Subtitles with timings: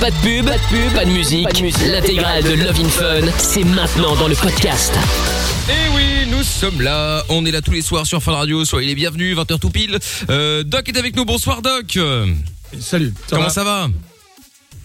[0.00, 1.48] Pas de pub, pas de pub, pas de musique.
[1.90, 4.92] L'intégrale de Love in Fun, c'est maintenant dans le podcast.
[5.68, 7.24] Et oui, nous sommes là.
[7.28, 8.64] On est là tous les soirs sur Fun Radio.
[8.64, 9.98] Soyez les bienvenus, 20h tout pile.
[10.28, 11.24] Euh, Doc est avec nous.
[11.24, 11.98] Bonsoir, Doc.
[12.78, 13.14] Salut.
[13.30, 13.88] Comment va ça va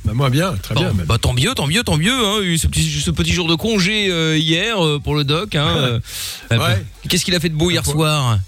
[0.06, 0.90] Bah, moi bien, très bien.
[0.90, 1.06] Bon, même.
[1.06, 2.26] bah tant mieux, tant mieux, tant mieux.
[2.26, 2.40] Hein.
[2.42, 5.56] Eu Ce petit, ce petit jour de congé euh, hier euh, pour le Doc.
[5.56, 6.00] Hein.
[6.52, 6.84] Ouais.
[7.10, 8.40] Qu'est-ce qu'il a fait de beau hier soir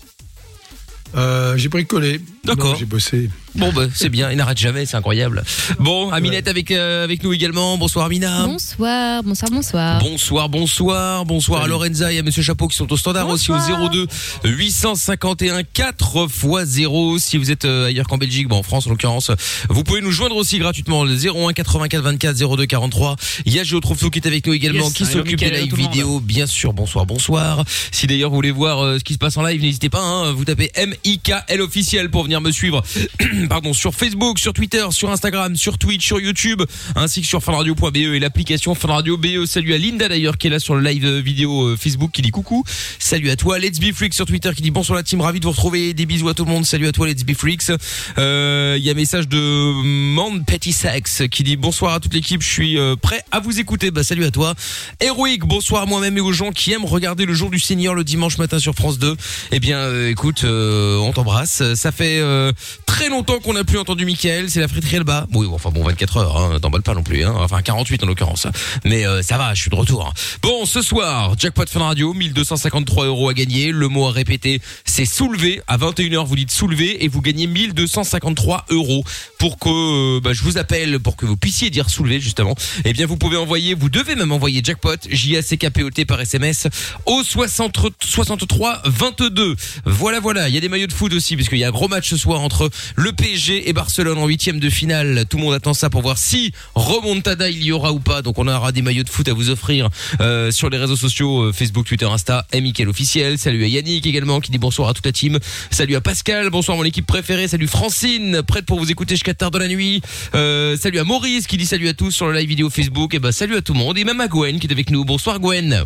[1.15, 2.19] Euh, j'ai bricolé.
[2.43, 2.75] D'accord.
[2.75, 3.29] J'ai bossé.
[3.55, 4.31] Bon, bah c'est bien.
[4.31, 5.43] Il n'arrête jamais, c'est incroyable.
[5.79, 7.77] Bon, Aminette avec euh, avec nous également.
[7.77, 8.47] Bonsoir, Amina.
[8.47, 10.01] Bonsoir, bonsoir, bonsoir.
[10.01, 11.67] Bonsoir, bonsoir, bonsoir à.
[11.67, 13.57] Lorenza et à Monsieur Chapeau qui sont au standard aussi au
[13.89, 14.07] 02
[14.43, 18.89] 851 4 x 0 si vous êtes euh, ailleurs qu'en Belgique, bon en France en
[18.89, 19.31] l'occurrence.
[19.69, 23.15] Vous pouvez nous joindre aussi gratuitement le 01 84 24 02 43.
[23.45, 26.47] Il y a qui est avec nous également Yes, qui s'occupe des live vidéo bien
[26.47, 26.73] sûr.
[26.73, 27.63] Bonsoir, bonsoir.
[27.91, 30.33] Si d'ailleurs vous voulez voir euh, ce qui se passe en live, n'hésitez pas hein,
[30.33, 32.83] vous tapez MIKL officiel pour venir me suivre
[33.49, 36.63] pardon sur Facebook, sur Twitter, sur Instagram, sur Twitch, sur YouTube
[36.95, 39.45] ainsi que sur funradio.be et l'application Fun Radio BE.
[39.45, 42.21] Salut à Linda d'ailleurs qui est là sur le live euh, vidéo euh, Facebook qui
[42.21, 42.63] dit coucou.
[42.99, 45.45] Salut à toi Let's Be Freaks sur Twitter qui dit bonsoir la team, ravi de
[45.45, 45.93] vous retrouver.
[45.93, 46.65] Des bisous à tout le monde.
[46.65, 47.71] Salut à toi Let's Be Freaks.
[48.17, 52.41] Euh, Il y a message de Mande Petty Sex qui dit bonsoir à toute l'équipe,
[52.41, 53.91] je suis euh, prêt à vous écouter.
[53.91, 54.53] Bah salut à toi.
[54.99, 58.37] Héroïque, bonsoir moi-même et aux gens qui aiment regarder le jour du Seigneur le dimanche
[58.37, 59.15] matin sur France 2.
[59.51, 61.73] Eh bien euh, écoute, euh, on t'embrasse.
[61.75, 62.51] Ça fait euh,
[62.85, 65.27] très longtemps qu'on n'a plus entendu Mickaël, c'est la friterie bas.
[65.33, 67.33] Oui, enfin bon 24 heures, hein, t'emballes pas non plus hein.
[67.37, 68.47] Enfin 48 en l'occurrence.
[68.85, 70.13] Mais euh, ça va, je suis de retour.
[70.41, 73.71] Bon, ce soir, jackpot Fun Radio, 1253 euros à gagner.
[73.71, 75.61] Le mot à répéter, c'est soulever.
[75.67, 79.03] À 21h, vous dites soulever et vous gagnez 1253 euros
[79.39, 82.55] pour que euh, bah, je vous appelle pour que vous puissiez dire soulever justement.
[82.85, 85.83] Eh bien, vous pouvez envoyer, vous devez même envoyer jackpot J A C K P
[85.83, 86.67] O T par SMS
[87.05, 89.55] au 60 63 22.
[89.85, 90.49] Voilà, voilà.
[90.49, 92.17] Il y a des maillots de foot aussi puisqu'il y a un gros match ce
[92.19, 95.25] soir entre le PSG et Barcelone en huitième de finale.
[95.27, 98.21] Tout le monde attend ça pour voir si remontada il y aura ou pas.
[98.21, 99.89] Donc on aura des maillots de foot à vous offrir
[100.21, 102.45] euh, sur les réseaux sociaux euh, Facebook, Twitter, Insta.
[102.53, 103.39] Et officiel.
[103.39, 105.39] Salut à Yannick également qui dit bonsoir à toute la team.
[105.71, 106.51] Salut à Pascal.
[106.51, 107.47] Bonsoir mon équipe préférée.
[107.47, 110.03] Salut Francine, prête pour vous écouter jusqu'à tard de la nuit.
[110.35, 113.15] Euh, salut à Maurice qui dit salut à tous sur le live vidéo Facebook.
[113.15, 115.03] Et ben salut à tout le monde et même à Gwen qui est avec nous.
[115.03, 115.83] Bonsoir Gwen.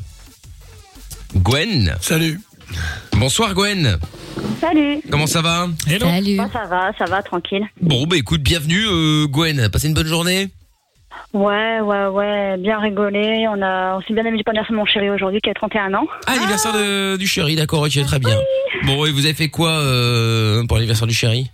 [1.35, 1.95] Gwen.
[2.01, 2.41] Salut.
[3.13, 3.97] Bonsoir Gwen.
[4.61, 5.01] Salut.
[5.09, 6.37] Comment ça va Salut.
[6.37, 7.65] Bah, ça va, ça va, tranquille.
[7.81, 9.69] Bon bah écoute, bienvenue euh, Gwen.
[9.69, 10.49] Passez une bonne journée.
[11.33, 13.47] Ouais, ouais, ouais, bien rigolé.
[13.49, 15.93] On a, on s'est bien amusé pour l'anniversaire de mon chéri aujourd'hui qui a 31
[15.93, 16.07] ans.
[16.25, 18.37] Ah, anniversaire de, du chéri, d'accord, ok, très bien.
[18.85, 21.51] Bon, et vous avez fait quoi euh, pour l'anniversaire du chéri?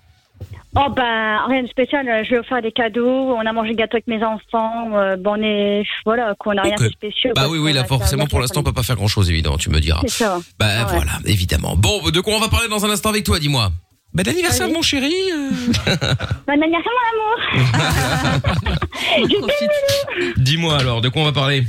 [0.76, 2.06] Oh bah rien de spécial.
[2.24, 3.08] Je lui ai offert des cadeaux.
[3.36, 4.96] On a mangé le gâteau avec mes enfants.
[4.98, 7.34] Euh, bon, on est, voilà, qu'on n'a rien de spécial.
[7.36, 9.70] Bah oui, oui, là forcément pour l'instant on peut pas faire grand chose évidemment, tu
[9.70, 10.02] me diras.
[10.04, 10.40] C'est ça.
[10.60, 10.96] Bah Ah ouais.
[10.96, 11.76] voilà, évidemment.
[11.78, 13.70] Bon, de quoi on va parler dans un instant avec toi, dis-moi
[14.14, 15.50] Bah l'anniversaire de mon chéri euh,
[16.48, 18.50] Bon anniversaire, mon amour.
[20.38, 21.64] Dis-moi alors, de quoi on va parler?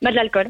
[0.00, 0.48] Bah de l'alcool.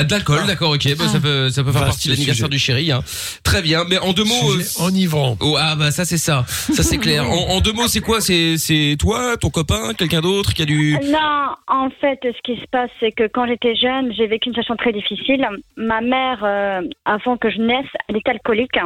[0.00, 2.58] Ah, de l'alcool, d'accord, ok, bah, ça peut, ça peut faire partie de l'anniversaire du
[2.58, 2.90] chéri.
[2.90, 3.02] Hein.
[3.42, 4.52] Très bien, mais en deux mots...
[4.52, 5.36] Sujet euh, enivrant.
[5.40, 7.24] Oh, ah bah ça c'est ça, ça c'est clair.
[7.30, 8.20] En, en deux mots c'est quoi?
[8.20, 10.96] C'est c'est toi, ton copain, quelqu'un d'autre qui a du...
[11.04, 14.54] Non, en fait, ce qui se passe, c'est que quand j'étais jeune, j'ai vécu une
[14.54, 15.46] situation très difficile.
[15.76, 18.78] Ma mère, euh, avant que je naisse, elle était alcoolique.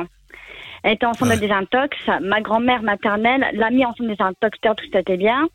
[0.83, 1.97] Elle était enceinte de désintox.
[2.23, 5.49] Ma grand-mère maternelle l'a mis enceinte de désintox, tout c'était bien.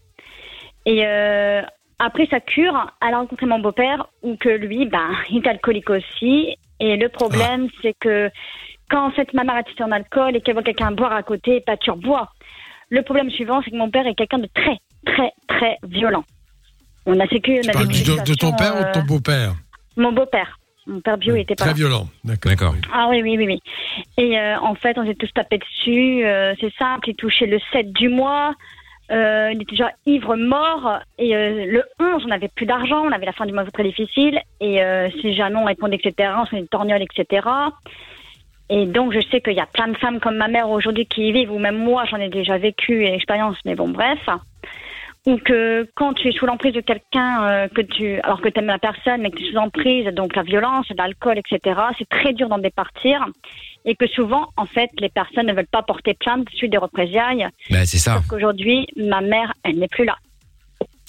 [0.85, 1.61] Et euh,
[1.99, 5.89] après sa cure, elle a rencontré mon beau-père, où que lui, ben, il est alcoolique
[5.89, 6.55] aussi.
[6.79, 8.29] Et le problème, c'est que
[8.89, 11.61] quand en fait ma mère est en alcool et qu'elle voit quelqu'un boire à côté,
[11.61, 12.29] pas tu rebois.
[12.89, 16.23] Le problème suivant, c'est que mon père est quelqu'un de très, très, très violent.
[17.05, 19.53] On a sécu, on a une de, de ton père ou de ton euh, beau-père?
[19.97, 20.57] Mon beau-père.
[20.87, 21.75] Mon père bio était pas Très là.
[21.75, 22.07] violent.
[22.23, 22.73] D'accord.
[22.91, 23.61] Ah oui, oui, oui, oui.
[24.17, 26.25] Et euh, en fait, on s'est tous tapés dessus.
[26.25, 28.53] euh, c'est simple, il touchait le 7 du mois.
[29.11, 30.99] Euh, il était déjà ivre mort.
[31.17, 33.05] Et euh, le 11, on n'avait plus d'argent.
[33.05, 34.39] On avait la fin du mois très difficile.
[34.59, 37.47] Et euh, si jamais on répondait, etc., on se faisait des torgnoles, etc.
[38.69, 41.27] Et donc, je sais qu'il y a plein de femmes comme ma mère aujourd'hui qui
[41.27, 44.19] y vivent, ou même moi, j'en ai déjà vécu et expérience, mais bon, bref.
[45.25, 48.59] Ou que quand tu es sous l'emprise de quelqu'un, euh, que tu, alors que tu
[48.59, 52.07] aimes la personne, mais que tu es sous emprise, donc la violence, l'alcool, etc., c'est
[52.07, 53.25] très dur d'en départir.
[53.85, 57.47] Et que souvent, en fait, les personnes ne veulent pas porter plainte suite des représailles.
[57.69, 58.15] Bah c'est ça.
[58.15, 60.15] Parce qu'aujourd'hui, ma mère, elle n'est plus là.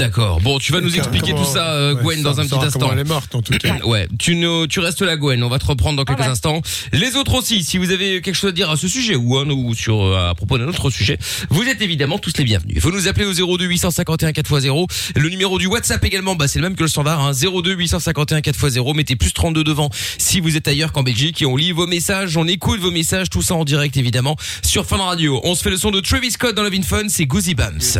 [0.00, 0.40] D'accord.
[0.40, 2.90] Bon, tu vas nous Comment- expliquer tout ça, euh, ouais, Gwen, dans un petit instant.
[2.92, 3.76] Elle est morte en tout cas.
[3.84, 5.42] Ouais, tu ne, tu restes là, Gwen.
[5.42, 6.30] On va te reprendre dans quelques Ah ouais.
[6.30, 6.62] instants.
[6.92, 9.48] Les autres aussi, si vous avez quelque chose à dire à ce sujet ou, un,
[9.50, 11.18] ou sur euh, à propos d'un autre sujet,
[11.50, 12.74] vous êtes évidemment tous les bienvenus.
[12.76, 14.86] Il faut nous appeler au 02 851 4x0.
[15.16, 17.20] Le numéro du WhatsApp également, bah c'est le même que le standard.
[17.20, 18.94] Hein, 02 851 4x0.
[18.96, 22.36] Mettez plus 32 devant si vous êtes ailleurs qu'en Belgique et on lit vos messages,
[22.38, 25.40] on écoute vos messages, tout ça en direct évidemment sur Fun Radio.
[25.44, 27.98] On se fait le son de Travis Scott dans Love in Fun, c'est Goosey Bumps.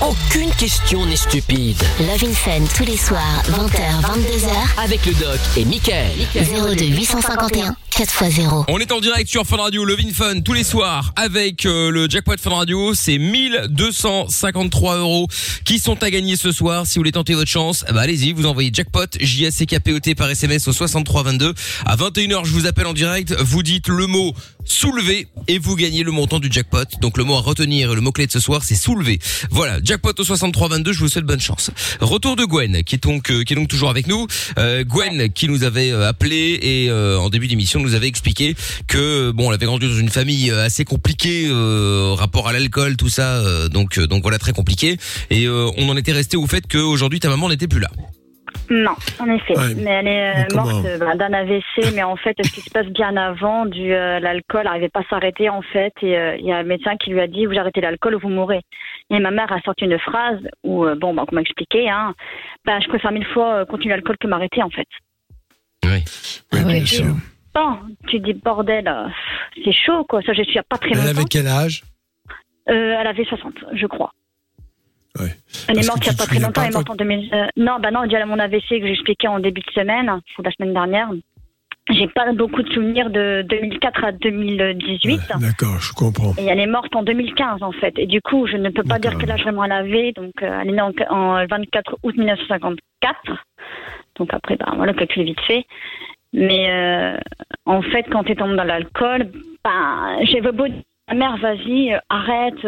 [0.00, 1.41] Aucune question n'est stupide.
[1.42, 1.76] Stupide.
[2.00, 6.10] Love in Fun tous les soirs, 20h, 22h, Avec le doc et Michael.
[6.34, 8.64] 02 851 4x0.
[8.68, 11.90] On est en direct sur Fun Radio, Love in Fun tous les soirs avec euh,
[11.90, 12.94] le jackpot Fun Radio.
[12.94, 15.28] C'est 1253 euros
[15.64, 16.86] qui sont à gagner ce soir.
[16.86, 19.92] Si vous voulez tenter votre chance, bah allez-y, vous envoyez jackpot J C K P
[19.92, 21.52] O T par SMS au 6322.
[21.84, 23.34] À 21h, je vous appelle en direct.
[23.38, 24.32] Vous dites le mot
[24.64, 26.84] soulevé et vous gagnez le montant du jackpot.
[27.00, 29.18] Donc le mot à retenir, le mot clé de ce soir, c'est soulevé.
[29.50, 30.92] Voilà, jackpot au 6322.
[30.92, 31.70] Je vous souhaite bonne chance.
[32.00, 34.26] Retour de Gwen qui est donc euh, qui est donc toujours avec nous.
[34.58, 38.54] Euh, Gwen qui nous avait euh, appelé et euh, en début d'émission nous avait expliqué
[38.86, 43.08] que bon, elle avait grandi dans une famille assez compliquée euh, rapport à l'alcool, tout
[43.08, 43.36] ça.
[43.36, 44.98] euh, donc donc voilà très compliqué.
[45.30, 47.90] Et euh, on en était resté au fait qu'aujourd'hui ta maman n'était plus là.
[48.70, 49.56] Non, en effet.
[49.56, 49.74] Ouais.
[49.76, 52.60] Mais elle est euh, Mais morte euh, bah, d'un AVC, mais en fait, ce qui
[52.60, 56.36] se passe bien avant, du euh, l'alcool n'arrivait pas à s'arrêter en fait, et euh,
[56.36, 58.60] il y a un médecin qui lui a dit vous arrêtez l'alcool ou vous mourrez.
[59.10, 62.14] Et ma mère a sorti une phrase où euh, bon, bah, qu'on m'a expliqué, hein,
[62.64, 64.88] bah, je préfère mille fois euh, continuer l'alcool que m'arrêter en fait.
[65.84, 66.02] Oui,
[66.52, 66.64] ouais.
[66.64, 67.14] bien sûr.
[67.54, 67.76] Bon,
[68.06, 68.90] tu dis bordel,
[69.62, 70.22] c'est chaud quoi.
[70.22, 71.08] Ça, je suis a pas très Elle longtemps.
[71.10, 71.82] avait quel âge?
[72.70, 74.12] Euh, elle avait 60, je crois.
[75.20, 75.28] Ouais.
[75.68, 77.34] Elle est morte il n'y a pas très longtemps, elle est morte en 2000.
[77.34, 80.06] euh, non, bah non, déjà mon AVC que j'expliquais en début de semaine,
[80.42, 81.10] la semaine dernière.
[81.90, 85.14] J'ai pas beaucoup de souvenirs de 2004 à 2018.
[85.14, 86.32] Ouais, D'accord, je comprends.
[86.38, 87.98] Et elle est morte en 2015 en fait.
[87.98, 90.12] Et du coup, je ne peux pas dire quel âge vraiment elle avait.
[90.12, 93.44] Donc, euh, elle est née en, en 24 août 1954.
[94.16, 95.64] Donc après, ben voilà, calcul vite fait.
[96.32, 97.18] Mais euh,
[97.66, 99.30] en fait, quand tu tombes dans l'alcool,
[99.64, 102.62] ben, j'avais beau dire à ma mère, vas-y, arrête,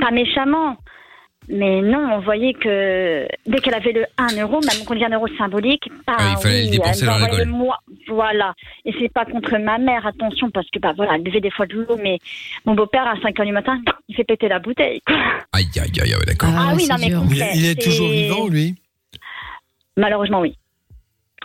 [0.00, 0.76] pas méchamment.
[1.50, 5.10] Mais non, on voyait que dès qu'elle avait le 1 euro, même qu'on dit 1
[5.14, 7.78] euro symbolique, bah, Ah, il fallait le oui, dépenser elle dans le moi.
[8.06, 8.54] Voilà.
[8.84, 11.66] Et c'est pas contre ma mère, attention, parce que bah voilà, elle buvait des fois
[11.66, 12.18] de l'eau, mais
[12.66, 15.00] mon beau-père à 5 heures du matin, il fait péter la bouteille.
[15.52, 16.50] Aïe aïe aïe, ouais, d'accord.
[16.52, 17.08] Ah, Ah oui, non, mais.
[17.54, 18.74] Il, est toujours vivant, lui?
[19.96, 20.54] Malheureusement, oui.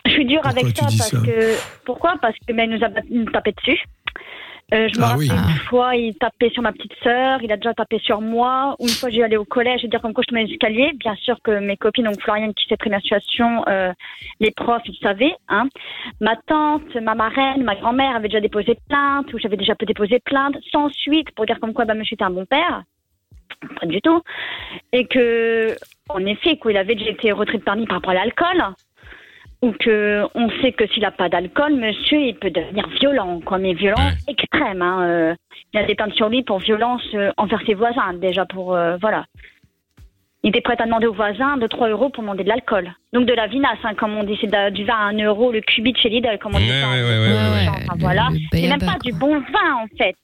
[0.05, 1.17] Je suis dure Pourquoi avec ça parce ça?
[1.17, 1.55] que.
[1.85, 2.15] Pourquoi?
[2.21, 2.89] Parce que il nous a
[3.31, 3.79] tapé dessus.
[4.73, 5.29] Euh, je me Ah rappelle oui.
[5.29, 8.75] une fois, il tapait sur ma petite sœur, il a déjà tapé sur moi.
[8.79, 10.93] Une fois, j'ai allé au collège, je veux dire comme quoi je tenais les escaliers.
[10.95, 13.91] Bien sûr que mes copines, donc Floriane qui sait très bien la situation, euh,
[14.39, 15.35] les profs, ils savaient.
[15.47, 15.67] Hein.
[16.21, 20.55] Ma tante, ma marraine, ma grand-mère avaient déjà déposé plainte, ou j'avais déjà déposé plainte,
[20.71, 22.83] sans suite, pour dire comme quoi bah, monsieur était un bon père.
[23.79, 24.21] Pas du tout.
[24.91, 25.75] Et que,
[26.09, 28.61] en effet, quoi, il avait déjà été retrait de permis par rapport à l'alcool
[29.63, 33.57] ou que on sait que s'il n'a pas d'alcool, monsieur, il peut devenir violent, quoi,
[33.57, 34.33] mais violent Ouais.
[34.33, 34.81] extrême.
[34.81, 35.35] Hein, euh.
[35.73, 38.97] il a des plaintes sur lui pour violence euh, envers ses voisins, déjà pour euh,
[38.99, 39.25] voilà.
[40.43, 42.91] Il était prêt à demander aux voisins de 3 euros pour demander de l'alcool.
[43.13, 45.61] Donc de la vinasse, hein, comme on dit, c'est du vin à 1 euro le
[45.61, 46.65] cubit chez Lidl, comme on dit.
[46.69, 47.33] Ouais, ouais, en ouais, ouais, fait.
[47.33, 47.67] ouais, ouais.
[47.87, 48.27] Enfin, voilà.
[48.51, 48.99] C'est même pas quoi.
[49.01, 50.15] du bon vin, en fait.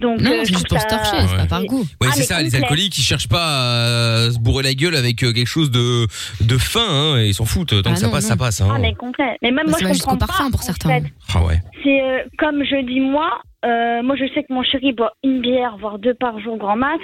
[0.00, 1.42] Donc, Non, euh, juste pour se ça- torcher, c'est Ouais.
[1.42, 1.80] pas par goût.
[2.00, 5.22] Ouais, Ah, c'est ça, les alcooliques, ils cherchent pas à se bourrer la gueule avec
[5.24, 6.06] euh, quelque chose de
[6.40, 7.82] de fin, hein, et ils s'en foutent.
[7.82, 8.28] Tant Ah que ça passe, non.
[8.30, 8.60] ça passe.
[8.60, 8.68] Hein.
[8.72, 9.36] Ah, mais complet.
[9.42, 10.88] Mais même Bah, moi, je comprends parfum pas, pour en certains.
[11.00, 11.04] fait.
[11.34, 11.60] Ah ouais.
[11.82, 15.40] C'est euh, comme je dis moi, euh, moi je sais que mon chéri boit une
[15.40, 17.02] bière, voire deux par jour grand max.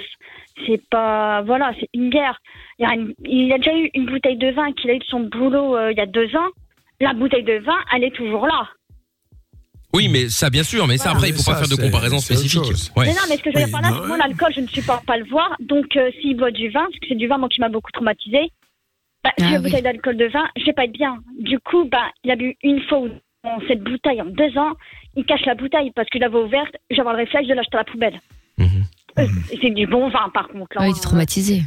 [0.65, 2.37] C'est pas, voilà, c'est une bière.
[2.79, 4.99] Il, y a une- il a déjà eu une bouteille de vin qu'il a eu
[4.99, 6.47] de son boulot euh, il y a deux ans.
[7.01, 8.69] La bouteille de vin, elle est toujours là.
[9.95, 12.61] Oui, mais ça, bien sûr, mais ça après, il faut pas faire de comparaison spécifique.
[12.97, 14.53] Mais non, mais ce que je veux dire par là, non, c'est que moi l'alcool,
[14.55, 15.55] je ne supporte pas le voir.
[15.59, 17.91] Donc euh, s'il boit du vin, parce que c'est du vin moi qui m'a beaucoup
[17.91, 18.51] traumatisé.
[19.23, 19.63] Bah, si Ah la oui.
[19.63, 21.17] bouteille d'alcool de vin, je vais pas être bien.
[21.39, 23.09] Du coup, bah, il a bu une fois ou
[23.43, 24.73] dans cette bouteille en deux ans.
[25.15, 26.75] Il cache la bouteille parce qu'il l'avait ouverte.
[26.91, 28.19] J'avais le réflexe de l'acheter à la poubelle.
[28.57, 28.67] Mhm.
[29.19, 29.27] Euh,
[29.61, 30.75] C'est du bon vin, par contre.
[30.75, 30.95] là, Ouais, il hein.
[30.97, 31.61] est traumatisé.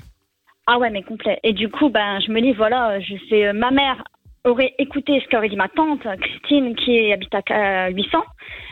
[0.67, 1.41] Ah ouais, mais complet.
[1.45, 4.05] Et du coup, ben, je me dis, voilà, je sais, euh, ma mère
[4.45, 8.18] aurait écouté ce qu'aurait dit ma tante, euh, Christine, qui habite à euh, 800.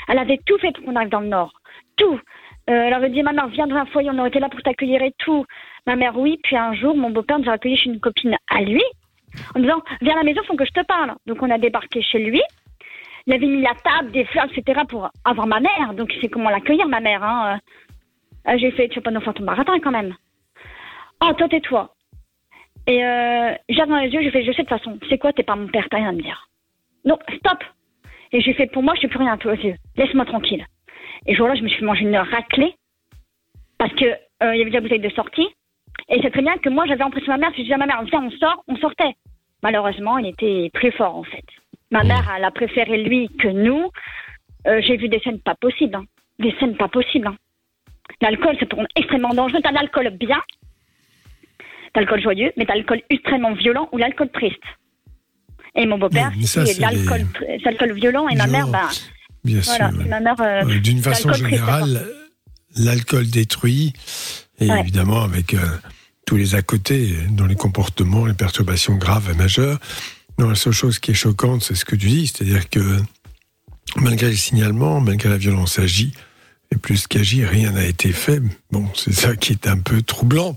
[0.09, 1.53] Elle avait tout fait pour qu'on arrive dans le Nord.
[1.97, 2.21] Tout.
[2.69, 5.03] Euh, elle aurait dit, maman, viens dans un foyer, on aurait été là pour t'accueillir
[5.03, 5.45] et tout.
[5.87, 6.39] Ma mère, oui.
[6.43, 8.83] Puis un jour, mon beau-père nous a accueillis chez une copine à lui,
[9.55, 11.15] en disant, viens à la maison, faut que je te parle.
[11.27, 12.43] Donc on a débarqué chez lui.
[13.27, 14.83] Il avait mis la table, des fleurs, etc.
[14.89, 15.95] pour avoir ma mère.
[15.95, 17.23] Donc il sait comment l'accueillir, ma mère.
[17.23, 17.59] Hein.
[18.49, 20.15] Euh, J'ai fait, tu vas pas nous faire ton baratin quand même.
[21.23, 21.96] Oh, toi, tais-toi.
[22.87, 25.33] Et euh, j'ai dans les yeux, j'ai fait, je sais de toute façon, c'est quoi,
[25.33, 26.49] t'es pas mon père, t'as rien à me dire.
[27.05, 27.63] Non, stop.
[28.33, 29.75] Et j'ai fait, pour moi, je suis plus rien à toi aux yeux.
[29.97, 30.65] Laisse-moi tranquille.
[31.27, 32.75] Et ce jour-là, je me suis fait manger une raclée
[33.79, 35.49] parce que euh, il y avait déjà bouteille de sortie.
[36.09, 37.51] Et c'est très bien que moi, j'avais impressionné ma mère.
[37.51, 39.17] Si je disais à ma mère, viens, on sort, on sortait.
[39.63, 41.45] Malheureusement, il était plus fort, en fait.
[41.91, 43.91] Ma mère, elle a préféré lui que nous.
[44.67, 45.95] Euh, j'ai vu des scènes pas possibles.
[45.97, 46.05] hein.
[46.39, 47.29] Des scènes pas possibles.
[47.29, 47.37] hein.
[48.21, 49.61] L'alcool, c'est pour extrêmement dangereux.
[49.63, 50.41] T'as l'alcool bien,
[52.01, 54.63] l'alcool joyeux, mais t'as l'alcool extrêmement violent ou l'alcool triste.
[55.75, 57.27] Et mon beau-père, c'est l'alcool
[57.89, 58.89] les- violent, et ma mère, bah,
[59.45, 59.99] Bien voilà, sûr.
[60.03, 60.41] c'est ma mère.
[60.41, 62.07] euh, Ouais, D'une façon générale,
[62.77, 63.93] l'alcool détruit.
[64.59, 64.81] Et Ouais.
[64.81, 65.59] évidemment, avec euh,
[66.27, 69.79] tous les à côté dans les comportements, les perturbations graves et majeures.
[70.39, 72.81] Non, la seule chose qui est choquante, c'est ce que tu dis, c'est-à-dire que
[73.97, 76.13] malgré les signalements, malgré la violence agit,
[76.73, 78.41] et plus qu'agit, rien n'a été fait.
[78.71, 80.57] Bon, c'est ça qui est un peu troublant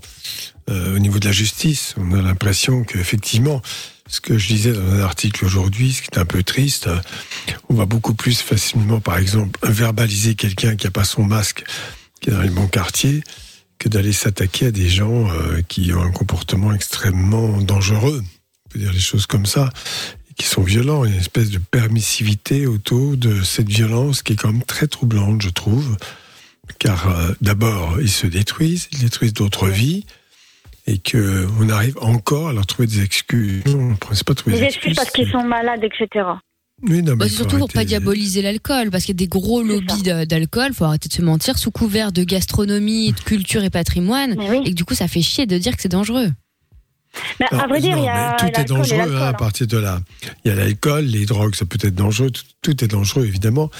[0.68, 1.94] euh, au niveau de la justice.
[1.96, 3.62] On a l'impression qu'effectivement,
[4.08, 6.98] ce que je disais dans un article aujourd'hui, ce qui est un peu triste, euh,
[7.68, 11.64] on va beaucoup plus facilement, par exemple, verbaliser quelqu'un qui a pas son masque,
[12.20, 13.22] qui est dans les bons quartiers,
[13.78, 18.22] que d'aller s'attaquer à des gens euh, qui ont un comportement extrêmement dangereux.
[18.22, 19.70] On peut dire les choses comme ça,
[20.36, 21.04] qui sont violents.
[21.04, 24.62] Il y a une espèce de permissivité autour de cette violence qui est quand même
[24.62, 25.96] très troublante, je trouve.
[26.78, 30.04] Car euh, d'abord, ils se détruisent, ils détruisent d'autres vies,
[30.86, 33.64] et que on arrive encore à leur trouver des excuses.
[33.66, 36.24] Non, c'est pas trouver Des des excuses parce qu'ils sont malades, etc.
[36.82, 37.88] Oui, non, mais Bah, il surtout pour pas arrêter.
[37.88, 41.20] diaboliser l'alcool, parce qu'il y a des gros lobbies d'a- d'alcool, faut arrêter de se
[41.22, 44.60] mentir, sous couvert de gastronomie, de culture et patrimoine, oui.
[44.64, 46.30] et que du coup ça fait chier de dire que c'est dangereux.
[47.40, 49.32] Mais à vrai dire, non, il y a mais tout est dangereux hein, à hein.
[49.32, 50.00] partir de là.
[50.44, 53.70] Il y a l'alcool, les drogues, ça peut être dangereux, tout, tout est dangereux évidemment.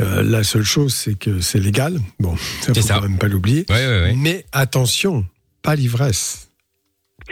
[0.00, 1.98] Euh, la seule chose, c'est que c'est légal.
[2.20, 2.94] Bon, ça C'est faut ça.
[2.96, 3.64] quand même pas l'oublier.
[3.70, 4.14] Ouais, ouais, ouais.
[4.16, 5.24] Mais attention,
[5.62, 6.48] pas l'ivresse.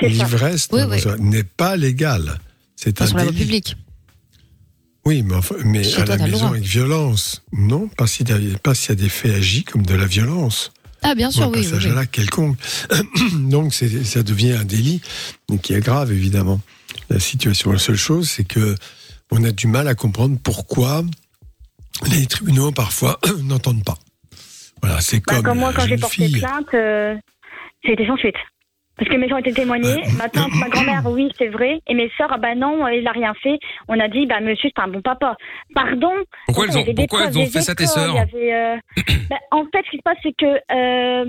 [0.00, 1.20] L'ivresse Oui, dans- oui.
[1.20, 2.38] n'est pas légale.
[2.76, 3.32] C'est un délit.
[3.38, 3.76] publique.
[5.04, 7.42] Oui, mais, enfin, mais à toi, la maison avec violence.
[7.52, 10.06] Non, pas s'il y, a- pas s'il y a des faits agis comme de la
[10.06, 10.72] violence.
[11.02, 11.58] Ah bien ou sûr, un oui.
[11.58, 11.90] oui, passage oui.
[11.90, 12.56] à l'acte quelconque.
[13.34, 15.00] Donc ça devient un délit
[15.50, 16.60] mais qui est grave évidemment.
[17.10, 18.74] La situation, la seule chose, c'est que
[19.30, 21.02] on a du mal à comprendre pourquoi
[22.10, 23.98] les tribunaux parfois n'entendent pas.
[24.82, 26.38] Voilà, c'est Bah, comme, comme moi, quand j'ai porté fille.
[26.40, 27.14] plainte, euh,
[27.84, 28.34] c'était sans suite.
[29.02, 32.08] Parce que mes gens étaient témoignés, ma tante, ma grand-mère, oui, c'est vrai, et mes
[32.16, 33.58] sœurs, ah bah non, il a rien fait.
[33.88, 35.34] On a dit, bah monsieur, c'est un bon papa.
[35.74, 36.12] Pardon.
[36.46, 38.76] Pourquoi elles ont, pourquoi elles fait ça tes sœurs euh,
[39.28, 41.24] bah, En fait, ce qui se passe, c'est que euh,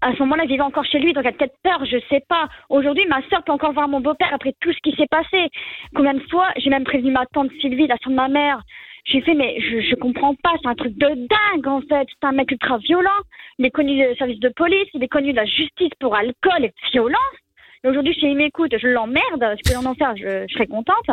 [0.00, 2.24] à ce moment-là, il vivait encore chez lui, donc il a peut-être peur, je sais
[2.30, 2.48] pas.
[2.70, 5.50] Aujourd'hui, ma sœur peut encore voir mon beau-père après tout ce qui s'est passé.
[5.94, 8.62] Combien de fois, j'ai même prévenu ma tante Sylvie, la sœur de ma mère.
[9.10, 12.06] J'ai fait, mais je, je comprends pas, c'est un truc de dingue en fait.
[12.08, 13.10] C'est un mec ultra violent.
[13.58, 16.64] Il est connu du service de police, il est connu de la justice pour alcool
[16.64, 17.36] et violence.
[17.84, 19.56] Et aujourd'hui, s'il m'écoute, je l'emmerde.
[19.56, 21.08] Si je peux en faire, je, je serais contente.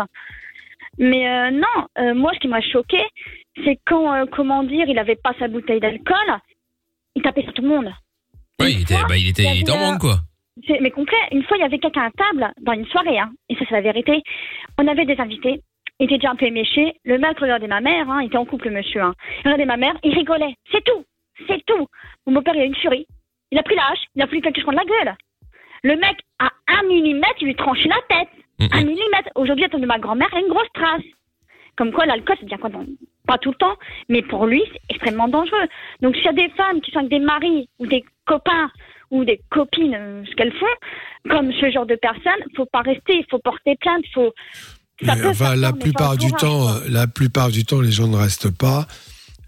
[0.98, 3.02] Mais euh, non, euh, moi, ce qui m'a choqué,
[3.64, 6.40] c'est quand, euh, comment dire, il avait pas sa bouteille d'alcool,
[7.16, 7.92] il tapait sur tout le monde.
[8.60, 10.18] Une il était, fois, bah, il était, il était en il manque, quoi.
[10.80, 13.56] mais concret, une fois, il y avait quelqu'un à table dans une soirée, hein, et
[13.56, 14.22] ça, c'est la vérité.
[14.78, 15.62] On avait des invités,
[16.00, 16.96] il était déjà un peu éméché.
[17.06, 19.02] Le mec regardait ma mère, hein, il était en couple, le monsieur.
[19.02, 19.14] Hein.
[19.40, 20.56] Il regardait ma mère, il rigolait.
[20.72, 21.06] C'est tout,
[21.48, 21.88] c'est tout.
[22.26, 23.08] Mon beau-père, il a une furie.
[23.52, 25.16] Il a pris la hache, il a voulu quelque chose de la gueule.
[25.84, 28.30] Le mec, à un millimètre, il lui tranchait la tête.
[28.72, 29.30] Un millimètre.
[29.36, 31.04] Aujourd'hui, tête de ma grand-mère, elle a une grosse trace.
[31.78, 32.86] Comme quoi, l'alcool, c'est bien quoi dans-
[33.28, 33.76] Pas tout le temps,
[34.10, 35.68] mais pour lui, c'est extrêmement dangereux.
[36.02, 38.72] Donc, s'il y a des femmes qui sont avec des maris ou des copains
[39.12, 40.66] ou des copines, euh, ce qu'elles font,
[41.30, 44.34] comme ce genre de personnes, faut pas rester, il faut porter plainte, faut.
[45.02, 48.16] Mais peut enfin, la plupart du temps, euh, la plupart du temps, les gens ne
[48.16, 48.88] restent pas.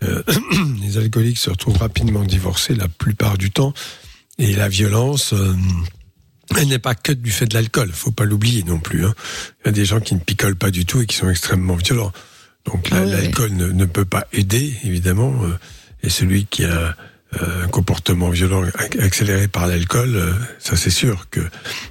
[0.04, 0.22] Euh,
[0.82, 3.74] les alcooliques se retrouvent rapidement divorcés la plupart du temps.
[4.38, 5.56] Et la violence, euh,
[6.58, 7.92] elle n'est pas que du fait de l'alcool.
[7.92, 9.06] Faut pas l'oublier non plus.
[9.06, 9.16] hein.
[9.64, 11.76] Il y a des gens qui ne picolent pas du tout et qui sont extrêmement
[11.76, 12.12] violents.
[12.66, 13.12] Donc Ah oui.
[13.12, 15.34] l'alcool ne, ne peut pas aider, évidemment.
[15.44, 15.58] euh,
[16.04, 16.92] et celui qui a euh,
[17.64, 21.42] un comportement violent ac- accéléré par l'alcool, euh, ça c'est sûr que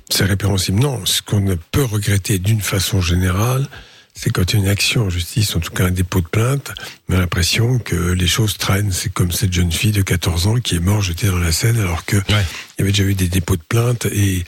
[0.08, 0.80] c'est répréhensible.
[0.80, 3.66] Non, ce qu'on ne peut regretter d'une façon générale,
[4.14, 6.26] c'est quand il y a une action en justice, en tout cas un dépôt de
[6.26, 6.72] plainte,
[7.10, 8.90] on a l'impression que les choses traînent.
[8.90, 11.78] C'est comme cette jeune fille de 14 ans qui est morte jetée dans la Seine
[11.78, 12.34] alors que il
[12.78, 14.42] y avait déjà eu des dépôts de plainte et,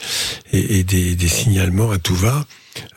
[0.52, 2.47] et, et des, des signalements à tout va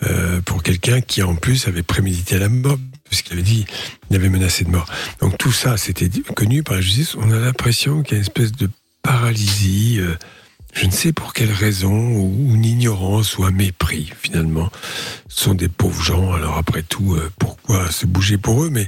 [0.04, 2.78] euh, pour quelqu'un qui en plus avait prémédité la mort
[3.12, 3.66] puisqu'il avait dit
[4.10, 4.88] il avait menacé de mort.
[5.20, 7.16] Donc tout ça, c'était connu par la justice.
[7.16, 8.70] On a l'impression qu'il y a une espèce de
[9.04, 9.98] paralysie.
[10.00, 10.16] euh,
[10.74, 14.72] je ne sais pour quelle raison, ou une ignorance, ou un mépris, finalement.
[15.28, 18.70] Ce sont des pauvres gens, alors après tout, euh, pourquoi se bouger pour eux?
[18.70, 18.88] Mais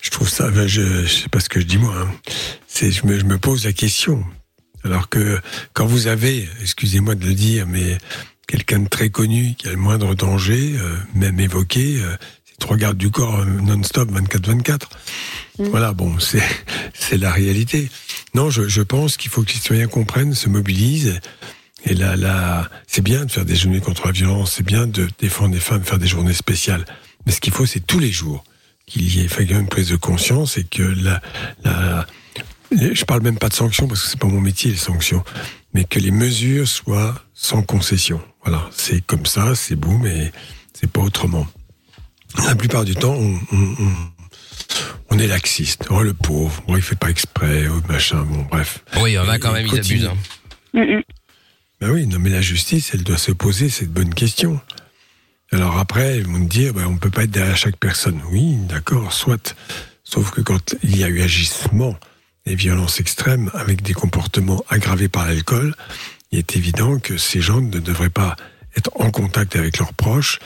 [0.00, 2.10] je trouve ça, je ne sais pas ce que je dis moi, hein.
[2.80, 4.24] je, me, pose la question.
[4.82, 5.40] Alors que
[5.72, 7.96] quand vous avez, excusez-moi de le dire, mais
[8.48, 12.02] quelqu'un de très connu qui a le moindre danger, euh, même évoqué,
[12.58, 14.82] trois gardes du corps euh, non-stop 24-24.
[15.58, 16.42] Voilà, bon, c'est
[16.92, 17.88] c'est la réalité.
[18.34, 21.20] Non, je, je pense qu'il faut que les citoyens comprennent, se mobilisent.
[21.86, 25.06] Et là, là, c'est bien de faire des journées contre la violence, c'est bien de
[25.18, 26.84] défendre les femmes, faire des journées spéciales.
[27.26, 28.42] Mais ce qu'il faut, c'est tous les jours
[28.86, 31.20] qu'il y ait effectivement une prise de conscience et que la,
[31.64, 32.06] la,
[32.70, 35.22] je parle même pas de sanctions parce que c'est pas mon métier les sanctions,
[35.72, 38.20] mais que les mesures soient sans concession.
[38.44, 40.32] Voilà, c'est comme ça, c'est beau, mais
[40.72, 41.46] c'est pas autrement.
[42.42, 43.92] La plupart du temps, on, on, on,
[45.10, 45.86] on est laxiste.
[45.90, 48.84] Oh le pauvre, oh, il fait pas exprès, oh machin, bon bref.
[49.00, 50.06] Oui, il y en a quand même, ils abusent.
[50.06, 50.16] hein.
[50.74, 51.02] Mm, mm.
[51.80, 54.60] Ben oui, non, mais la justice, elle doit se poser cette bonne question.
[55.52, 58.20] Alors après, ils vont me dire, ben, on peut pas être derrière chaque personne.
[58.30, 59.54] Oui, d'accord, soit.
[60.02, 61.96] Sauf que quand il y a eu agissement
[62.46, 65.74] et violence extrême avec des comportements aggravés par l'alcool,
[66.32, 68.36] il est évident que ces gens ne devraient pas
[68.76, 70.40] être en contact avec leurs proches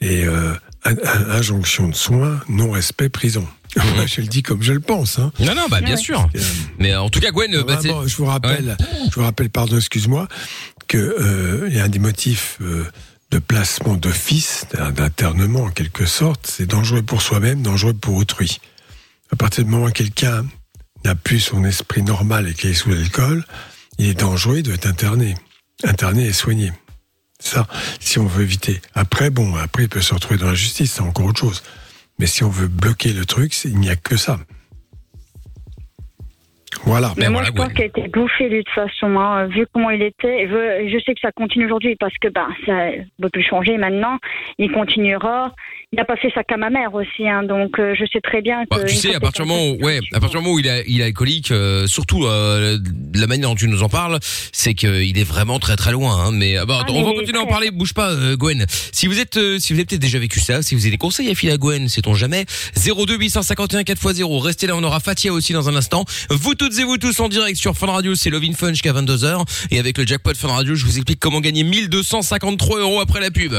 [0.00, 3.46] et euh, injonction de soins, non-respect, prison.
[3.96, 5.18] Moi, je le dis comme je le pense.
[5.18, 5.32] Hein.
[5.40, 6.28] Non, non, bah bien sûr.
[6.78, 8.76] Mais en tout cas, Gwen, bah, Vraiment, je vous rappelle,
[9.10, 10.28] je vous rappelle, pardon, excuse-moi,
[10.86, 12.84] que euh, il y a un des motifs euh,
[13.30, 18.60] de placement d'office, d'internement en quelque sorte, c'est dangereux pour soi-même, dangereux pour autrui.
[19.32, 20.46] À partir du moment où quelqu'un
[21.04, 23.44] n'a plus son esprit normal et qu'il est sous l'alcool,
[23.98, 25.34] il est dangereux, il doit être interné,
[25.82, 26.72] interné et soigné.
[27.44, 27.68] Ça,
[28.00, 28.80] si on veut éviter.
[28.94, 31.62] Après, bon, après il peut se retrouver dans la justice, c'est encore autre chose.
[32.18, 34.40] Mais si on veut bloquer le truc, il n'y a que ça.
[36.86, 37.12] Voilà.
[37.16, 39.90] Mais moi, je pense qu'il a été bouffé, lui, de toute façon, hein, vu comment
[39.90, 40.48] il était.
[40.48, 43.76] Je, je sais que ça continue aujourd'hui parce que ben, ça ne peut plus changer
[43.78, 44.18] maintenant.
[44.58, 45.52] Il continuera.
[45.92, 48.42] Il n'a pas fait ça qu'à ma mère aussi, hein, donc euh, je sais très
[48.42, 48.76] bien que.
[48.76, 50.56] Bah, tu une sais, à que partir du moment où, ouais, à partir du moment
[50.56, 52.78] où il, a, il est alcoolique, euh, surtout euh,
[53.14, 54.18] la manière dont tu nous en parles,
[54.52, 56.16] c'est qu'il est vraiment très très loin.
[56.26, 57.70] Hein, mais euh, bon, Ah, on mais va est continuer à en parler.
[57.70, 58.66] Bouge pas, euh, Gwen.
[58.68, 60.98] Si vous êtes, euh, si vous avez peut-être déjà vécu ça, si vous avez des
[60.98, 62.44] conseils à filer à Gwen, sait-on jamais.
[62.76, 64.40] 02 851 4x0.
[64.40, 66.04] Restez là, on aura Fatia aussi dans un instant.
[66.28, 68.92] Vous toutes et vous tous en direct sur Fun Radio, c'est Love in Fun jusqu'à
[68.92, 69.44] 22h.
[69.70, 73.30] Et avec le jackpot Fun Radio, je vous explique comment gagner 1253 euros après la
[73.30, 73.54] pub.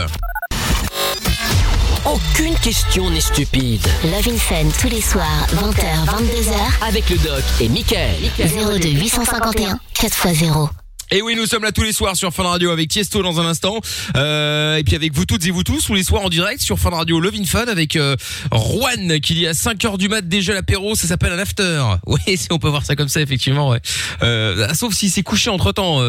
[2.05, 3.85] Aucune question n'est stupide.
[4.03, 6.87] Love in Fun tous les soirs, 20h, 22h.
[6.87, 8.15] Avec le doc et Michael.
[8.37, 10.84] 02 851 4x0.
[11.11, 13.45] Et oui, nous sommes là tous les soirs sur Fun Radio avec Tiesto dans un
[13.45, 13.79] instant.
[14.15, 16.79] Euh, et puis avec vous toutes et vous tous, tous les soirs en direct sur
[16.79, 18.15] Fun Radio Love in Fun avec euh,
[18.51, 21.83] Juan qui dit à 5h du mat déjà l'apéro, ça s'appelle un after.
[22.07, 23.79] Oui, si on peut voir ça comme ça, effectivement, ouais.
[24.23, 25.99] Euh, sauf s'il s'est couché entre temps,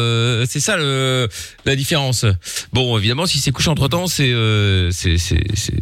[0.47, 1.27] c'est ça le,
[1.65, 2.25] la différence.
[2.73, 5.81] Bon, évidemment, s'il s'est couché entre temps, c'est euh, c'est c'est c'est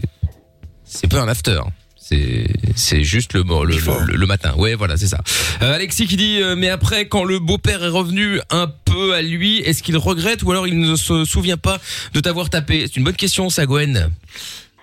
[0.84, 1.60] c'est pas un after.
[2.76, 4.54] C'est juste le, le, le, le matin.
[4.58, 5.22] Ouais, voilà, c'est ça.
[5.62, 9.22] Euh, Alexis qui dit euh, mais après quand le beau-père est revenu un peu à
[9.24, 11.80] lui, est-ce qu'il regrette ou alors il ne se souvient pas
[12.14, 12.84] de t'avoir tapé?
[12.86, 14.12] C'est une bonne question ça Gwen.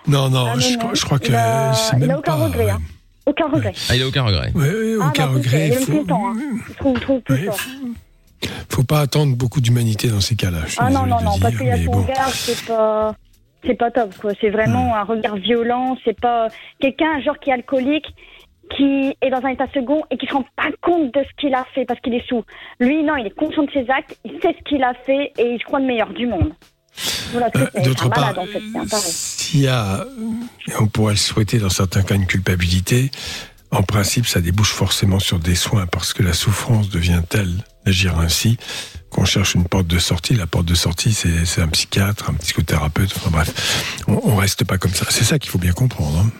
[0.05, 0.79] Non, non, Ah, non, je, non.
[0.79, 2.43] crois- je crois que Il a, c'est il a aucun pas.
[2.45, 2.69] regret.
[2.71, 2.81] hein.
[3.25, 3.73] Aucun regret.
[3.87, 4.51] Ah, il a aucun regret.
[4.53, 5.67] Ouais, Ah, aucun regret.
[5.67, 6.27] Il est Faut, content.
[6.27, 6.35] Hein.
[6.67, 8.49] Je trouve, trouve tout Ouais, ça.
[8.69, 10.59] faut pas attendre beaucoup d'humanité dans ces cas-là.
[10.77, 12.05] Ah non, non, non, dire, parce qu'il y a son bon.
[12.33, 13.15] c'est pas.
[13.65, 14.31] C'est pas top, quoi.
[14.41, 15.97] C'est vraiment un regard violent.
[16.03, 16.47] C'est pas.
[16.79, 18.05] Quelqu'un, genre, qui est alcoolique,
[18.75, 21.53] qui est dans un état second et qui se rend pas compte de ce qu'il
[21.53, 22.43] a fait parce qu'il est sous.
[22.79, 25.51] Lui, non, il est conscient de ses actes, il sait ce qu'il a fait et
[25.53, 26.53] il se croit le meilleur du monde.
[27.31, 28.61] Voilà, Euh, D'autre part, en fait.
[28.97, 30.05] S'il y a,
[30.79, 33.09] on pourrait le souhaiter dans certains cas, une culpabilité,
[33.71, 37.49] en principe, ça débouche forcément sur des soins parce que la souffrance devient telle
[37.85, 38.57] d'agir ainsi
[39.13, 40.33] qu'on cherche une porte de sortie.
[40.33, 44.03] La porte de sortie, c'est c'est un psychiatre, un psychothérapeute, enfin bref.
[44.07, 45.05] On, on reste pas comme ça.
[45.09, 46.17] C'est ça qu'il faut bien comprendre.
[46.19, 46.31] hein.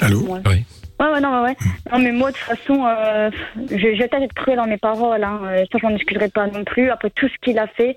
[0.00, 0.20] Allô?
[0.20, 0.40] Ouais.
[0.46, 0.64] Oui.
[1.00, 1.56] Ouais, ouais, non, ouais, ouais.
[1.90, 3.30] Non, mais moi, de toute façon, euh,
[3.70, 5.24] je, cruel dans mes paroles.
[5.24, 5.40] Hein.
[5.44, 6.90] Euh, Ça, je m'en excuserai pas non plus.
[6.90, 7.96] Après tout ce qu'il a fait,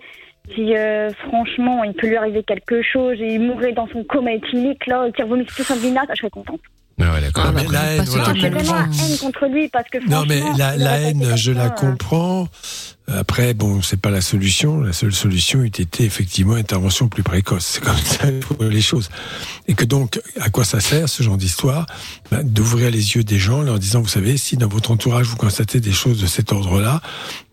[0.53, 4.32] si euh, franchement, il peut lui arriver quelque chose et il mourrait dans son coma
[4.32, 6.62] éthylique, là, qu'il vomisse tout son vinasse, je serais contente.
[7.01, 7.45] Ah ouais, d'accord.
[7.47, 8.34] Ah, bah, mais la haine, voilà.
[8.34, 9.97] La haine contre lui parce que.
[10.08, 11.69] Non, mais la, haine, je la euh.
[11.69, 12.47] comprends.
[13.08, 14.79] Après, bon, c'est pas la solution.
[14.79, 17.65] La seule solution eût été effectivement intervention plus précoce.
[17.65, 18.27] C'est comme ça
[18.62, 19.10] les choses.
[19.67, 21.86] Et que donc, à quoi ça sert ce genre d'histoire?
[22.32, 25.27] Ben, D'ouvrir les yeux des gens en leur disant, vous savez, si dans votre entourage
[25.27, 27.01] vous constatez des choses de cet ordre-là,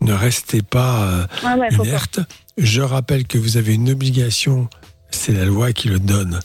[0.00, 2.20] ne restez pas euh, Ah ouais, inerte.
[2.56, 4.68] Je rappelle que vous avez une obligation,
[5.10, 6.40] c'est la loi qui le donne,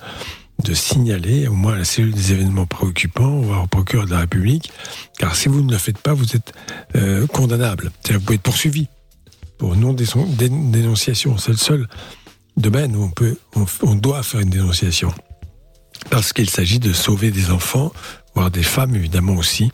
[0.64, 4.20] de signaler au moins à la cellule des événements préoccupants, voire au procureur de la
[4.20, 4.72] République,
[5.20, 6.54] car si vous ne le faites pas, vous êtes
[6.96, 7.92] euh, condamnable.
[8.02, 8.88] C'est-à-dire, vous pouvez être poursuivi
[9.58, 11.38] pour non-dénonciation.
[11.38, 11.88] C'est le seul
[12.58, 15.14] domaine où on, peut, on, on doit faire une dénonciation.
[16.10, 17.92] Parce qu'il s'agit de sauver des enfants,
[18.34, 19.72] voire des femmes évidemment aussi,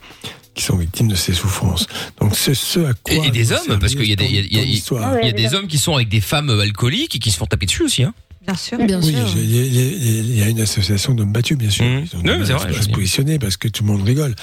[0.56, 1.88] qui sont victimes de ces souffrances.
[2.20, 3.14] Donc c'est ce à quoi...
[3.14, 4.84] Et- et des hommes, parce qu'il y a des- y a- y.
[5.00, 5.58] Ah y des évidemment.
[5.60, 8.04] hommes qui sont avec des femmes alcooliques et qui se font taper dessus aussi.
[8.04, 8.14] Hein.
[8.46, 8.78] Bien sûr.
[8.80, 9.28] Bien Oui, sûr.
[9.38, 11.86] il y, a- il y a- il y a une association d'hommes battus, bien sûr.
[11.86, 12.06] Mmh.
[12.12, 14.36] Ils ont Oui, du mal c'est vrai, se- positionner parce que tout le monde rigole.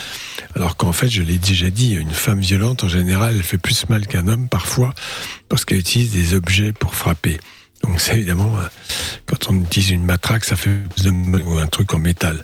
[0.55, 3.89] Alors qu'en fait, je l'ai déjà dit, une femme violente, en général, elle fait plus
[3.89, 4.95] mal qu'un homme, parfois,
[5.49, 7.39] parce qu'elle utilise des objets pour frapper.
[7.83, 8.63] Donc c'est évidemment, euh,
[9.27, 12.43] quand on utilise une matraque, ça fait plus de mal ou un truc en métal.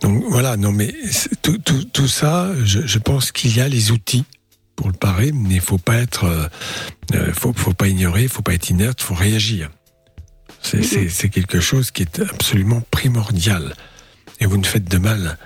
[0.00, 0.94] Donc voilà, non mais
[1.42, 4.24] tout, tout, tout ça, je, je pense qu'il y a les outils
[4.76, 6.46] pour le parer, mais il faut pas être, euh,
[7.14, 9.70] euh, faut, faut pas ignorer, il faut pas être inerte, faut réagir.
[11.08, 13.74] C'est quelque chose qui est absolument primordial.
[14.40, 15.38] Et vous ne faites de mal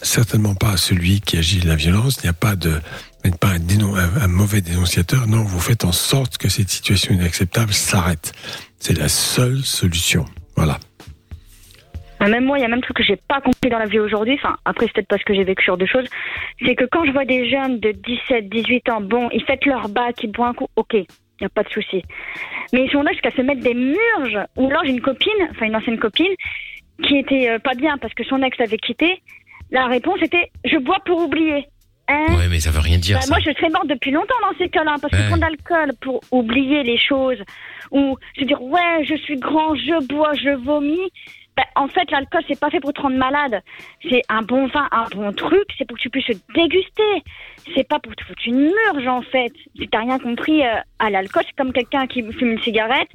[0.00, 2.18] certainement pas à celui qui agit de la violence.
[2.22, 5.26] Il n'y a pas de, vous n'êtes pas un, dénon- un- un mauvais dénonciateur.
[5.26, 8.32] Non, vous faites en sorte que cette situation inacceptable s'arrête.
[8.78, 10.24] C'est la seule solution.
[10.56, 10.78] Voilà.
[12.20, 13.98] Ah, Même moi, il y a même truc que j'ai pas compris dans la vie
[14.00, 14.34] aujourd'hui.
[14.34, 16.06] Enfin, après, c'est peut-être parce que j'ai vécu sur deux choses.
[16.64, 19.88] C'est que quand je vois des jeunes de 17, 18 ans, bon, ils fêtent leur
[19.88, 20.96] bac, ils boivent un coup, ok,
[21.40, 22.02] il n'y a pas de souci.
[22.72, 24.38] Mais ils sont là jusqu'à se mettre des murges.
[24.56, 26.34] Ou alors, j'ai une copine, enfin, une ancienne copine,
[27.02, 29.22] qui était euh, pas bien parce que son ex l'avait quitté.
[29.70, 31.66] La réponse était, je bois pour oublier.
[32.08, 33.16] Hein Ouais, mais ça veut rien dire.
[33.18, 33.30] bah, ça.
[33.34, 35.20] moi, je serais morte depuis longtemps dans ces cas-là, parce Ouais.
[35.24, 37.38] que prendre l'alcool pour oublier les choses,
[37.90, 41.10] ou se dire ouais, je suis grand, je bois, je vomis.
[41.58, 43.60] Bah, en fait, l'alcool, c'est pas fait pour te rendre malade.
[44.08, 47.02] C'est un bon vin, un bon truc, c'est pour que tu puisses déguster.
[47.74, 49.52] C'est pas pour te foutre une murge, en fait.
[49.76, 53.08] Si t'as rien compris euh, à l'alcool, c'est comme quelqu'un qui fume une cigarette,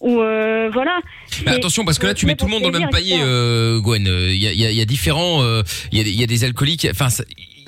[0.00, 0.98] ou euh, voilà.
[1.44, 3.20] Mais C'est- attention parce que là tu mets tout le monde dans le même etc.
[3.22, 4.06] euh, Gwen.
[4.08, 5.62] Euh, Il y a, il y a- y a différents, euh,
[5.92, 6.86] il y, a, des- il y a des alcooliques.
[6.90, 7.08] Enfin,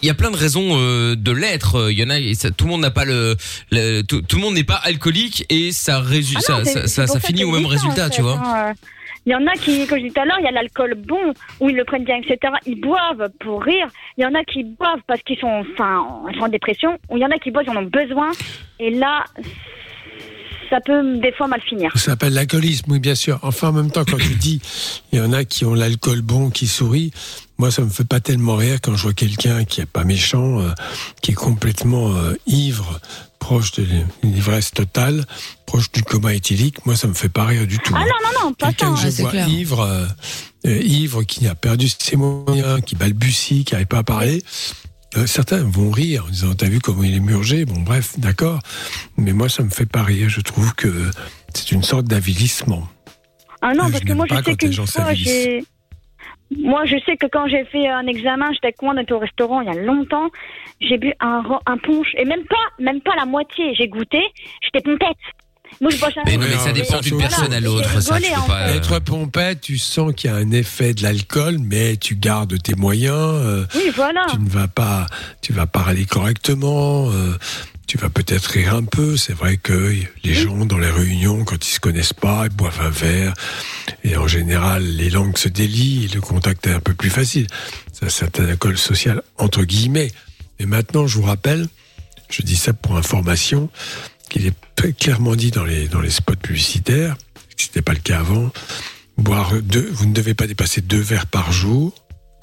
[0.02, 1.88] il y a plein de raisons euh, de l'être.
[1.90, 3.36] Il y en a, ça- tout le monde n'a pas le,
[3.70, 7.44] le- tout, tout le monde n'est pas alcoolique et ça résu- Ah ça, non, finit
[7.44, 8.38] au même en résultat, fait, tu vois.
[8.42, 8.74] hein, euh.
[9.26, 10.94] Il y en a qui, comme je disais tout à l'heure, il y a l'alcool
[10.94, 12.54] bon, où ils le prennent bien, etc.
[12.66, 13.86] Ils boivent pour rire.
[14.16, 16.06] Il y en a qui boivent parce qu'ils sont, enfin,
[16.38, 16.98] sont en dépression.
[17.12, 18.30] Il y en a qui boivent, ils en ont besoin.
[18.78, 19.24] Et là,
[20.70, 21.90] ça peut des fois mal finir.
[21.94, 23.38] Ça s'appelle l'alcoolisme, oui, bien sûr.
[23.42, 24.62] Enfin, en même temps, quand tu dis,
[25.12, 27.10] il y en a qui ont l'alcool bon, qui sourit,
[27.58, 30.60] moi, ça me fait pas tellement rire quand je vois quelqu'un qui est pas méchant,
[30.60, 30.70] euh,
[31.20, 33.00] qui est complètement euh, ivre,
[33.40, 33.84] proche de
[34.22, 35.24] l'ivresse totale,
[35.66, 36.86] proche du coma éthylique.
[36.86, 37.92] Moi, ça me fait pas rire du tout.
[37.96, 38.66] Ah non, non, non, pas.
[38.68, 39.48] Quelqu'un que je vois clair.
[39.48, 40.06] ivre, euh,
[40.82, 44.44] ivre, qui a perdu ses moyens, qui balbutie, qui n'arrive pas à parler.
[45.16, 47.64] euh, certains vont rire en disant T'as vu comment il est murgé?
[47.64, 48.60] Bon, bref, d'accord.
[49.16, 50.28] Mais moi, ça me fait pas rire.
[50.28, 51.10] Je trouve que
[51.54, 52.86] c'est une sorte d'avilissement.
[53.62, 55.12] Ah non, Je parce que moi, je sais gens fois.
[56.56, 59.20] Moi, je sais que quand j'ai fait un examen, j'étais avec moi, on était au
[59.20, 60.28] restaurant il y a longtemps,
[60.80, 63.74] j'ai bu un, un punch, et même pas, même pas la moitié.
[63.74, 64.20] J'ai goûté,
[64.62, 65.16] j'étais pompette.
[65.80, 66.22] Moi, je bois ça.
[66.26, 68.02] Mais non, mais ça dépend d'une voilà, personne à l'autre.
[68.02, 68.68] Ça, tu peux pas.
[68.68, 72.60] euh, Être pompette, tu sens qu'il y a un effet de l'alcool, mais tu gardes
[72.60, 73.14] tes moyens.
[73.16, 74.26] euh, Oui, voilà.
[74.30, 75.06] tu ne vas pas,
[75.42, 77.10] tu vas parler correctement.
[77.12, 77.36] euh,
[77.86, 79.16] tu vas peut-être rire un peu.
[79.16, 82.80] C'est vrai que les gens dans les réunions, quand ils se connaissent pas, ils boivent
[82.80, 83.34] un verre.
[84.04, 87.46] Et en général, les langues se délient et le contact est un peu plus facile.
[87.92, 90.10] C'est un certain alcool social, entre guillemets.
[90.60, 91.66] Et maintenant, je vous rappelle,
[92.30, 93.70] je dis ça pour information,
[94.28, 97.16] qu'il est très clairement dit dans les, dans les spots publicitaires,
[97.56, 98.50] ce n'était pas le cas avant,
[99.18, 101.94] boire deux, vous ne devez pas dépasser deux verres par jour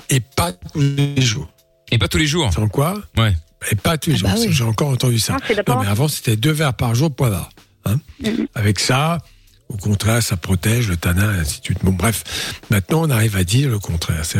[0.09, 1.49] et pas tous les jours.
[1.91, 2.51] Et pas tous les jours.
[2.51, 3.33] Sans quoi Ouais.
[3.71, 4.29] Et pas tous les Ah jours.
[4.29, 4.47] bah oui.
[4.51, 5.37] J'ai encore entendu ça.
[5.67, 7.49] Non, mais avant, c'était deux verres par jour, point barre.
[7.85, 8.47] Hein Mhm.
[8.55, 9.19] Avec ça,
[9.69, 11.79] au contraire, ça protège le tanin, et ainsi de suite.
[11.83, 12.23] Bon, bref.
[12.69, 14.23] Maintenant, on arrive à dire le contraire.
[14.23, 14.39] C'est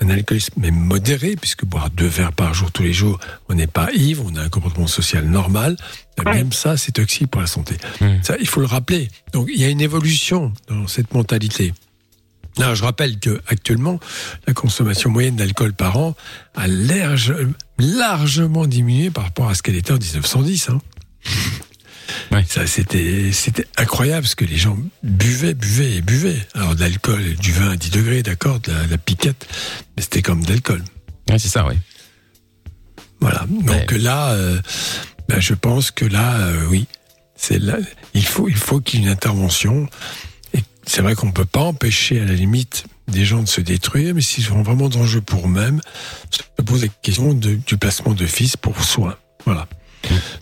[0.00, 3.66] un alcoolisme, mais modéré, puisque boire deux verres par jour, tous les jours, on n'est
[3.66, 5.76] pas ivre, on a un comportement social normal.
[6.24, 7.76] Même ça, c'est toxique pour la santé.
[8.00, 8.22] Mhm.
[8.22, 9.08] Ça, il faut le rappeler.
[9.32, 11.74] Donc, il y a une évolution dans cette mentalité.
[12.58, 13.98] Alors, je rappelle que actuellement,
[14.46, 16.14] la consommation moyenne d'alcool par an
[16.54, 17.34] a large-
[17.78, 20.68] largement diminué par rapport à ce qu'elle était en 1910.
[20.68, 20.78] Hein.
[22.30, 22.44] Ouais.
[22.48, 26.40] Ça, c'était, c'était incroyable parce que les gens buvaient, buvaient et buvaient.
[26.54, 29.46] Alors, de l'alcool, du vin à 10 degrés, d'accord, de la, la piquette,
[29.96, 30.82] mais c'était comme de l'alcool.
[31.30, 31.76] Ouais, c'est ça, ouais.
[33.20, 33.46] Voilà.
[33.48, 34.60] Donc là, euh,
[35.28, 36.86] ben, je pense que là, euh, oui,
[37.36, 37.76] c'est là,
[38.14, 39.88] il faut, il faut qu'il y ait une intervention.
[40.54, 44.14] Et c'est vrai qu'on peut pas empêcher, à la limite, des gens de se détruire,
[44.14, 45.80] mais s'ils sont vraiment dangereux pour eux-mêmes,
[46.30, 49.18] se pose la question de- du placement de fils pour soi.
[49.44, 49.68] Voilà.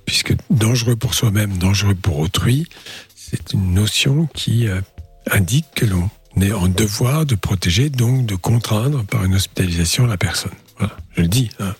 [0.06, 2.66] Puisque dangereux pour soi-même, dangereux pour autrui,
[3.14, 4.80] c'est une notion qui euh,
[5.30, 10.16] indique que l'on est en devoir de protéger, donc de contraindre par une hospitalisation la
[10.16, 10.52] personne.
[10.78, 11.50] Voilà, je le dis.
[11.60, 11.74] hein.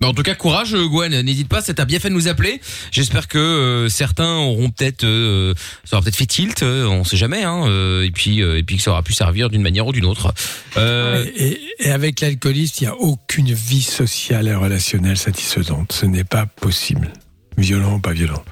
[0.00, 1.20] Bah, en tout cas, courage, euh, Gwen.
[1.22, 2.60] N'hésite pas, ça t'a bien fait de nous appeler.
[2.92, 6.62] J'espère que euh, certains auront peut-être, euh, ça aura peut-être fait tilt.
[6.62, 7.42] euh, on sait jamais.
[7.42, 9.92] Hein, euh, et puis, euh, et puis que ça aura pu servir d'une manière ou
[9.92, 10.32] d'une autre.
[10.76, 15.90] Euh, Et, et- avec l'alcoolisme, il n'y a aucune vie sociale et relationnelle satisfaisante.
[15.92, 17.12] Ce n'est pas possible.
[17.56, 18.44] Violent ou pas violent.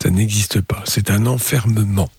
[0.00, 0.84] Ça n'existe pas.
[0.86, 2.10] C'est un enfermement.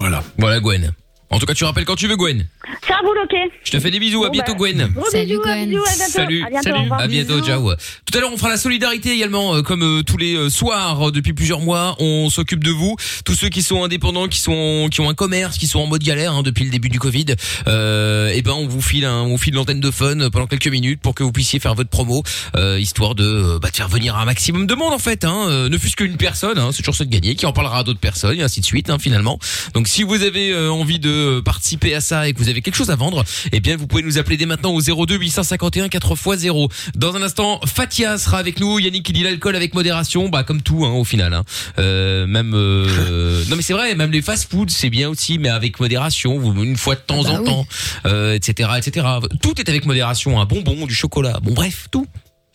[0.00, 0.24] Voilà.
[0.38, 0.92] Voilà, Gwen.
[1.32, 2.44] En tout cas, tu rappelles quand tu veux, Gwen.
[2.88, 3.36] Ça roule, ok.
[3.62, 4.24] Je te fais des bisous.
[4.24, 4.92] À bientôt, bah, Gwen.
[5.12, 5.78] Salut, Gwen.
[6.08, 7.72] Salut, À bientôt, au salut, à bientôt, ciao.
[8.04, 11.12] Tout à l'heure, on fera la solidarité également, euh, comme euh, tous les euh, soirs
[11.12, 11.94] depuis plusieurs mois.
[12.00, 15.56] On s'occupe de vous, tous ceux qui sont indépendants, qui sont qui ont un commerce,
[15.56, 17.26] qui sont en mode galère hein, depuis le début du Covid.
[17.68, 20.66] Euh, et ben, on vous file, un, on vous file l'antenne de fun pendant quelques
[20.66, 22.24] minutes pour que vous puissiez faire votre promo,
[22.56, 25.24] euh, histoire de, bah, de faire venir un maximum de monde en fait.
[25.24, 27.78] Hein, euh, ne fût-ce qu'une personne, hein, c'est toujours ça de gagner, qui en parlera
[27.78, 29.38] à d'autres personnes et ainsi de suite hein, finalement.
[29.74, 32.76] Donc, si vous avez euh, envie de participer à ça et que vous avez quelque
[32.76, 36.70] chose à vendre, eh bien vous pouvez nous appeler dès maintenant au 02 851 4x0.
[36.94, 38.78] Dans un instant, Fatia sera avec nous.
[38.78, 41.34] Yannick qui dit l'alcool avec modération, bah comme tout hein, au final.
[41.34, 41.44] Hein.
[41.78, 45.80] Euh, même euh, non mais c'est vrai, même les fast-foods c'est bien aussi, mais avec
[45.80, 47.44] modération, une fois de temps bah en oui.
[47.44, 47.66] temps,
[48.06, 49.06] euh, etc., etc.
[49.42, 52.06] Tout est avec modération, un bonbon, du chocolat, bon bref, tout.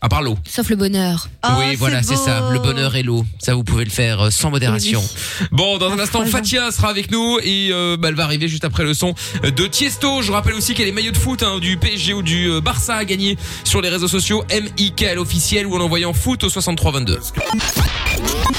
[0.05, 0.37] À part l'eau.
[0.47, 1.29] Sauf le bonheur.
[1.41, 2.25] Ah, oui, voilà, c'est beau.
[2.25, 2.51] ça.
[2.51, 3.25] Le bonheur et l'eau.
[3.39, 5.03] Ça, vous pouvez le faire euh, sans modération.
[5.51, 8.65] Bon, dans un instant, Fatia sera avec nous et euh, bah, elle va arriver juste
[8.65, 10.21] après le son de Tiesto.
[10.21, 12.97] Je rappelle aussi qu'elle est maillot de foot hein, du PSG ou du euh, Barça
[12.97, 17.19] à gagner sur les réseaux sociaux MIKL officiel ou en envoyant foot au 6322.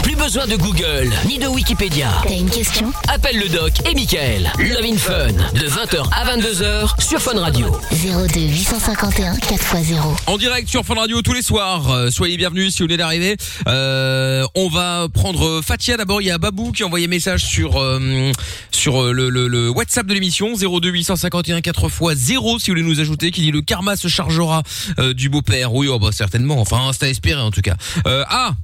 [0.03, 2.09] Plus besoin de Google ni de Wikipédia.
[2.25, 2.93] T'as une question?
[3.07, 4.51] Appelle le doc et Michael.
[4.59, 7.69] Love in Fun de 20h à 22h sur Fun Radio.
[7.93, 9.97] 02 851 4x0.
[10.27, 11.91] En direct sur Fun Radio tous les soirs.
[11.91, 13.37] Euh, soyez bienvenus si vous venez d'arriver.
[13.67, 16.21] Euh, on va prendre Fatia d'abord.
[16.23, 18.33] Il y a Babou qui a envoyé message sur euh,
[18.71, 22.83] sur le, le, le WhatsApp de l'émission 02 851 4 x 0 si vous voulez
[22.89, 23.31] nous ajouter.
[23.31, 24.63] Qui dit le karma se chargera
[24.99, 25.73] euh, du beau-père.
[25.75, 26.61] Oui, oh, bah, certainement.
[26.61, 27.77] Enfin, c'est à espérer en tout cas.
[28.07, 28.55] Euh, ah,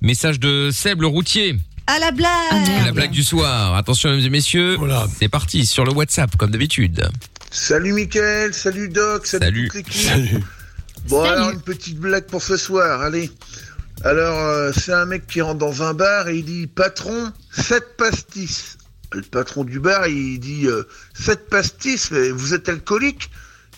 [0.00, 1.56] message de Seb le routier.
[1.86, 2.28] À la blague.
[2.86, 3.74] La blague du soir.
[3.74, 4.76] Attention mesdames et messieurs.
[4.78, 5.06] Voilà.
[5.18, 7.08] C'est parti sur le WhatsApp comme d'habitude.
[7.50, 9.68] Salut Mickaël, salut Doc, salut, Salut.
[9.68, 10.02] toute l'équipe.
[10.02, 10.40] Salut.
[11.08, 11.36] Bon Salut.
[11.36, 13.30] alors une petite blague pour ce soir, allez.
[14.04, 17.96] Alors euh, c'est un mec qui rentre dans un bar et il dit patron, 7
[17.96, 18.78] pastis.
[19.12, 23.30] Le patron du bar il dit euh, 7 pastis, mais vous êtes alcoolique?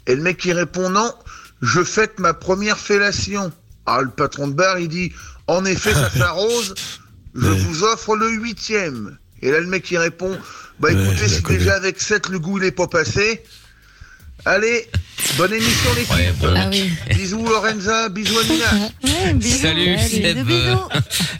[0.07, 1.13] Et le mec il répond non,
[1.63, 3.53] je fête ma première fellation.
[3.87, 5.13] Ah le patron de bar il dit
[5.49, 6.75] en effet ça s'arrose,
[7.35, 9.19] je vous offre le huitième.
[9.43, 10.39] Et là le mec il répond
[10.79, 13.43] bah écoutez si déjà avec 7 le goût il est pas passé.
[14.47, 14.87] Allez,
[15.37, 16.15] bonne émission l'équipe.
[16.15, 16.55] Ouais, bon.
[16.57, 16.91] Ah oui.
[17.17, 18.65] Bisous Lorenza, bisous Amina.
[19.03, 19.59] Ouais, bisous.
[19.63, 20.47] Salut, Seb.
[20.47, 20.79] bisous.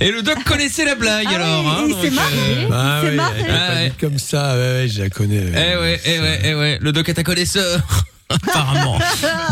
[0.01, 1.65] Et le doc connaissait la blague Ah alors.
[1.65, 2.35] oui, hein, il s'est marré.
[2.37, 3.35] euh, Ah oui, marré.
[3.39, 3.93] elle est pas Ah ouais.
[4.01, 5.37] comme ça, ouais, ouais, je la connais.
[5.51, 6.79] Eh ouais, eh ouais, eh ouais.
[6.81, 7.81] Le doc est un connaisseur.
[8.29, 8.99] Apparemment.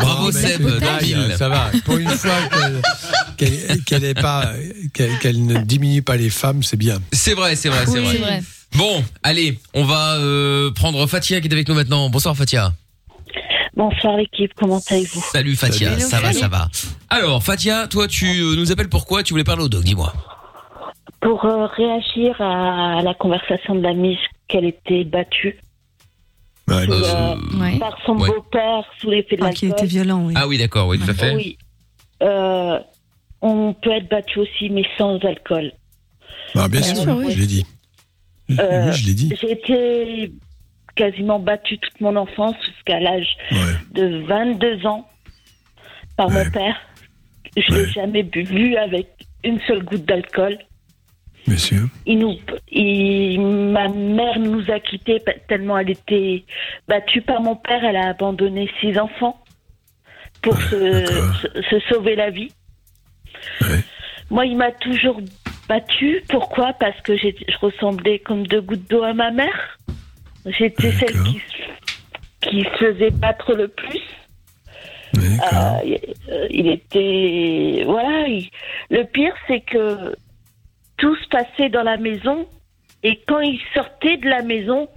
[0.01, 0.63] Bravo Seb,
[1.01, 1.37] mille.
[1.39, 1.71] Ça va.
[1.85, 2.33] Pour une fois
[3.37, 4.53] qu'elle pas,
[5.33, 6.99] ne diminue pas les femmes, c'est bien.
[7.13, 8.13] C'est vrai, c'est vrai, c'est Oui, vrai.
[8.15, 8.43] c'est vrai.
[8.75, 12.11] Bon, allez, on va euh, prendre Fatia qui est avec nous maintenant.
[12.11, 12.75] Bonsoir Fatia.
[13.77, 15.21] Bonsoir l'équipe, comment allez-vous?
[15.33, 16.01] Salut Fatia, Salut.
[16.01, 16.69] ça va, ça va.
[17.11, 19.23] Alors Fatia, toi tu euh, nous appelles pourquoi?
[19.23, 20.13] Tu voulais parler au doc, dis-moi.
[21.21, 25.59] Pour euh, réagir à la conversation de la Miss qu'elle était battue
[26.69, 27.79] Ouais, Euh, Euh, Ouais.
[27.79, 28.29] par son ouais.
[28.29, 30.35] beau-père sous l'effet de Ah, qui était violent, oui.
[30.37, 31.35] Ah oui, d'accord, oui, tout à fait.
[31.35, 31.59] Oui.
[32.23, 32.79] Euh,
[33.43, 35.73] on peut être battu aussi, mais sans alcool.
[36.55, 37.67] Ah, bien sûr, je l'ai dit.
[38.59, 39.33] Euh, oui, je l'ai dit.
[39.41, 40.33] J'ai été
[40.95, 43.59] quasiment battue toute mon enfance jusqu'à l'âge Ouais.
[43.93, 45.09] de 22 ans
[46.17, 46.45] par Ouais.
[46.45, 46.77] mon père.
[47.57, 47.91] Je l'ai Ouais.
[47.91, 49.09] jamais bu, avec
[49.45, 50.59] une seule goutte d'alcool.
[51.57, 51.87] Sûr.
[52.07, 52.37] Il nous,
[52.73, 56.43] il- ma mère nous a quittés tellement elle était
[56.89, 57.85] battue par mon père.
[57.85, 59.39] Elle a abandonné six enfants
[60.41, 61.37] pour se, d'accord.
[61.37, 62.51] se- se sauver la vie.
[63.61, 63.81] Ouais.
[64.31, 65.21] Moi, il m'a toujours
[65.69, 66.23] battue.
[66.31, 66.73] Pourquoi?
[66.73, 67.29] Parce que je
[67.61, 69.79] ressemblais comme deux gouttes d'eau à ma mère.
[70.47, 74.01] J'étais celle qui, se- qui se faisait battre le plus.
[75.17, 75.97] Euh,
[76.31, 78.27] euh, il était voilà.
[78.29, 78.51] il-
[78.91, 80.17] Le pire, c'est que
[80.97, 82.47] tout se passait dans la maison
[83.03, 84.89] et quand il sortait de la maison,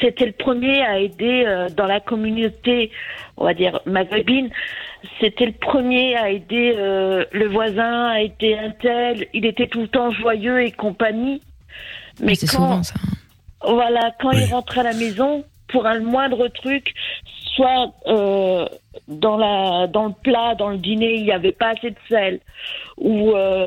[0.00, 2.90] c'était le premier à aider euh, dans la communauté,
[3.36, 4.50] on va dire maghrébine.
[5.20, 9.26] C'était le premier à aider euh, le voisin, à aider un tel.
[9.34, 11.42] Il était tout le temps joyeux et compagnie.
[12.20, 12.94] Mais Mais c'est quand, souvent ça.
[13.66, 14.42] Voilà, quand Oui.
[14.46, 16.94] il rentrait à la maison, pour un moindre truc,
[17.56, 18.66] soit euh,
[19.08, 22.40] dans, la, dans le plat, dans le dîner, il n'y avait pas assez de sel,
[22.96, 23.66] ou euh,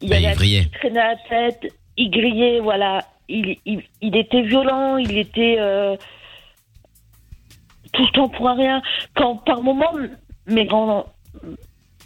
[0.00, 3.04] il y Bah, qui traînait à la tête, il grillait, voilà.
[3.28, 5.96] Il, il, il était violent, il était euh,
[7.92, 8.82] tout le temps pour un rien.
[9.14, 9.92] Quand par moment,
[10.46, 11.06] mes grands,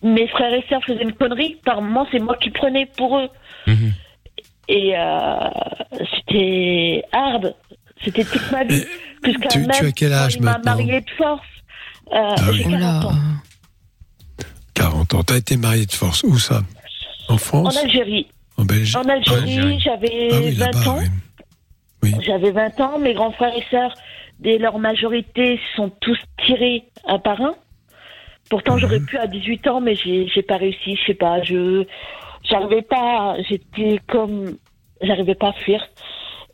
[0.02, 3.28] mes frères et sœurs faisaient une connerie, par moment, c'est moi qui prenais pour eux.
[3.66, 3.92] Mhm.
[4.68, 5.48] Et euh,
[6.16, 7.54] c'était hard.
[8.04, 8.84] C'était toute ma vie.
[9.24, 11.46] Jusqu'à tu- tu même as quel âge il m'a maintenant mariée de force.
[12.12, 12.56] Euh, Ah oui.
[12.58, 13.08] j'ai Oh 40 là.
[13.08, 13.12] ans.
[14.74, 15.22] 40 ans.
[15.22, 16.22] T'as été marié de force.
[16.24, 16.62] Où ça?
[17.28, 18.26] En En France Algérie.
[18.56, 19.80] En Belgique En Algérie, Algérie.
[19.80, 20.98] j'avais Ah oui, 20 là-bas, ans.
[22.02, 22.14] oui.
[22.24, 22.98] J'avais 20 ans.
[22.98, 23.94] Mes grands frères et sœurs,
[24.40, 27.54] dès leur majorité, sont tous tirés un par un.
[28.50, 28.80] Pourtant, Mhm.
[28.80, 30.96] j'aurais pu à 18 ans, mais j'ai j'ai pas réussi.
[30.96, 31.42] Je sais pas.
[31.42, 31.84] Je
[32.52, 33.36] j'arrivais pas.
[33.48, 34.56] J'étais comme
[35.00, 35.84] j'arrivais pas à fuir.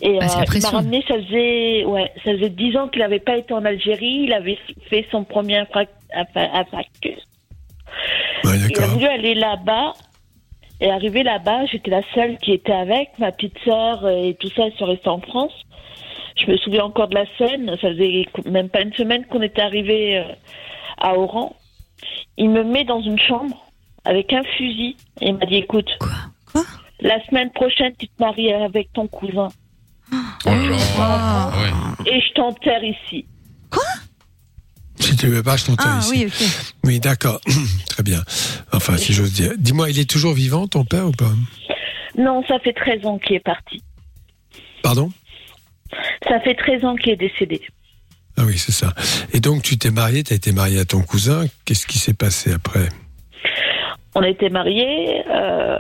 [0.01, 1.05] Et Bah, euh, il m'a ramené.
[1.09, 4.25] Ça faisait ouais, ça faisait 10 ans qu'il avait pas été en Algérie.
[4.25, 4.59] Il avait
[4.89, 7.19] fait son premier infrac- infa- infarctus.
[8.45, 9.93] Ouais, Il a voulu aller là-bas.
[10.81, 14.69] Et arrivé là-bas, j'étais la seule qui était avec, ma petite sœur et tout ça,
[14.69, 15.53] ils sont restés en France.
[16.37, 17.67] Je me souviens encore de la scène.
[17.81, 20.23] Ça faisait même pas une semaine qu'on était arrivé euh,
[20.99, 21.57] à Oran.
[22.37, 23.57] Il me met dans une chambre
[24.05, 25.89] avec un fusil et il m'a dit écoute,
[26.53, 26.65] Quoi?
[27.01, 29.49] La semaine prochaine tu te maries avec ton cousin
[30.13, 31.53] Oh là là.
[32.05, 32.11] Ouais.
[32.13, 33.27] et je t'enterre ici.
[35.01, 36.27] Si tu veux pas, je t'entends Ah ici.
[36.27, 36.47] oui.
[36.85, 37.41] Oui, d'accord.
[37.89, 38.23] Très bien.
[38.73, 39.53] Enfin, si j'ose dire.
[39.57, 41.31] Dis-moi, il est toujours vivant, ton père, ou pas?
[42.17, 43.83] Non, ça fait 13 ans qu'il est parti.
[44.83, 45.11] Pardon?
[46.29, 47.61] Ça fait 13 ans qu'il est décédé.
[48.37, 48.93] Ah oui, c'est ça.
[49.33, 51.47] Et donc, tu t'es marié, tu as été marié à ton cousin.
[51.65, 52.89] Qu'est-ce qui s'est passé après?
[54.19, 55.23] On a été mariés.
[55.31, 55.79] euh,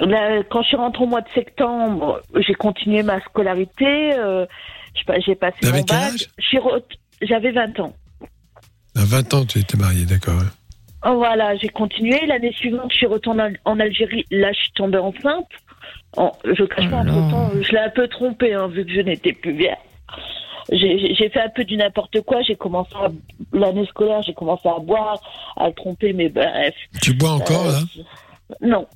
[0.00, 4.12] là, quand je suis rentrée au mois de septembre, j'ai continué ma scolarité.
[4.14, 4.44] euh,
[5.24, 6.26] j'ai passé quel âge?
[7.22, 7.92] J'avais 20 ans.
[8.96, 10.42] À 20 ans, tu étais marié, d'accord.
[11.06, 12.26] Oh, Voilà, j'ai continué.
[12.26, 14.24] L'année suivante, je suis retournée en Algérie.
[14.32, 15.46] Là, je suis tombée enceinte.
[16.16, 19.00] En- je cache pas, Oh entre-temps, je l'ai un peu trompée, hein, vu que je
[19.00, 19.78] n'étais plus vierge.
[20.72, 22.42] J'ai fait un peu du n'importe quoi.
[22.42, 23.08] J'ai commencé à-
[23.52, 25.20] l'année scolaire, j'ai commencé à boire,
[25.56, 26.74] à le tromper, mais bref.
[27.02, 27.78] Tu bois encore, là?
[27.98, 28.86] Euh, Non.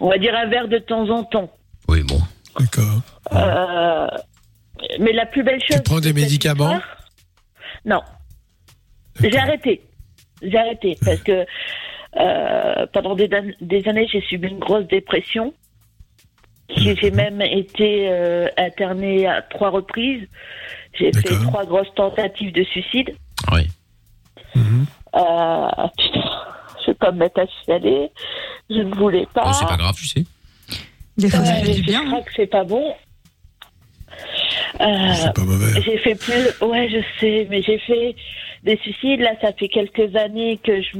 [0.00, 1.50] On va dire un verre de temps en temps.
[1.88, 2.18] Oui, bon.
[2.58, 3.00] D'accord.
[3.32, 4.06] Euh,
[4.98, 5.82] mais la plus belle chose.
[5.84, 6.78] prends des médicaments?
[7.84, 8.00] Non.
[9.20, 9.82] J'ai arrêté.
[10.42, 11.44] J'ai arrêté parce que
[12.18, 13.28] euh, pendant des,
[13.60, 15.54] des années, j'ai subi une grosse dépression.
[16.76, 20.26] J'ai j'ai même été euh, internée à trois reprises.
[20.98, 23.14] J'ai fait trois grosses tentatives de suicide.
[23.52, 23.66] Oui.
[24.54, 24.86] Mhm.
[25.14, 26.30] Euh, putain,
[26.80, 28.10] je vais pas me mettre à chialer.
[28.70, 29.44] Je ne voulais pas.
[29.46, 30.24] Oh, c'est pas grave, tu sais.
[31.18, 32.04] Des fois, ça Ouais, fait du je bien.
[32.06, 32.22] crois hein.
[32.22, 32.94] que c'est pas bon.
[34.80, 35.80] Euh, C'est pas mauvais.
[35.82, 36.66] j'ai fait plus.
[36.66, 38.14] Ouais, je sais, mais j'ai fait
[38.64, 39.20] des suicides.
[39.20, 40.98] Là, ça fait quelques années que je.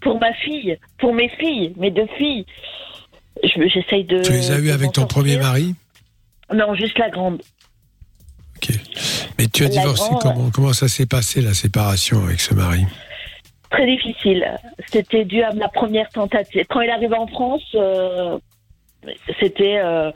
[0.00, 2.46] Pour ma fille, pour mes filles, mes deux filles,
[3.42, 4.22] je- j'essaye de.
[4.22, 5.74] Tu les as eus avec ton premier mari
[6.52, 7.40] Non, juste la grande.
[8.56, 8.74] Ok.
[9.38, 12.54] Mais tu as La divorcé grande- comment Comment ça s'est passé, la séparation avec ce
[12.54, 12.84] mari?
[13.70, 14.46] Très difficile.
[14.90, 16.64] C'était dû à ma première tentative.
[16.68, 18.38] Quand il arrivait en France, euh,
[19.38, 19.78] c'était.
[19.78, 20.10] euh,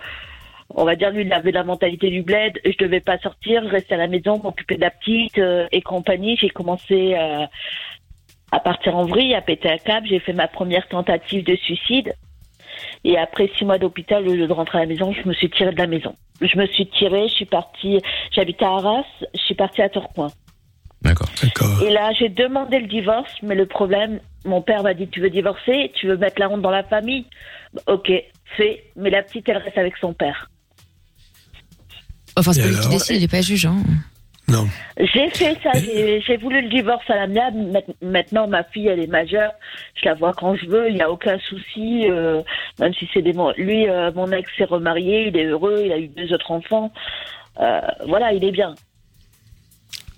[0.75, 2.59] on va dire, lui, il avait la mentalité du bled.
[2.65, 6.37] Je devais pas sortir, rester à la maison, m'occuper de la petite euh, et compagnie.
[6.41, 10.07] J'ai commencé à partir en vrille, à péter un câble.
[10.09, 12.15] J'ai fait ma première tentative de suicide.
[13.05, 15.51] Et après six mois d'hôpital, au lieu de rentrer à la maison, je me suis
[15.51, 16.15] tirée de la maison.
[16.41, 17.99] Je me suis tirée, je suis partie.
[18.33, 20.31] J'habitais à Arras, je suis partie à Tourcoing.
[21.03, 21.29] D'accord.
[21.43, 21.83] D'accord.
[21.83, 25.31] Et là, j'ai demandé le divorce, mais le problème, mon père m'a dit Tu veux
[25.31, 27.27] divorcer Tu veux mettre la honte dans la famille
[27.87, 28.13] Ok,
[28.57, 30.49] fais, mais la petite, elle reste avec son père.
[32.37, 33.67] Enfin, c'est pas lui qui décide, il est pas juge.
[33.67, 33.77] Hein.
[34.49, 34.67] Non.
[34.99, 37.59] J'ai fait ça, j'ai voulu le divorce à l'amiable.
[37.59, 39.53] Maint- Maintenant, ma fille, elle est majeure.
[39.95, 42.07] Je la vois quand je veux, il n'y a aucun souci.
[42.11, 42.43] euh,
[42.81, 43.33] même si c'est des.
[43.57, 46.93] Lui, euh, mon ex s'est remarié, il est heureux, il a eu deux autres enfants.
[47.61, 48.75] Euh, voilà, il est bien.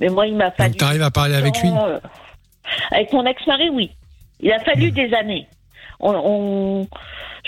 [0.00, 0.70] Mais moi, il m'a fallu.
[0.70, 1.68] Donc, tu arrives à parler avec lui?
[2.90, 3.90] Avec mon ex-mari, oui.
[4.40, 5.46] Il a fallu des années.
[6.00, 6.88] On, on-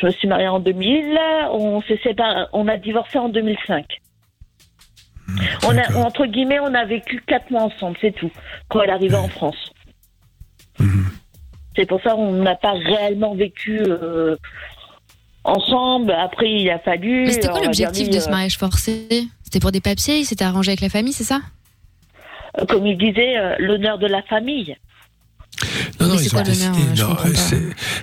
[0.00, 1.18] je me suis mariée en 2000,
[1.52, 3.86] on s'est séparés, on a divorcé en 2005.
[5.64, 8.30] On a, entre guillemets, on a vécu quatre mois ensemble, c'est tout,
[8.68, 9.72] quand elle arrivait en France.
[10.78, 11.06] Mhm.
[11.76, 14.36] C'est pour ça qu'on n'a pas réellement vécu euh,
[15.44, 16.12] ensemble.
[16.12, 17.26] Après, il a fallu.
[17.26, 19.28] Mais c'était quoi l'objectif de ce euh, mariage forcé?
[19.42, 21.40] C'était pour des papiers Il s'était arrangé avec la famille, c'est ça?
[22.58, 24.76] Euh, Comme il disait, euh, l'honneur de la famille.
[26.00, 26.68] Non, non, Mais ils ont décidé.
[26.98, 27.16] non,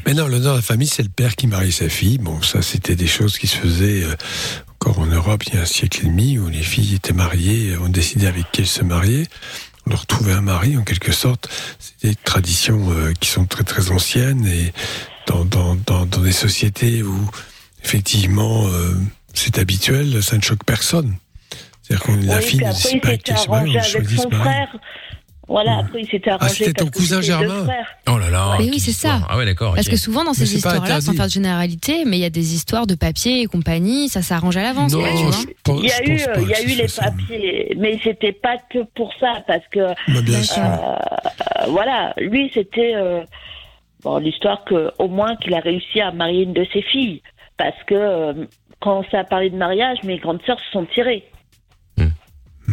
[0.06, 2.18] mais non, l'honneur de la famille, c'est le père qui marie sa fille.
[2.18, 4.16] Bon, ça, c'était des choses qui se faisaient euh,
[4.84, 7.78] encore en Europe il y a un siècle et demi, où les filles étaient mariées,
[7.82, 9.28] on décidait avec qui elles se mariaient.
[9.88, 11.48] On leur trouvait un mari, en quelque sorte.
[11.80, 14.74] C'est des traditions euh, qui sont très, très anciennes et
[15.28, 17.30] dans, dans, dans, dans des sociétés où,
[17.82, 18.94] effectivement, euh,
[19.34, 21.16] c'est habituel, ça ne choque personne.
[21.82, 24.68] C'est-à-dire que la fille ne décide pas avec qui se marie, on choisit son frère.
[25.48, 26.46] Voilà, après, il s'était arrangé.
[26.46, 27.68] Ah, c'était ton cousin germain.
[28.10, 28.56] Oh là là.
[28.60, 29.20] Mais oui, c'est ça.
[29.28, 29.76] Ah ouais, d'accord.
[29.76, 32.54] Parce que souvent, dans ces histoires-là, sans faire de généralité, mais il y a des
[32.54, 36.48] histoires de papiers et compagnie, ça s'arrange à l'avance, Non, Il y a eu, il
[36.48, 40.42] y a eu les papiers, mais c'était pas que pour ça, parce que Bah, bien
[40.44, 40.64] sûr.
[40.64, 43.22] euh, voilà, lui c'était euh,
[44.04, 47.22] bon, l'histoire que au moins qu'il a réussi à marier une de ses filles,
[47.58, 48.34] parce que euh,
[48.80, 51.24] quand ça a parlé de mariage, mes grandes sœurs se sont tirées.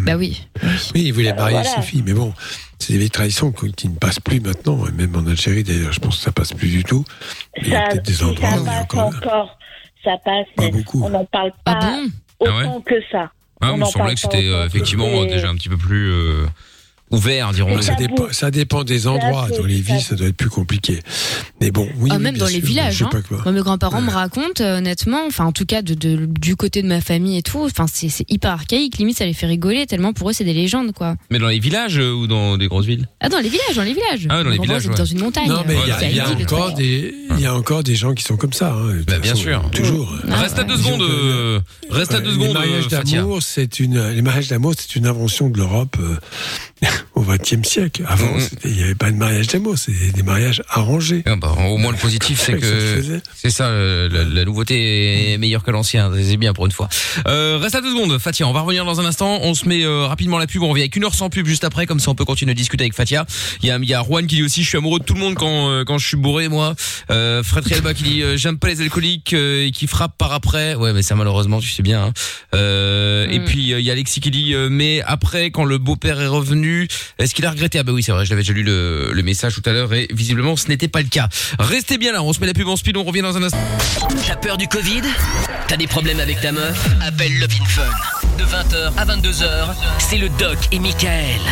[0.04, 0.46] Bah oui.
[0.94, 1.76] Oui, il voulait marier Euh, voilà.
[1.76, 2.32] ses filles, mais bon,
[2.78, 6.00] c'est des vieilles traditions qui ne passent plus maintenant, et même en Algérie d'ailleurs, je
[6.00, 7.04] pense que ça passe plus du tout.
[7.56, 9.06] Mais il y a peut-être des endroits ça où il y a passe encore.
[9.16, 9.58] encore,
[10.04, 11.02] ça passe, Pas mais beaucoup.
[11.04, 12.08] on n'en parle Ah pas bon?
[12.48, 13.30] autant que ça.
[13.60, 16.10] Ah, On il me semblait que c'était euh, effectivement déjà un petit peu plus.
[16.10, 16.46] euh,
[17.10, 17.82] ouvert, dirons-nous.
[17.82, 19.48] Ça dépend, ça dépend des endroits.
[19.56, 21.00] Dans les villes, ça doit être plus compliqué.
[21.60, 22.10] Mais bon, oui.
[22.12, 22.94] Ah, même dans les villages.
[22.94, 23.08] je sais hein.
[23.10, 23.38] pas quoi.
[23.44, 26.82] Moi, mes grands-parents me racontent, euh, honnêtement, enfin, en tout cas, de, de- du côté
[26.82, 28.98] de ma famille et tout, enfin, c'est hyper archaïque.
[28.98, 31.16] Limite, ça les fait rigoler tellement pour eux, c'est des légendes, quoi.
[31.30, 33.08] Mais dans les villages euh, ou dans des grosses villes?
[33.20, 34.26] Ah, dans les villages, dans les villages.
[34.30, 34.94] Ah, dans les villages, ouais.
[34.94, 35.48] dans une montagne.
[35.48, 38.36] Non, mais il y il y des, il y a encore des gens qui sont
[38.36, 38.72] comme ça.
[38.72, 39.70] hein, Bah, bien façon, sûr.
[39.72, 40.14] Toujours.
[40.30, 40.68] Ah, Reste à ouais.
[40.68, 41.02] deux secondes.
[41.02, 44.74] euh, Reste à Ouais, deux secondes, Les mariages euh, d'amour, c'est une, les mariages d'amour,
[44.78, 46.16] c'est une invention de l'Europe euh,
[47.14, 48.02] au XXe siècle.
[48.08, 51.22] Avant, c'était- il n'y avait pas de mariage d'amour, c'était des mariages arrangés.
[51.26, 55.38] Ah bah, au moins le positif, c'est que c'est ça, euh, la, la nouveauté est
[55.38, 56.10] meilleure que l'ancien.
[56.22, 56.88] C'est bien pour une fois.
[57.26, 58.46] Euh, reste à deux secondes, Fatia.
[58.46, 59.38] On va revenir dans un instant.
[59.42, 60.62] On se met euh, rapidement la pub.
[60.62, 62.54] On revient avec une heure sans pub juste après, comme ça on peut continuer à
[62.54, 63.26] discuter avec Fatia.
[63.62, 65.14] Il y a, il y a Juan qui dit aussi, je suis amoureux de tout
[65.14, 66.74] le monde quand euh, quand je suis bourré, moi.
[67.10, 70.32] Euh, Fred Rielba qui dit, euh, j'aime pas les alcooliques euh, et qui frappe par
[70.32, 70.74] après.
[70.74, 72.04] Ouais, mais ça malheureusement, tu sais bien.
[72.06, 72.12] hein.
[72.54, 73.44] Euh, Et Mm.
[73.44, 76.26] puis euh, il y a Alexis qui dit, euh, mais après quand le beau-père est
[76.26, 76.69] revenu,
[77.18, 77.78] est-ce qu'il a regretté?
[77.78, 80.08] Ah bah oui, c'est vrai, je l'avais déjà lu le, message tout à l'heure et
[80.12, 81.28] visiblement ce n'était pas le cas.
[81.58, 83.58] Restez bien là, on se met la pub en speed, on revient dans un instant.
[84.26, 85.02] T'as peur du Covid?
[85.68, 86.88] T'as des problèmes avec ta meuf?
[87.00, 88.19] Appelle Love Fun.
[88.40, 91.42] De 20h à 22h, c'est le Doc et Michael.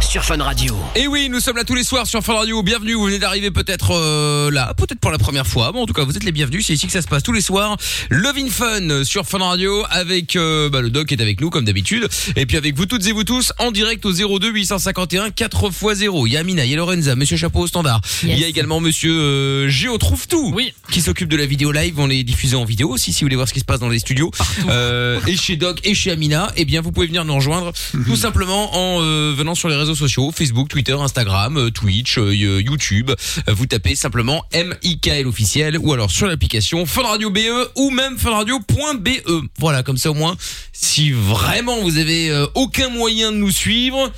[0.00, 0.76] Sur Fun Radio.
[0.94, 2.62] Et oui, nous sommes là tous les soirs sur Fun Radio.
[2.62, 5.72] Bienvenue, vous venez d'arriver peut-être euh, là, peut-être pour la première fois.
[5.72, 6.66] Bon, en tout cas, vous êtes les bienvenus.
[6.66, 7.76] C'est ici que ça se passe tous les soirs.
[8.10, 11.50] Love in Fun sur Fun Radio avec euh, bah, le doc qui est avec nous
[11.50, 12.08] comme d'habitude.
[12.36, 15.94] Et puis avec vous toutes et vous tous en direct au 02 851 4 x
[15.94, 16.26] 0.
[16.26, 18.00] Il y a Amina, il y a Lorenza, Monsieur Chapeau au standard.
[18.22, 18.32] Yes.
[18.36, 20.52] Il y a également Monsieur euh, Géo trouve tout.
[20.54, 20.74] Oui.
[20.90, 21.98] Qui s'occupe de la vidéo live.
[21.98, 23.88] On les diffuse en vidéo aussi si vous voulez voir ce qui se passe dans
[23.88, 24.30] les studios.
[24.68, 26.23] Euh, et chez Doc et chez Amina,
[26.56, 27.72] eh bien vous pouvez venir nous rejoindre
[28.06, 32.34] tout simplement en euh, venant sur les réseaux sociaux Facebook, Twitter, Instagram, euh, Twitch, euh,
[32.34, 33.10] YouTube.
[33.48, 39.08] Vous tapez simplement MIKL officiel ou alors sur l'application Fun Radio BE ou même funradio.be.
[39.58, 40.36] Voilà, comme ça au moins
[40.72, 44.10] si vraiment vous avez aucun moyen de nous suivre,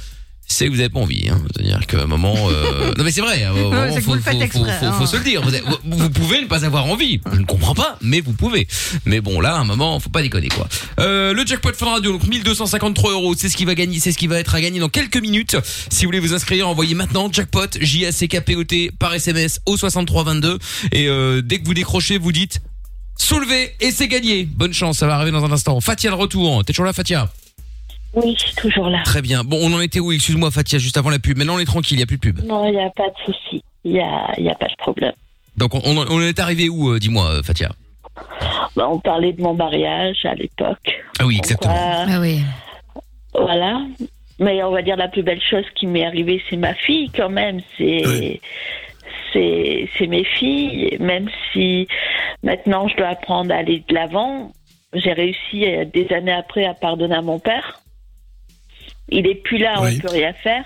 [0.49, 1.29] c'est que vous avez pas envie.
[1.31, 1.41] Hein.
[1.55, 2.35] C'est-à-dire qu'à un moment...
[2.51, 4.39] euh, Non mais c'est vrai, à un moment, c'est que faut, vous le faites faut-
[4.39, 4.93] faut- exprès, faut- hein.
[4.99, 5.43] faut se le dire.
[5.43, 7.21] Vous, avez- vous- vous pouvez ne pas avoir envie.
[7.33, 8.67] Je ne comprends pas, mais vous pouvez.
[9.05, 10.69] Mais bon, là, à un moment, faut pas déconner, quoi.
[11.01, 14.19] Euh, le jackpot Fun Radio, donc 1253 euros, c'est ce qui va gagner, c'est ce
[14.19, 15.57] qui va être à gagner dans quelques minutes.
[15.91, 18.91] Si vous voulez vous inscrire, envoyez maintenant jackpot J A C K P O T
[18.99, 20.59] par SMS au 6322
[20.93, 22.61] et euh, dès que vous décrochez, vous dites
[23.19, 24.45] soulevez et c'est gagné.
[24.45, 25.81] Bonne chance, ça va arriver dans un instant.
[25.81, 26.65] Fatia le retour.
[26.65, 27.31] T'es toujours là, Fatia?
[28.17, 29.03] Oui, je suis toujours là.
[29.05, 29.45] Très bien.
[29.45, 31.37] Bon, on en était où Excuse-moi, Fatia, juste avant la pub.
[31.39, 32.45] Maintenant, on est tranquille, il y a plus de pub.
[32.45, 33.63] Non, il n'y a pas de souci.
[33.85, 35.13] Il n'y a, il y a pas de problème.
[35.57, 37.71] Donc, on, on- on est arrivé où euh, Dis-moi, euh, Fatia?
[38.75, 40.99] Bah, on parlait de mon mariage à l'époque.
[41.19, 41.75] Ah oui, exactement.
[41.75, 42.41] Pourquoi- Ah oui.
[43.35, 43.81] Voilà.
[44.39, 47.29] Mais on va dire la plus belle chose qui m'est arrivée, c'est ma fille quand
[47.31, 47.61] même.
[47.79, 48.41] C'est Oui.
[49.33, 50.97] c'est c'est mes filles.
[51.01, 51.87] Même si
[52.43, 54.53] maintenant je dois apprendre à aller de l'avant,
[54.95, 57.81] j'ai réussi euh, des années après à pardonner à mon père.
[59.09, 59.97] Il est plus là, Oui.
[59.99, 60.65] on peut rien faire.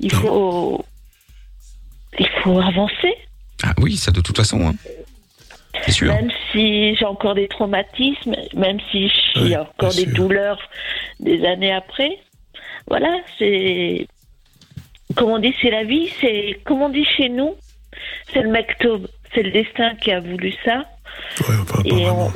[0.00, 0.20] Il Non.
[0.20, 0.84] faut
[2.18, 3.14] il faut avancer.
[3.64, 4.66] Ah oui, ça de toute façon.
[4.68, 4.74] Hein.
[5.82, 6.12] C'est sûr.
[6.14, 10.14] Même si j'ai encore des traumatismes, même si j'ai Oui, encore des sûr.
[10.14, 10.60] douleurs
[11.20, 12.18] des années après,
[12.88, 14.06] voilà, c'est.
[15.16, 16.60] Comme on dit, c'est la vie, c'est.
[16.64, 17.54] Comme on dit chez nous,
[18.32, 20.84] c'est le mektoub, c'est le destin qui a voulu ça.
[21.48, 22.32] Ouais, pas Et on-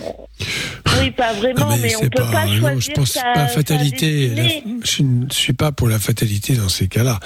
[1.00, 4.28] Oui, pas vraiment, Non, mais, on c'est peut pas, non, choisir je pense pas fatalité.
[4.34, 4.48] La-
[4.84, 7.20] je ne suis pas pour la fatalité dans ces cas-là.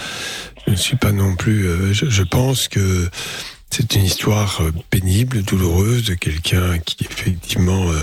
[0.67, 1.67] Je ne suis pas non plus.
[1.67, 3.09] euh, je, je pense que
[3.71, 8.03] c'est une histoire euh, pénible, douloureuse de quelqu'un qui effectivement euh,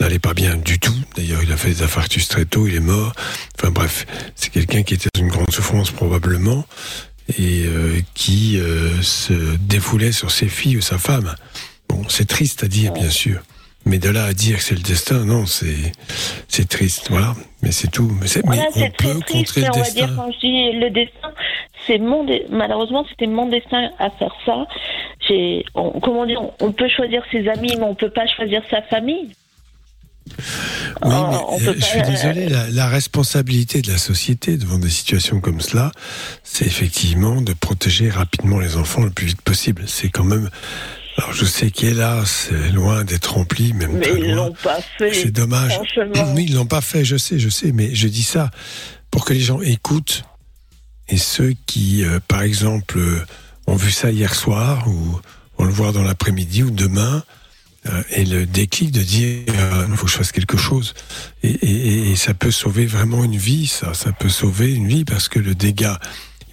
[0.00, 0.94] n'allait pas bien du tout.
[1.16, 3.12] D'ailleurs, il a fait des infarctus très tôt, il est mort.
[3.58, 6.66] Enfin bref, c'est quelqu'un qui était dans une grande souffrance probablement
[7.38, 8.58] et euh, qui
[9.02, 11.34] se défoulait sur ses filles ou sa femme.
[11.92, 13.40] Bon, c'est triste à dire, bien sûr.
[13.84, 15.92] Mais de là à dire que c'est le destin, non, c'est
[16.48, 17.34] c'est triste, voilà.
[17.62, 18.10] Mais c'est tout.
[18.20, 20.14] Mais, c'est- Voilà, mais on peut triste, contrer le on va dire destin.
[20.16, 21.32] quand je dis le destin,
[21.86, 24.66] c'est mon dé- malheureusement c'était mon destin à faire ça.
[25.28, 28.82] J'ai, on, comment dire, on, peut choisir ses amis, mais on peut pas choisir sa
[28.82, 29.32] famille.
[30.28, 30.34] Oui,
[31.02, 34.56] Oh, mais on euh, peut je suis pas- désolé, la, la responsabilité de la société
[34.56, 35.90] devant des situations comme cela,
[36.44, 39.84] c'est effectivement de protéger rapidement les enfants le plus vite possible.
[39.88, 40.48] C'est quand même.
[41.18, 45.12] Alors je sais qu'hélas, c'est loin d'être rempli, même Mais très ils l'ont pas fait.
[45.12, 45.78] C'est dommage.
[46.34, 48.50] Oui, ils l'ont pas fait, je sais, je sais, mais je dis ça
[49.10, 50.24] pour que les gens écoutent
[51.08, 53.20] et ceux qui, euh, par exemple, euh,
[53.66, 55.20] ont vu ça hier soir ou
[55.58, 57.22] vont le voir dans l'après-midi ou demain,
[57.86, 59.40] euh, et le déclic de dire
[59.90, 60.94] il faut que je fasse quelque chose.
[61.42, 65.04] Et, et- et ça peut sauver vraiment une vie, ça, ça peut sauver une vie
[65.04, 65.98] parce que le dégât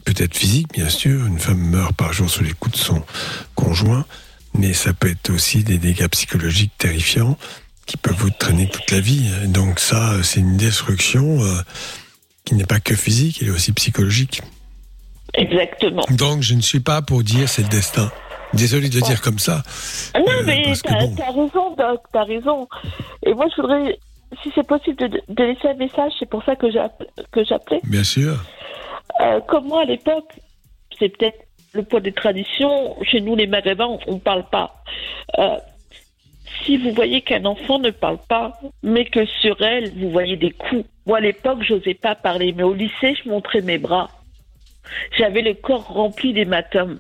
[0.04, 1.26] peut être physique, bien sûr.
[1.28, 3.04] Une femme meurt par jour sous les coups de son
[3.56, 4.06] conjoint,
[4.54, 7.38] mais ça peut être aussi des dégâts psychologiques terrifiants
[7.86, 9.30] qui peuvent vous traîner toute la vie.
[9.48, 11.62] Donc ça, c'est une destruction euh,
[12.46, 14.42] qui n'est pas que physique, il est aussi psychologique.
[15.36, 16.04] Exactement.
[16.10, 18.12] Donc, je ne suis pas pour dire c'est le destin.
[18.54, 19.62] Désolé de le dire comme ça.
[20.16, 21.16] Ah Non, Euh, mais t'as bon.
[21.16, 22.68] raison, Doc, t'as raison.
[23.24, 24.00] Et moi, je voudrais,
[24.42, 26.14] si c'est possible, de, de laisser un message.
[26.20, 27.80] C'est pour ça que j'appelais.
[27.84, 28.44] Bien sûr.
[29.22, 30.32] Euh, comme moi, à l'époque,
[30.98, 31.38] c'est peut-être
[31.74, 32.96] le poids des traditions.
[33.04, 34.84] Chez nous, les Maghrébins, on ne parle pas.
[35.38, 35.58] Euh,
[36.66, 40.52] si vous voyez qu'un enfant ne parle pas, mais que sur elle, vous voyez des
[40.52, 40.86] coups.
[41.06, 44.10] Moi, à l'époque, j'osais pas parler, mais au lycée, je montrais mes bras.
[45.18, 47.00] J'avais le corps rempli d'hématomes.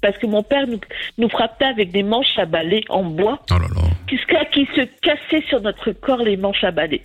[0.00, 0.80] Parce que mon père nous,
[1.18, 3.82] nous frappait avec des manches à balai en bois, Oh là là.
[4.08, 7.02] jusqu'à qui se cassaient sur notre corps les manches à balai.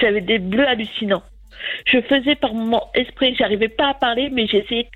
[0.00, 1.22] J'avais des bleus hallucinants.
[1.86, 4.88] Je faisais par mon esprit, j'arrivais pas à parler, mais j'essayais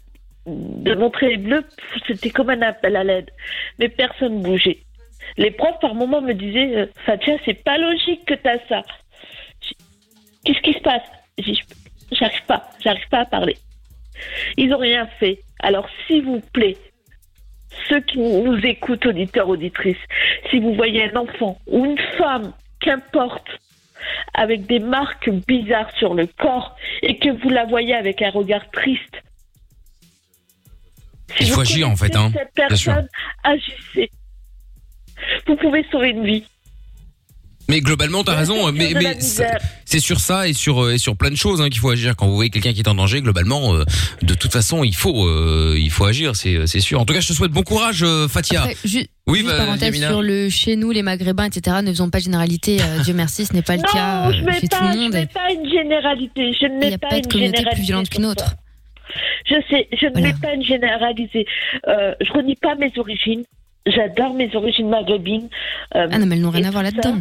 [0.46, 1.64] de montrer les bleus,
[2.06, 3.30] c'était comme un appel à l'aide.
[3.78, 4.78] Mais personne bougeait.
[5.36, 8.82] Les profs, par moments, me disaient euh, Fatia, c'est pas logique que t'as ça.
[10.44, 11.02] Qu'est-ce qui se passe?
[12.10, 13.56] J'arrive pas, j'arrive pas à parler.
[14.56, 15.40] Ils ont rien fait.
[15.60, 16.76] Alors, s'il vous plaît,
[17.88, 19.96] ceux qui nous écoutent, auditeurs, auditrices,
[20.50, 23.48] si vous voyez un enfant ou une femme, qu'importe,
[24.34, 28.68] avec des marques bizarres sur le corps et que vous la voyez avec un regard
[28.70, 29.22] triste,
[31.38, 32.92] si Il faut agir, en fait, hein, Cette bien sûr.
[32.92, 33.08] personne,
[33.44, 34.10] agissez.
[35.46, 36.44] Vous pouvez sauver une vie.
[37.68, 38.70] Mais globalement, t'as raison.
[38.72, 39.16] Mais, mais
[39.84, 42.16] c'est sur ça et sur euh, et sur plein de choses hein, qu'il faut agir.
[42.16, 43.84] Quand vous voyez quelqu'un qui est en danger, globalement, euh,
[44.20, 46.34] de toute façon, il faut euh, il faut agir.
[46.34, 47.00] C'est c'est sûr.
[47.00, 48.62] En tout cas, je te souhaite bon courage, euh, Fatia.
[48.62, 50.08] Après, ju- Oui, juste bah, parenthèse Yamina.
[50.08, 51.76] sur le chez nous, les Maghrébins, etc.
[51.84, 52.82] Ne faisons pas de généralité.
[52.82, 54.84] euh, Dieu merci, ce n'est pas le non, cas je euh, mets chez pas, tout
[54.84, 55.12] le je monde.
[55.12, 56.52] mets pas une généralité.
[56.60, 58.26] Je ne Il mets n'y a pas, pas une de communauté généralité plus violente qu'une
[58.26, 58.56] autre.
[59.46, 61.46] Je sais, je ne mets pas une généralisée.
[61.88, 63.44] Euh, je renie pas mes origines.
[63.86, 65.48] J'adore mes origines maghrébines.
[65.96, 67.16] Euh, Ah non, mais elles n'ont rien à voir là-dedans.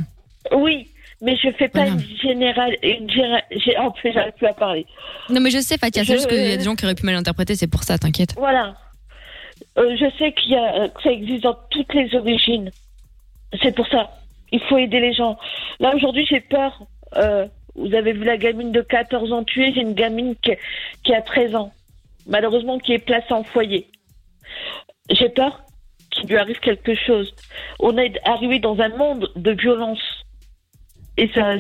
[0.51, 0.87] Oui,
[1.21, 1.91] mais je fais pas Voilà.
[2.01, 2.75] une générale.
[2.83, 4.85] Une j'ai- En fait, j'arrive plus à parler.
[5.29, 7.05] Non, mais je sais, Fatia, c'est juste qu'il y a des gens qui auraient pu
[7.05, 8.33] mal interpréter, c'est pour ça, t'inquiète.
[8.37, 8.75] Voilà.
[9.77, 12.69] Euh, je sais qu'il y a, que ça existe dans toutes les origines.
[13.61, 14.11] C'est pour ça.
[14.51, 15.37] Il faut aider les gens.
[15.79, 16.79] Là, aujourd'hui, j'ai peur.
[17.17, 19.71] Euh, vous avez vu la gamine de 14 ans tuée.
[19.73, 20.51] J'ai une gamine qui,
[21.03, 21.71] qui a 13 ans.
[22.28, 23.88] Malheureusement, qui est placée en foyer.
[25.09, 25.61] J'ai peur
[26.11, 27.34] qu'il lui arrive quelque chose.
[27.80, 30.01] On est arrivé dans un monde de violence.
[31.17, 31.55] Et ça,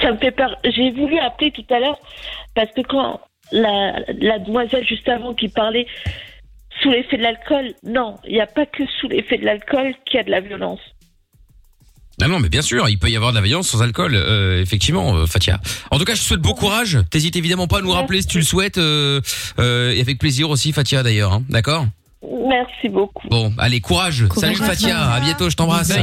[0.00, 0.56] ça me fait peur.
[0.64, 1.98] J'ai voulu appeler tout à l'heure
[2.54, 3.20] parce que quand
[3.52, 5.86] la, la demoiselle juste avant qui parlait
[6.80, 10.18] sous l'effet de l'alcool, non, il n'y a pas que sous l'effet de l'alcool qu'il
[10.18, 10.80] y a de la violence.
[12.20, 14.60] Ah non, mais bien sûr, il peut y avoir de la violence sans alcool, euh,
[14.60, 15.60] effectivement, euh, Fatia.
[15.92, 16.98] En tout cas, je te souhaite bon courage.
[17.10, 19.20] T'hésites évidemment pas à nous rappeler si tu le souhaites, euh,
[19.60, 21.32] euh, et avec plaisir aussi, Fatia d'ailleurs.
[21.32, 21.44] hein.
[21.48, 21.86] D'accord?
[22.22, 23.28] Merci beaucoup.
[23.28, 24.24] Bon, allez, courage.
[24.36, 25.90] Salut Fatia, à bientôt, je t'embrasse.
[25.90, 25.94] À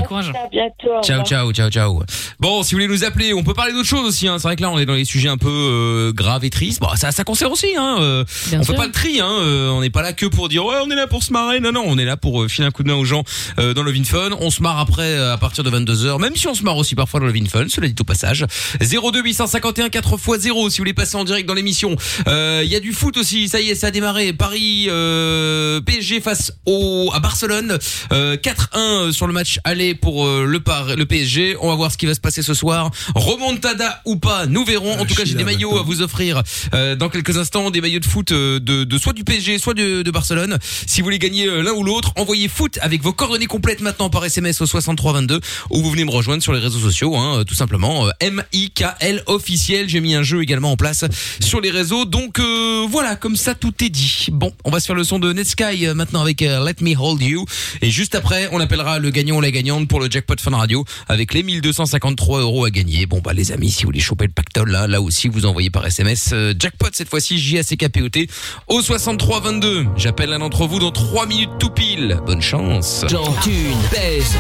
[0.50, 1.02] bientôt.
[1.04, 2.04] Ciao, ciao, ciao, ciao.
[2.40, 4.28] Bon, si vous voulez nous appeler, on peut parler d'autres choses aussi.
[4.28, 4.38] Hein.
[4.40, 6.80] C'est vrai que là, on est dans les sujets un peu euh, graves et tristes.
[6.80, 7.76] Bon, ça, ça concerne aussi.
[7.78, 7.98] Hein.
[8.00, 9.20] euh, on fait pas le tri.
[9.20, 9.30] Hein.
[9.30, 11.60] euh, on n'est pas là que pour dire ouais, on est là pour se marrer.
[11.60, 13.24] Non, non, on est là pour euh, filer un coup de main aux gens
[13.60, 14.30] euh, dans le Fun.
[14.40, 16.96] On se marre après à partir de 22 h Même si on se marre aussi
[16.96, 17.66] parfois dans le Fun.
[17.68, 18.46] Cela dit au passage.
[18.80, 21.96] 02 851 4 x 0 Si vous voulez passer en direct dans l'émission.
[22.28, 23.48] Euh, Il y a du foot aussi.
[23.50, 24.34] Ça y est, ça a démarré.
[24.34, 27.80] Paris euh, PSG face au à Barcelone.
[28.12, 31.58] Euh, 4-1 sur le match aller pour euh, le par le PSG.
[31.62, 32.92] On va voir ce qui va se passer ce soir.
[33.16, 35.00] Remontada ou pas, nous verrons.
[35.00, 36.44] En tout cas, j'ai des maillots à vous offrir
[36.76, 39.74] euh, dans quelques instants, des maillots de foot euh, de, de soit du PSG, soit
[39.74, 40.60] de, de Barcelone.
[40.86, 44.12] Si vous voulez gagner euh, l'un ou l'autre, envoyez foot avec vos coordonnées complètes maintenant
[44.12, 45.40] par SMS au 6322
[45.72, 48.06] ou vous venez me rejoindre sur les réseaux sociaux, hein, euh, tout simplement.
[48.08, 49.90] Euh, M-I-K-L officiel.
[49.90, 51.04] J'ai mis un jeu également en place
[51.40, 52.06] sur les réseaux.
[52.06, 54.28] Donc euh, voilà, comme ça tout est dit.
[54.32, 56.96] Bon, on va se faire le son de Netsky euh, maintenant avec euh, Let Me
[56.96, 57.46] Hold You.
[57.82, 60.86] Et juste après, on appellera le gagnant ou la gagnante pour le jackpot Fun Radio
[61.08, 63.06] avec les 1253 euros à gagner.
[63.06, 65.70] Bon bah les amis, si vous voulez choper le pactole là, là aussi vous envoyez
[65.70, 68.30] par SMS euh, jackpot cette fois-ci J-A-C-K-P-O-T
[68.68, 69.86] au 63 22.
[69.98, 72.20] J'appelle l'un d'entre vous dans 3 minutes tout pile.
[72.26, 73.06] Bonne chance.
[73.08, 74.36] Jean Thune, pèse.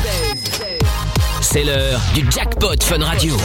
[1.55, 3.37] C'est l'heure du jackpot Fun Radio.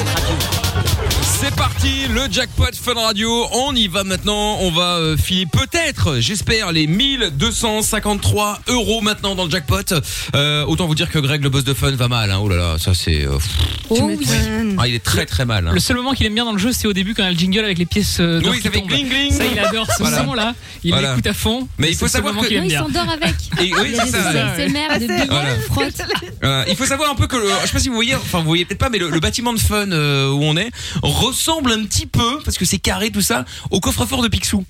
[1.23, 3.47] C'est parti, le jackpot Fun Radio.
[3.53, 4.57] On y va maintenant.
[4.63, 9.95] On va euh, filer peut-être, j'espère, les 1253 euros maintenant dans le jackpot.
[10.35, 12.33] Euh, autant vous dire que Greg, le boss de Fun, va mal.
[12.33, 12.41] Hein.
[12.43, 13.25] Oh là là, ça c'est.
[13.25, 13.97] euh, pff.
[13.97, 14.77] Tu m'étonnes.
[14.79, 15.69] Ah, il est très très mal.
[15.69, 15.71] hein.
[15.73, 17.29] Le seul moment qu'il aime bien dans le jeu, c'est au début quand il y
[17.29, 18.89] a le jingle avec les pièces euh, d'or Oui, qui ça fait tombent.
[18.89, 19.31] gling, gling.
[19.33, 20.25] Ça, il adore ce Voilà.
[20.25, 20.55] son-là.
[20.83, 21.11] Il Voilà.
[21.11, 21.69] l'écoute à fond.
[21.79, 23.35] Mais il faut C'est savoir que- qu'il aime Non, il s'endort avec.
[23.63, 24.29] Et oui, c'est ça.
[24.29, 25.51] ASMR de Voilà.
[25.71, 26.03] frotte.
[26.45, 28.39] Euh, il faut savoir un peu que, le, je sais pas si vous voyez, enfin
[28.39, 30.71] vous voyez peut-être pas, mais le, bâtiment de Fun euh, où on est
[31.03, 34.65] ressemble un petit peu, parce que c'est carré tout ça, au coffre-fort de Picsou.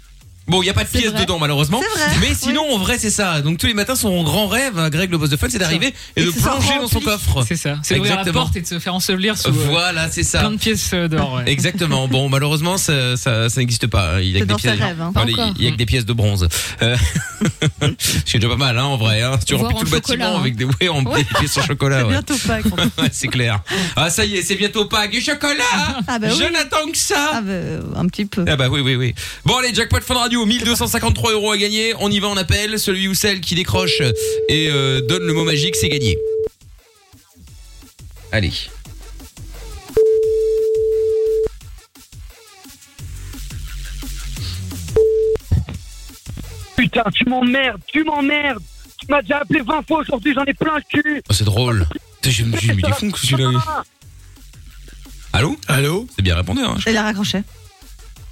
[0.49, 1.21] Bon, il y a pas de C'est pièces vrai.
[1.23, 1.79] dedans malheureusement.
[1.79, 3.41] Vrai, Mais sinon, en vrai, c'est ça.
[3.41, 5.95] Donc tous les matins, son grand rêve, à Greg le boss de fun, c'est d'arriver
[6.17, 7.45] et, Et de plonger dans son coffre.
[7.47, 7.77] C'est ça.
[7.85, 8.45] C'est d'ouvrir la Exactement.
[8.45, 10.41] porte et de se faire ensevelir sous euh, Voilà, c'est ça.
[10.41, 11.35] plein de pièces euh, d'or.
[11.35, 11.45] ouais.
[11.47, 12.09] Exactement.
[12.09, 14.21] Bon, malheureusement, ça, ça, ça n'existe pas.
[14.23, 14.81] Il y a que des pièces.
[14.81, 15.13] hein.
[15.15, 15.25] Enfin,
[15.57, 16.49] il y a que des pièces de bronze.
[16.83, 16.97] Euh,
[18.27, 19.23] C'est déjà pas mal, hein, en vrai.
[19.23, 19.37] Hein.
[19.41, 20.41] Si tu remplis tout le bâtiment hein.
[20.41, 21.99] avec des, ouais, en- des pièces en chocolat.
[22.01, 22.11] C'est Ouais.
[22.11, 22.65] bientôt Pâques.
[22.99, 23.61] Ouais, c'est clair.
[23.97, 25.11] Ah, ça y est, c'est bientôt Pâques.
[25.13, 25.63] Du chocolat
[26.09, 28.45] Ah bah Je n'attends que ça Ah bah, euh, un petit peu.
[28.49, 29.15] Ah bah oui oui oui.
[29.45, 31.95] Bon allez jackpot Fun Radio 1253 euros à gagner.
[32.01, 34.01] On y va on appelle celui ou celle qui décroche
[34.49, 36.17] et euh, donne le mot magique c'est gagné.
[38.33, 38.53] Allez.
[46.77, 48.63] Putain, tu m'emmerdes, tu m'emmerdes.
[48.99, 51.23] Tu m'as déjà appelé 20 fois aujourd'hui, j'en ai plein le cul.
[51.29, 51.87] Oh, c'est drôle.
[52.23, 53.85] Putain, J'ai mis des fonds que celui-là.
[55.33, 55.57] Allô?
[55.69, 56.07] Allô?
[56.17, 56.77] C'est bien répondu hein.
[56.87, 57.43] Il a raccroché.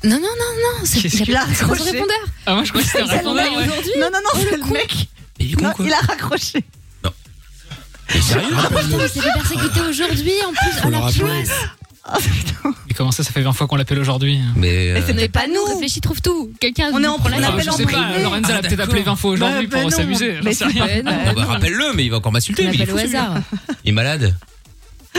[0.05, 0.85] Non, non, non, non.
[0.85, 2.17] C'est Qu'est-ce il y a qu'il a raccroché répondeur.
[2.47, 3.45] Ah, moi je crois que c'était un répondeur.
[3.53, 3.63] ouais.
[3.67, 3.93] aujourd'hui.
[3.99, 5.09] Non, non, non, c'est le mec.
[5.39, 6.65] Mais il est con Non, quoi il a raccroché.
[8.15, 10.87] Mais sérieux Ah putain, mais c'est fait persécuter aujourd'hui en plus.
[10.87, 11.51] À la place.
[12.11, 12.75] Oh, putain.
[12.89, 15.41] Et comment ça, ça fait 20 fois qu'on l'appelle aujourd'hui Mais euh, c'est Mais pas
[15.43, 16.51] pas nous, réfléchis, trouve tout.
[16.59, 18.23] Quelqu'un On est en prend la plein Ah, appel Je en sais pas, privé.
[18.23, 18.85] Lorenza Ah, l'a peut-être d'accord.
[18.95, 19.97] appelé 20 fois aujourd'hui Bah, bah pour non.
[19.97, 20.37] s'amuser.
[20.37, 20.87] j'en Mais sais rien.
[20.89, 21.47] Euh, ah bah, non.
[21.49, 22.65] rappelle-le mais il va encore m'insulter.
[22.67, 23.23] Mais il est appelle fou, au celui-là.
[23.25, 23.43] hasard.
[23.85, 24.35] Il est malade.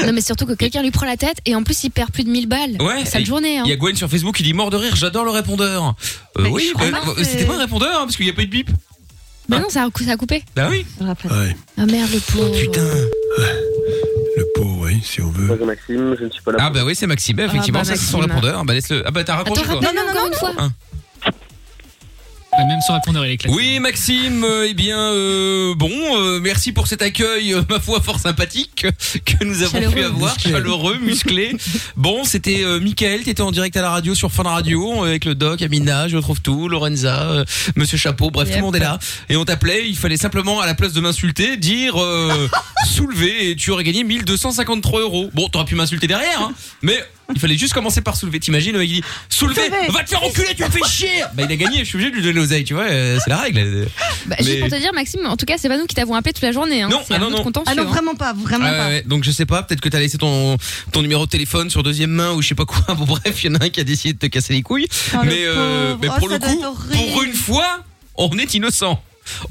[0.05, 2.23] Non, mais surtout que quelqu'un lui prend la tête et en plus il perd plus
[2.23, 2.77] de 1000 balles.
[2.81, 3.05] Ouais.
[3.05, 3.57] Sale et- journée.
[3.59, 3.63] Hein.
[3.65, 5.95] Il y a Gwen sur Facebook qui dit mort de rire, j'adore le répondeur.
[6.37, 8.47] Euh, oui, je bah, c'était pas un répondeur hein, parce qu'il n'y a pas eu
[8.47, 8.69] de bip.
[9.49, 10.43] Mais non, ça a, ça a coupé.
[10.55, 10.85] Bah oui.
[11.01, 11.55] Ouais.
[11.77, 12.55] Ah merde, le pauvre.
[12.59, 12.81] Putain.
[14.37, 15.47] Le pot, oui, si on veut.
[15.47, 16.57] Bonjour Maxime, je ne suis pas là.
[16.61, 18.35] Ah bah oui c'est Maxime effectivement bah, ça c'est son Maxime.
[18.35, 18.65] répondeur.
[18.65, 19.03] Bah laisse-le.
[19.05, 19.89] Ah bah t'as raccroché Attends, toi.
[19.89, 20.69] rappelle-le encore une fois.
[22.57, 23.47] Même son répondeur, il est.
[23.47, 28.01] Oui Maxime, euh, eh bien euh, bon, euh, merci pour cet accueil, euh, ma foi
[28.01, 28.85] fort sympathique
[29.25, 29.93] que nous avons Chaleureux.
[29.95, 30.51] pu avoir, Musclé.
[30.51, 31.57] chaleureux, musclé.
[31.95, 35.23] bon, c'était euh, Mickaël, t'étais en direct à la radio sur Fun Radio euh, avec
[35.25, 37.45] le doc, Amina, je retrouve tout, Lorenza, euh,
[37.77, 38.99] Monsieur Chapeau, bref tout le monde est là.
[39.29, 42.49] Et on t'appelait, il fallait simplement à la place de m'insulter dire euh,
[42.85, 45.29] soulever et tu aurais gagné 1253 euros.
[45.33, 46.99] Bon, t'aurais pu m'insulter derrière, hein, mais
[47.33, 48.39] il fallait juste commencer par soulever.
[48.39, 49.87] T'imagines, le mec il dit soulever, Soulever.
[49.91, 51.23] va te faire enculer, tu me fais chier.
[51.33, 53.29] Bah il a gagné, je suis obligé de lui donner l'oseille, tu vois, euh, c'est
[53.29, 53.87] la règle.
[54.25, 56.13] Bah, Mais- Juste pour te dire, Maxime, en tout cas, c'est pas nous qui t'avons
[56.15, 56.81] appelé toute la journée.
[56.81, 56.89] Hein.
[56.89, 57.43] Non, c'est ah un non, autre non.
[57.43, 57.91] contentieux, Ah non, hein.
[57.91, 58.87] vraiment pas, vraiment Ah ouais, pas.
[58.87, 59.03] ouais.
[59.05, 60.57] Donc je sais pas, peut-être que t'as laissé ton
[60.91, 62.79] ton numéro de téléphone sur deuxième main ou je sais pas quoi.
[62.95, 64.87] Bon bref, il y en a un qui a décidé de te casser les couilles.
[65.13, 66.61] Oh, le mais euh, mais Oh, pour ça le coup,
[67.13, 67.79] pour une fois,
[68.15, 69.01] on est innocent.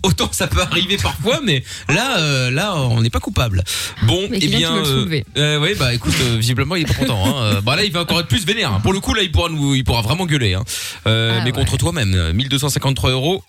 [0.03, 3.63] Autant ça peut arriver parfois, mais là, euh, là, on n'est pas coupable.
[4.03, 7.25] Bon, Mais eh bien, le euh, euh, bah écoute, euh, visiblement il est pas content.
[7.27, 7.61] Hein.
[7.63, 8.73] Bah là, il va encore être plus vénère.
[8.73, 8.81] hein.
[8.81, 10.55] Pour le coup, là, il pourra nous, il pourra vraiment gueuler.
[10.55, 10.65] Hein.
[11.07, 11.53] Euh, Ah mais ouais.
[11.53, 13.43] contre toi-même, euh, 1253 euros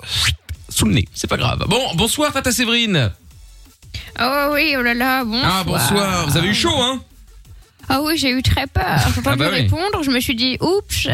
[0.69, 1.65] sous le nez, c'est pas grave.
[1.67, 3.11] Bon, bonsoir Tata Séverine.
[4.21, 5.51] Oh oui, oh là là, bonsoir.
[5.59, 6.27] Ah bonsoir.
[6.29, 7.01] Vous avez eu chaud, hein?
[7.91, 8.99] Ah oui, j'ai eu très peur.
[9.15, 9.61] J'ai pas Ah bah oui.
[9.61, 11.07] répondre, je me suis dit, oups.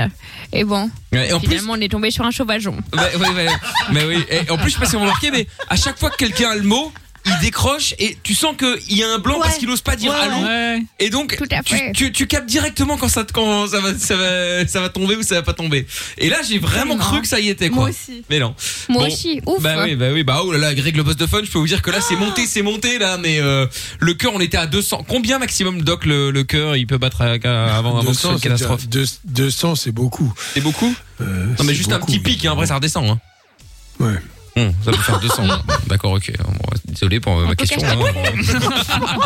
[0.53, 2.77] Et bon, Et en plus, finalement, on est tombé sur un sauvageon.
[2.93, 3.47] Ouais, ouais, ouais.
[3.91, 4.23] Mais oui.
[4.29, 6.51] Et en plus, je sais pas si vous remarquez, mais à chaque fois que quelqu'un
[6.51, 6.91] a le mot,
[7.25, 9.59] il décroche et tu sens qu'il y a un blanc parce Ouais.
[9.59, 10.45] qu'il ose pas dire Ouais, allô.
[10.45, 10.83] Ouais.
[10.99, 14.15] Et donc, Tout à tu, tu, tu captes directement quand ça, quand ça va, ça
[14.15, 15.87] va, ça va tomber ou ça va pas tomber.
[16.17, 17.81] Et là, j'ai vraiment cru que ça y était, quoi.
[17.83, 18.23] Moi aussi.
[18.29, 18.53] Mais non.
[18.89, 19.07] Moi Bon.
[19.07, 19.61] aussi, ouf.
[19.61, 21.59] Bah oui, bah oui, bah oh là là, Greg le boss de fun, je peux
[21.59, 23.65] vous dire que là c'est monté, c'est monté là, mais euh,
[23.99, 25.05] le cœur on était à 200.
[25.07, 28.21] Combien maximum Doc le, le cœur il peut battre à- à- avant, avant que ce
[28.21, 30.33] soit 200, une c'est catastrophe déjà- deux- 200, c'est beaucoup.
[30.53, 33.09] C'est beaucoup Euh, Non mais juste un beaucoup, petit pic, hein, après ça redescend.
[33.09, 33.19] Hein.
[33.99, 34.13] Ouais.
[34.57, 35.47] Hum, ça peut faire 200.
[35.47, 35.53] Bon,
[35.87, 36.31] D'accord, ok.
[36.85, 37.81] Désolé pour ma question.
[37.83, 37.95] hein.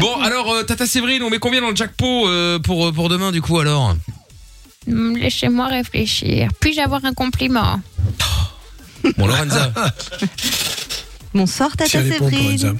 [0.00, 3.08] Bon, alors, euh, Tata Séverine, on met combien dans le jackpot euh, pour, euh, pour
[3.08, 3.94] demain, du coup, alors
[4.88, 6.48] Hum, Laissez-moi réfléchir.
[6.60, 7.80] Puis-je avoir un compliment
[9.16, 9.72] Bon, Lorenza.
[11.34, 11.90] Bonsoir, Tata.
[11.90, 12.78] Séverine.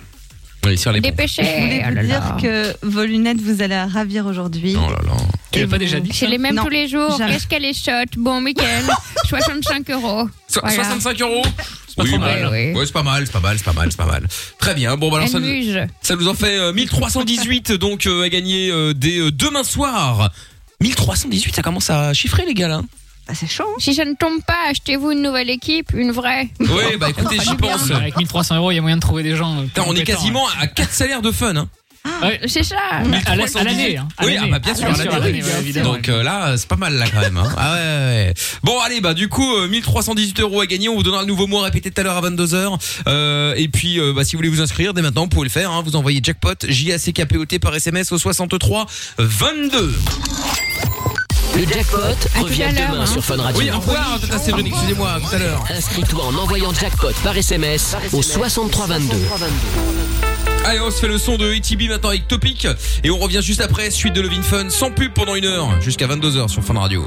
[0.66, 1.00] Oui, sur les.
[1.00, 1.42] Dépêchez.
[1.42, 2.36] Je voulais oh vous dire là.
[2.42, 4.76] que vos lunettes vous allez ravir aujourd'hui.
[4.76, 5.12] Oh là là.
[5.52, 7.16] Tu l'as pas déjà dit J'ai les mêmes Non, tous les jours.
[7.18, 7.32] jamais.
[7.32, 8.84] Qu'est-ce qu'elle est shot Bon, Mickaël,
[9.28, 10.28] 65 euros.
[10.48, 10.76] So- Voilà.
[10.84, 11.42] 65 euros?
[11.88, 12.44] C'est pas trop mal.
[12.46, 12.74] Ouais, ouais.
[12.74, 14.26] Ouais, c'est pas mal, c'est pas mal, c'est pas mal, c'est pas mal.
[14.58, 14.96] Très bien.
[14.96, 15.78] Bon, bah alors ça, Elle nous- muse.
[16.02, 20.30] ça nous en fait euh, 1318 donc euh, à gagner euh, dès euh, demain soir.
[20.80, 22.80] 1318, ça commence à chiffrer les gars là.
[23.28, 23.64] Ah, c'est chaud.
[23.68, 23.76] hein.
[23.78, 26.48] Si ça ne tombe pas, achetez-vous une nouvelle équipe, une vraie.
[26.60, 27.90] Oui, bah écoutez, j'y pense.
[27.90, 29.58] Avec 1300 euros, il y a moyen de trouver des gens.
[29.58, 31.54] euh, Putain, on est compétents, quasiment à 4 salaires de fun.
[31.56, 31.68] Hein.
[32.22, 32.40] Ouais.
[32.46, 32.76] C'est ça.
[33.06, 33.96] Mais à la- à l'année.
[33.98, 35.50] hein, à Oui, ah bah bien sûr, à Bien sûr, l'année, à l'année, oui.
[35.52, 35.92] ouais, évidemment.
[35.94, 37.36] Donc euh, là, c'est pas mal là quand même.
[37.36, 37.52] Hein.
[37.56, 38.34] Ah ouais, ouais, ouais.
[38.62, 40.88] Bon, allez, bah du coup, euh, 1318 euros à gagner.
[40.88, 42.78] On vous donnera le nouveau mot répété tout à l'heure à 22h.
[43.06, 45.50] Euh, et puis, euh, bah, si vous voulez vous inscrire, dès maintenant, vous pouvez le
[45.50, 45.70] faire.
[45.70, 45.82] Hein.
[45.84, 48.86] Vous envoyez jackpot J A C K P O T par SMS au 63
[49.18, 49.94] 22.
[51.56, 51.98] Le jackpot
[52.40, 53.06] revient à l'heure, demain hein.
[53.06, 53.60] sur Fun Radio.
[53.60, 54.68] Oui, au revoir, Tata Séverine.
[54.68, 55.64] Excusez-moi, à tout à l'heure.
[55.70, 59.16] Inscris-toi en envoyant jackpot par SMS au 63 22.
[60.64, 62.66] Allez, on se fait le son de ETB maintenant avec Topic
[63.02, 66.06] et on revient juste après suite de Levin Fun sans pub pendant une heure jusqu'à
[66.06, 67.06] 22h sur Fun Radio.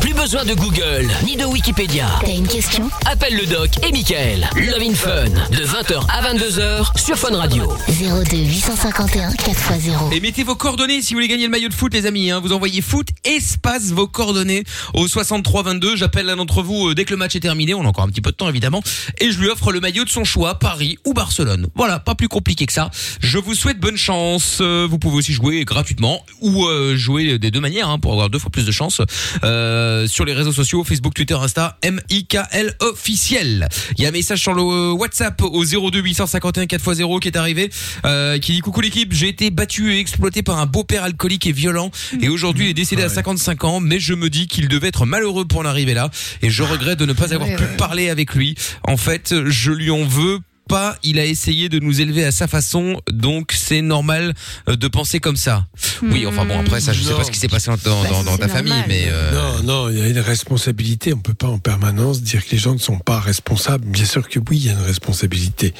[0.00, 2.06] Plus besoin de Google ni de Wikipédia.
[2.24, 2.88] T'as une question?
[3.04, 4.48] Appelle le doc et Michael.
[4.54, 7.72] Love in Fun de 20h à 22h sur Fun Radio.
[7.88, 10.12] 02 851 4x0.
[10.12, 12.40] Et mettez vos coordonnées si vous voulez gagner le maillot de foot les amis hein.
[12.40, 14.62] Vous envoyez foot espace vos coordonnées
[14.94, 15.96] au 63 22.
[15.96, 18.08] J'appelle l'un d'entre vous euh, dès que le match est terminé, on a encore un
[18.08, 18.82] petit peu de temps évidemment
[19.18, 21.55] et je lui offre le maillot de son choix, Paris ou Barcelone.
[21.74, 22.90] Voilà, pas plus compliqué que ça.
[23.20, 24.58] Je vous souhaite bonne chance.
[24.60, 28.30] Euh, Vous pouvez aussi jouer gratuitement ou euh, jouer des deux manières hein, pour avoir
[28.30, 29.00] deux fois plus de chance
[29.44, 33.68] euh, sur les réseaux sociaux Facebook, Twitter, Insta, MIKL officiel.
[33.96, 37.36] Il y a un message sur le euh, WhatsApp au 02 851 4x0 qui est
[37.36, 37.70] arrivé
[38.04, 41.52] euh, qui dit coucou l'équipe, j'ai été battu et exploité par un beau-père alcoolique et
[41.52, 41.90] violent
[42.20, 45.06] et aujourd'hui il est décédé à 55 ans mais je me dis qu'il devait être
[45.06, 46.10] malheureux pour en arriver là
[46.42, 48.54] et je regrette de ne pas avoir pu parler avec lui.
[48.86, 52.46] En fait, je lui en veux pas, il a essayé de nous élever à sa
[52.48, 54.34] façon, donc c'est normal
[54.68, 55.66] euh, de penser comme ça.
[56.02, 58.22] Oui, enfin bon, après ça, je sais pas ce qui s'est passé dans, dans, dans-
[58.24, 61.12] dans ta famille, mais euh, Non, non, il y a une responsabilité.
[61.14, 63.84] On peut pas en permanence dire que les gens ne sont pas responsables.
[63.86, 65.72] Bien sûr que oui, il y a une responsabilité.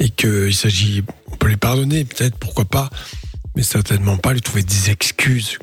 [0.00, 2.90] Et qu'il s'agit, on peut les pardonner, peut-être, pourquoi pas,
[3.56, 5.58] mais certainement pas lui trouver des excuses.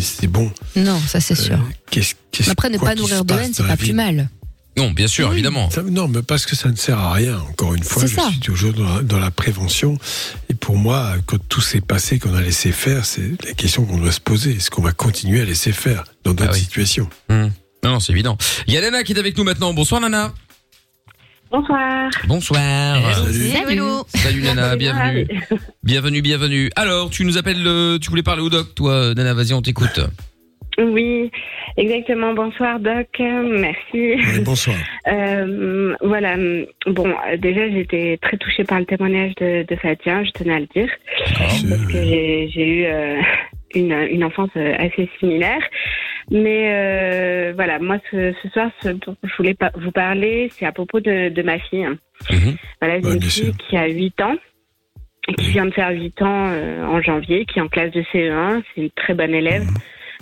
[0.00, 0.50] C'est- bon.
[0.76, 1.58] Non, ça c'est sûr.
[1.90, 4.28] Qu'est-ce- qu'est-ce- Après, ne pas nourrir de haine, c'est pas plus mal.
[4.76, 5.68] Non, bien sûr, évidemment.
[5.70, 7.38] Ça- non, mais parce que ça ne sert à rien.
[7.50, 8.28] Encore une fois, C'est je ça.
[8.30, 9.98] suis toujours dans la, dans la prévention.
[10.48, 13.98] Et pour moi, quand tout s'est passé, qu'on a laissé faire, c'est la question qu'on
[13.98, 14.52] doit se poser.
[14.56, 16.60] Est-ce qu'on va continuer à laisser faire dans d'autres Ah oui.
[16.60, 17.08] situations?
[17.28, 17.48] Hmm.
[17.84, 18.38] Non, c'est évident.
[18.66, 19.74] Il y a Nana qui est avec nous maintenant.
[19.74, 20.32] Bonsoir Nana.
[21.50, 22.08] Bonsoir.
[22.26, 23.14] Bonsoir.
[23.14, 23.50] Salut.
[23.68, 24.06] Hello.
[24.14, 25.26] Salut Nana, bienvenue.
[25.82, 26.70] Bienvenue, bienvenue.
[26.76, 30.00] Alors, tu nous appelles, euh, tu voulais parler au doc, toi, Nana, vas-y, on t'écoute.
[30.78, 31.30] Oui,
[31.76, 32.32] exactement.
[32.34, 33.76] Bonsoir Doc, merci.
[34.16, 34.76] Oui, bonsoir.
[35.08, 36.36] Euh, voilà,
[36.86, 40.66] bon, déjà j'étais très touchée par le témoignage de, de Fatia, je tenais à le
[40.66, 40.88] dire,
[41.38, 43.20] parce que j'ai eu euh,
[43.74, 45.60] une, une enfance euh, assez similaire.
[46.30, 50.66] Mais euh, voilà, moi ce, ce soir, ce dont je voulais pas vous parler, c'est
[50.66, 51.88] à propos de, de ma fille.
[52.80, 54.36] Voilà, j'ai Ouais, une fille qui a 8 ans,
[55.36, 58.62] qui vient de faire 8 ans euh, en janvier, qui est en classe de CE1,
[58.74, 59.64] c'est une très bonne élève.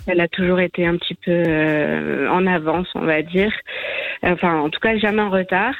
[0.07, 3.53] Elle a toujours été un petit peu euh, en avance, on va dire.
[4.23, 5.75] Enfin, en tout cas, jamais en retard.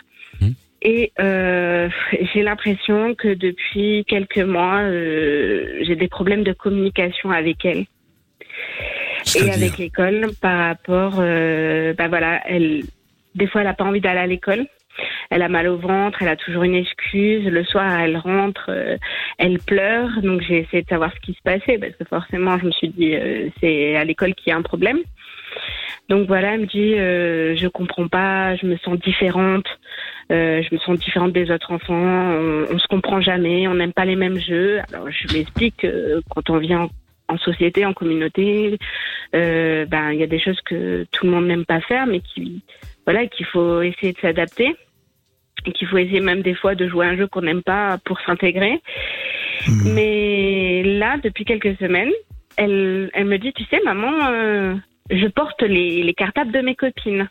[0.84, 1.89] Et euh,
[2.34, 7.86] j'ai l'impression que depuis quelques mois, euh, j'ai des problèmes de communication avec elle
[9.36, 12.82] et avec l'école par rapport, bah voilà, elle,
[13.36, 14.65] des fois, elle a pas envie d'aller à l'école.
[15.30, 17.46] Elle a mal au ventre, elle a toujours une excuse.
[17.46, 18.98] Le soir, elle rentre, euh,
[19.38, 20.10] elle pleure.
[20.22, 22.89] Donc, j'ai essayé de savoir ce qui se passait parce que forcément, je me suis
[22.89, 25.00] dit, euh, c'est à l'école qu'il y a un problème.
[26.10, 29.66] Donc voilà, elle me dit, euh, je comprends pas, je me sens différente,
[30.32, 33.94] euh, je me sens différente des autres enfants, on, on se comprend jamais, on n'aime
[33.94, 34.80] pas les mêmes jeux.
[34.92, 36.89] Alors je lui explique que quand on vient en,
[37.36, 38.78] en société, en communauté,
[39.36, 42.20] euh, ben il y a des choses que tout le monde n'aime pas faire, mais
[42.20, 42.62] qui
[43.06, 44.76] voilà qu'il faut essayer de s'adapter
[45.66, 48.20] et qu'il faut essayer même des fois de jouer un jeu qu'on n'aime pas pour
[48.26, 48.82] s'intégrer.
[49.68, 52.12] Mais là, depuis quelques semaines,
[52.58, 54.76] elle, elle me dit, tu sais, maman, euh,
[55.10, 57.30] je porte les, les cartables de mes copines.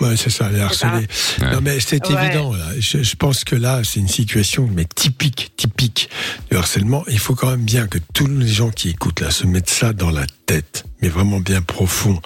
[0.00, 1.06] Ouais, c'est ça, les harcelés.
[1.52, 2.24] Non, mais c'est Ouais.
[2.24, 2.52] évident.
[2.52, 2.64] là.
[2.80, 6.08] Je, je pense que là, c'est une situation mais typique, typique
[6.50, 7.04] du harcèlement.
[7.08, 9.92] Il faut quand même bien que tous les gens qui écoutent là se mettent ça
[9.92, 12.20] dans la tête, mais vraiment bien profond.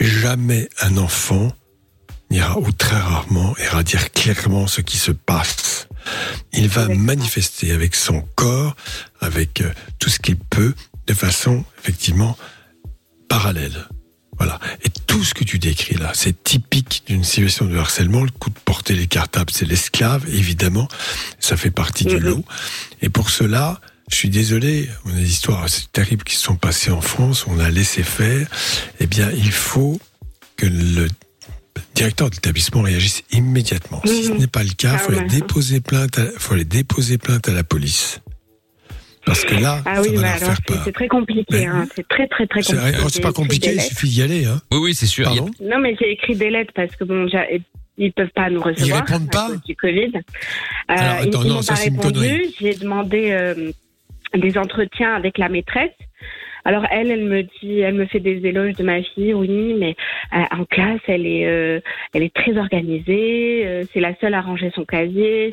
[0.00, 1.48] Jamais un enfant
[2.30, 5.88] n'ira, ou très rarement, ira dire clairement ce qui se passe.
[6.52, 8.76] Il va manifester avec son corps,
[9.20, 10.74] avec euh, tout ce qu'il peut,
[11.06, 12.36] de façon effectivement
[13.28, 13.88] parallèle.
[14.36, 14.58] Voilà.
[14.82, 18.24] Et tout ce que tu décris là, c'est typique d'une situation de harcèlement.
[18.24, 20.88] Le coup de porter les cartables, c'est l'esclave, évidemment.
[21.38, 22.44] Ça fait partie du lot.
[23.00, 26.56] Et pour cela, je suis désolé, on a des histoires assez terribles qui se sont
[26.56, 28.48] passées en France, on a laissé faire.
[29.00, 30.00] Eh bien, il faut
[30.56, 31.08] que le
[31.94, 34.00] directeur de l'établissement réagisse immédiatement.
[34.04, 37.18] Si ce n'est pas le cas, il faut aller déposer plainte, à- faut aller déposer
[37.18, 38.20] plainte à la police.
[39.26, 40.82] Parce que là, Ah ça oui, va bah leur alors faire c'est peur.
[40.84, 41.66] c'est très compliqué.
[41.66, 41.86] Hein.
[41.96, 42.98] C'est très très très compliqué.
[43.10, 44.44] c'est pas compliqué, il suffit d'y aller.
[44.44, 44.60] Hein.
[44.70, 45.24] Oui, oui, c'est sûr.
[45.24, 45.50] Pardon?
[45.62, 47.26] Non, mais j'ai écrit des lettres parce que bon,
[47.96, 49.04] ils peuvent pas nous recevoir.
[49.06, 50.12] répondent à pas cause du Covid.
[50.16, 50.20] Euh,
[50.88, 52.20] Alors, ils- attends, ils non, m'ont ça, pas c'est une répondu.
[52.20, 52.54] connerie.
[52.60, 53.72] J'ai demandé euh,
[54.34, 55.90] des entretiens avec la maîtresse.
[56.64, 59.94] Alors elle, elle me dit, elle me fait des éloges de ma fille, oui, mais
[60.32, 61.80] euh, en classe, elle est, euh,
[62.14, 63.62] elle est très organisée.
[63.66, 65.52] euh, c'est la seule à ranger son casier.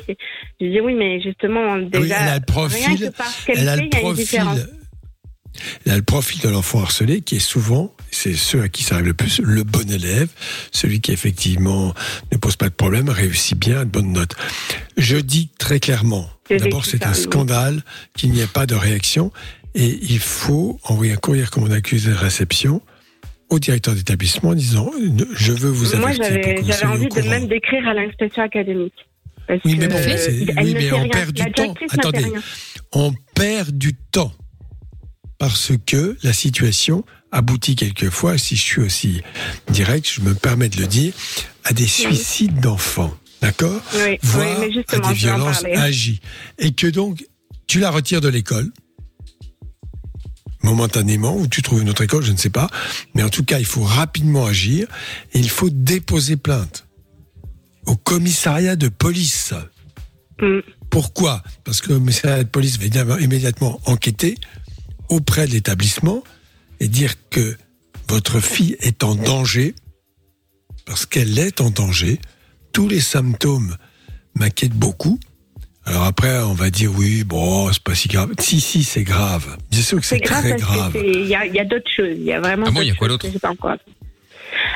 [0.60, 3.52] Je dis oui, mais justement déjà, Ah oui, elle a le profil, elle a fait,
[3.54, 4.58] le il y a une profil, différence.
[5.86, 8.94] elle a le profil de l'enfant harcelé qui est souvent, c'est ceux à qui ça
[8.94, 10.28] arrive le plus, le bon élève,
[10.70, 11.92] celui qui effectivement
[12.32, 14.34] ne pose pas de problème, réussit bien, a de bonnes notes.
[14.96, 17.82] Je dis très clairement, D'abord, c'est un scandale
[18.16, 19.30] qu'il n'y ait pas de réaction
[19.74, 22.82] et il faut envoyer un courrier comme on accuse de réception
[23.48, 24.90] au directeur d'établissement en disant
[25.34, 28.94] je veux vous Moi, avertir pour j'avais envie de même d'écrire à l'inspection académique.
[29.46, 31.74] Parce Oui, mais bon, euh, oui, mais on perd du temps.
[31.90, 32.26] Attendez.
[32.92, 34.32] On perd du temps
[35.38, 39.22] parce que la situation aboutit quelquefois, si je suis aussi
[39.68, 41.12] direct, je me permets de le dire,
[41.64, 43.12] à des suicides d'enfants.
[43.40, 43.82] D'accord?
[43.94, 46.20] Oui, oui, Voire mais à des violences agies.
[46.58, 47.24] Et que donc,
[47.66, 48.70] tu la retires de l'école,
[50.62, 52.68] momentanément, ou tu trouves une autre école, je ne sais pas.
[53.14, 54.86] Mais en tout cas, il faut rapidement agir
[55.32, 56.86] et il faut déposer plainte
[57.86, 59.54] au commissariat de police.
[60.40, 60.60] Mm.
[60.90, 61.42] Pourquoi?
[61.64, 64.36] Parce que le commissariat de police va immédiatement enquêter
[65.08, 66.22] auprès de l'établissement
[66.80, 67.56] et dire que
[68.08, 69.74] votre fille est en danger,
[70.84, 72.20] parce qu'elle est en danger.
[72.72, 73.76] Tous les symptômes
[74.34, 75.18] m'inquiètent beaucoup.
[75.84, 78.30] Alors après, on va dire oui, bon, c'est pas si grave.
[78.38, 79.56] Si, si, c'est grave.
[79.70, 80.96] Bien sûr que c'est grave très grave.
[80.96, 82.14] Il y a, il y a d'autres choses.
[82.16, 82.66] Il y a vraiment.
[82.68, 83.76] Ah bon, il y a d'autres quoi choses d'autre.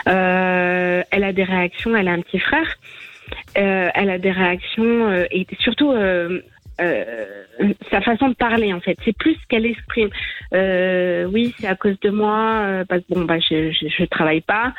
[0.08, 1.94] Euh, elle a des réactions.
[1.96, 2.66] Elle a un petit frère.
[3.56, 5.92] Euh, elle a des réactions euh, et surtout
[6.80, 7.24] euh,
[7.90, 8.96] sa façon de parler en fait.
[9.04, 10.10] C'est plus ce qu'elle exprime.
[10.54, 14.04] Euh, oui, c'est à cause de moi euh, parce que bon bah je, je je
[14.04, 14.72] travaille pas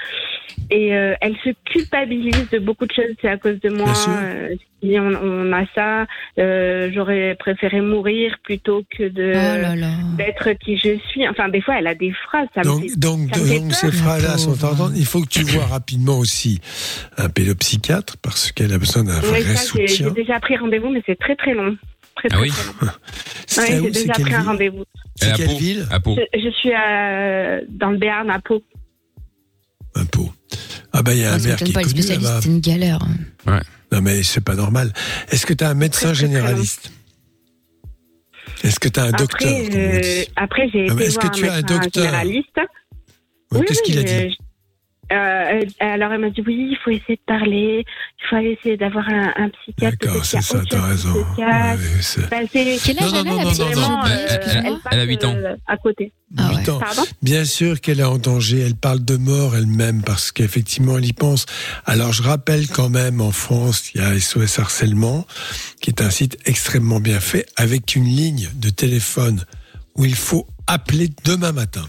[0.70, 3.16] et euh, elle se culpabilise de beaucoup de choses.
[3.22, 3.94] C'est à cause de moi.
[4.10, 6.06] Euh, si on, on a ça,
[6.38, 11.28] euh, j'aurais préféré mourir plutôt que de Oh d'être qui je suis.
[11.28, 12.48] Enfin, des fois, elle a des phrases.
[12.54, 13.78] Ça me Donc, fait, donc, ça me fait donc peur.
[13.80, 14.94] ces phrases-là sont entendues.
[14.98, 16.62] Il faut que tu vois rapidement aussi
[17.18, 19.88] un pédopsychiatre parce qu'elle a besoin d'un vrai ça, soutien.
[20.10, 21.76] j'ai déjà pris rendez-vous, mais c'est très très long.
[22.18, 22.52] Très, Ah oui
[23.58, 24.84] Ouais, j'ai déjà pris un rendez-vous.
[25.16, 26.16] C'est quelle ville À Pau.
[26.34, 28.62] Je, je suis à- dans le Béarn, à Pau.
[30.94, 32.40] Ah bah il y a un maire qui est pas, connu là-bas.
[32.42, 33.00] c'est une galère.
[33.92, 34.94] Non mais c'est pas normal.
[35.30, 36.92] Est-ce que tu as un médecin généraliste?
[38.64, 39.50] Est-ce que tu as un docteur?
[39.52, 42.04] Après, euh, après j'ai été est-ce que voir tu as un docteur?
[42.06, 42.58] généraliste.
[43.52, 44.38] Ouais, Qu'est-ce qu'il a euh, dit
[45.12, 48.78] euh, alors elle m'a dit oui, il faut essayer de parler, il faut aller essayer
[48.78, 49.98] d'avoir un, un psychiatre.
[50.02, 51.14] D'accord, c'est ça, t'as raison.
[51.38, 51.46] Ouais,
[52.30, 54.06] Bah, Quel âge Non, non, elle a, non, la non, petite non, Vraiment, non.
[54.06, 54.28] euh,
[54.66, 55.36] Elle- elle a ans.
[55.36, 56.12] euh, à côté.
[56.38, 56.80] Ah Huit ans.
[56.80, 61.06] Pardon Bien sûr qu'elle est en danger, elle parle de mort elle-même parce qu'effectivement elle
[61.06, 61.46] y pense.
[61.86, 65.26] Alors je rappelle quand même en France, il y a SOS Harcèlement,
[65.82, 69.46] qui est un site extrêmement bien fait, avec une ligne de téléphone
[69.96, 71.88] où il faut appeler demain matin.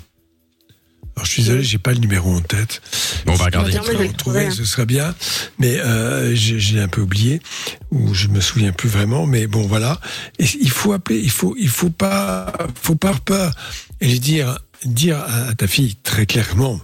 [1.18, 2.80] Alors je suis désolé, j'ai pas le numéro en tête.
[3.26, 3.72] Bon, on va regarder.
[3.72, 4.56] Si Non, mais je quelqu'un vais le le trouver, trouver, hein.
[4.56, 5.16] ce serait bien.
[5.58, 7.42] Mais euh, j'ai un peu oublié,
[7.90, 9.26] ou je me souviens plus vraiment.
[9.26, 10.00] Mais bon, voilà.
[10.38, 11.18] Et il faut appeler.
[11.18, 13.52] Il faut, il faut pas, faut pas avoir peur.
[14.00, 16.80] Et lui dire, dire à ta fille très clairement,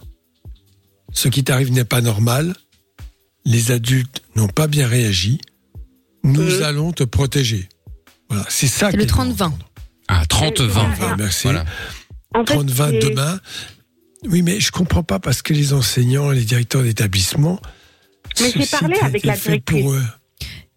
[1.13, 2.55] ce qui t'arrive n'est pas normal.
[3.45, 5.39] Les adultes n'ont pas bien réagi.
[6.25, 7.69] Nous allons te protéger.
[8.29, 8.91] Voilà, c'est ça.
[8.91, 9.53] C'est le qu'elle 30-20.
[10.09, 10.71] Ah, 30-20.
[10.71, 11.43] Enfin, merci.
[11.45, 11.65] Voilà.
[12.35, 13.39] En fait, 30-20 c'est- demain.
[14.29, 17.61] Oui, mais je comprends pas parce que les enseignants, les directeurs d'établissement.
[18.41, 19.83] Mais j'ai parlé avec la directrice.
[19.83, 20.03] pour eux.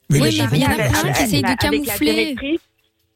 [0.09, 2.35] Oui, mais il y en a plein qui essayent de camoufler.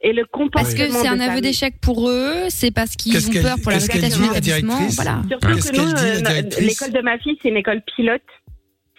[0.03, 3.41] Et le comportement Parce que c'est un aveu d'échec pour eux, c'est parce qu'ils ont
[3.41, 4.87] peur pour la réputation de l'établissement.
[4.89, 5.21] Voilà.
[5.27, 8.21] Surtout que nous, euh, l'école de ma fille, c'est une école pilote.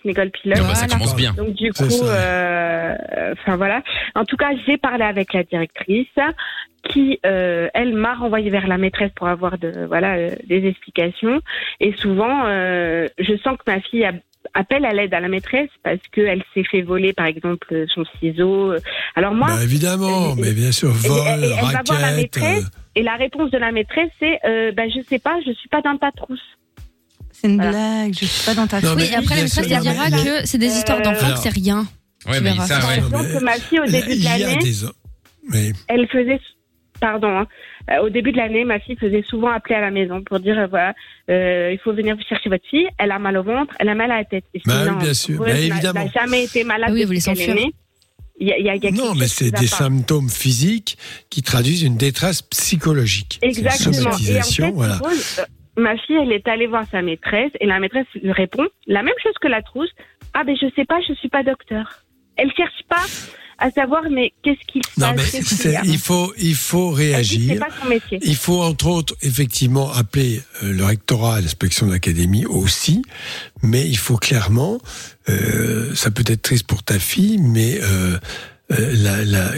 [0.05, 0.59] Une école pilote.
[0.61, 1.33] Ah bah, ça commence bien.
[1.33, 2.95] Donc du coup, euh,
[3.33, 3.83] enfin voilà.
[4.15, 6.09] En tout cas, j'ai parlé avec la directrice
[6.89, 11.41] qui, euh, elle, m'a renvoyé vers la maîtresse pour avoir de voilà euh, des explications.
[11.81, 14.13] Et souvent, euh, je sens que ma fille a-
[14.55, 18.75] appelle à l'aide à la maîtresse parce qu'elle s'est fait voler, par exemple, son ciseau.
[19.15, 22.79] Alors moi, Bah, évidemment, mais bien sûr, vol, et elle va voir la maîtresse euh,
[22.97, 25.81] et la réponse de la maîtresse, c'est euh, bah, Je sais pas, je suis pas
[25.83, 26.43] dans ta trousse.
[27.43, 30.11] C'est une blague, je suis pas dans ta Non, Oui, après la maîtresse elle dira
[30.11, 31.87] que c'est des histoires d'enfants, Alors- que c'est rien.
[32.27, 33.01] Ouais, Tu mais verras ça, ouais.
[33.01, 34.59] Que ma fille, au début de l'année,
[35.89, 36.41] elle faisait,
[37.01, 37.47] pardon, hein,
[37.91, 40.57] euh, au début de l'année, ma fille faisait souvent appeler à la maison pour dire,
[40.57, 40.95] euh, voilà,
[41.31, 43.95] euh, il faut venir vous chercher votre fille, elle a mal au ventre, elle a
[43.97, 44.45] mal à la tête.
[44.55, 46.05] Et Bah non, bien sûr, bah n'a- évidemment.
[46.05, 47.21] n'a jamais été malade Ah oui, vous les.
[48.39, 50.97] Il y a, il y a- non, mais c'est des symptômes physiques
[51.29, 53.39] qui traduisent une détresse psychologique.
[53.43, 53.93] C'est une Exactement.
[53.95, 55.01] Et en somatisation, fait, voilà.
[55.05, 55.45] Euh,
[55.77, 59.15] ma fille, elle est allée voir sa maîtresse et la maîtresse lui répond la même
[59.23, 59.91] chose que la trousse.
[60.35, 62.05] Ah ben je sais pas, je suis pas docteur.
[62.37, 63.05] Elle cherche pas
[63.59, 65.65] à savoir mais qu'est-ce qu'il se Non, passe.
[65.65, 67.59] mais il faut, il faut réagir.
[67.59, 68.19] Pas son métier.
[68.23, 73.03] Il faut entre autres effectivement appeler euh, le rectorat l'inspection de l'académie aussi,
[73.63, 74.79] mais il faut clairement,
[75.29, 78.19] euh, ça peut être triste pour ta fille, mais euh,
[78.73, 79.51] euh, la, la,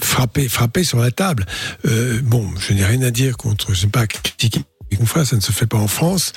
[0.00, 1.46] frapper, frapper sur la table.
[1.86, 4.60] Euh, bon, je n'ai rien à dire contre, je ne sais pas critiquer
[4.90, 6.32] mes confrères, ça ne se fait pas en France,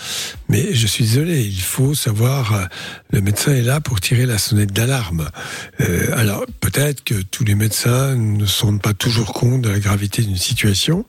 [0.49, 2.65] mais je suis désolé, il faut savoir, euh,
[3.11, 5.29] le médecin est là pour tirer la sonnette d'alarme.
[5.79, 9.79] Euh, alors peut-être que tous les médecins ne se rendent pas toujours compte de la
[9.79, 11.05] gravité d'une situation.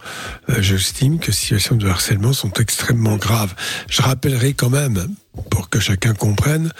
[0.48, 3.54] Euh, J'estime que ces situations de harcèlement sont extrêmement graves.
[3.88, 5.08] Je rappellerai quand même,
[5.50, 6.70] pour que chacun comprenne,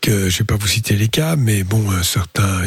[0.00, 2.62] que je vais pas vous citer les cas, mais bon, certains,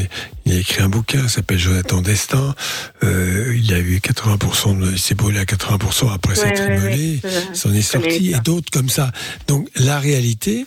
[0.45, 2.55] il a écrit un bouquin, il s'appelle Jonathan Destin.
[3.03, 7.19] Euh, il a eu 80%, de, il s'est brûlé à 80% après s'être ouais, immolé,
[7.23, 9.11] ouais, s'en est sorti, et d'autres comme ça.
[9.47, 10.65] Donc la réalité,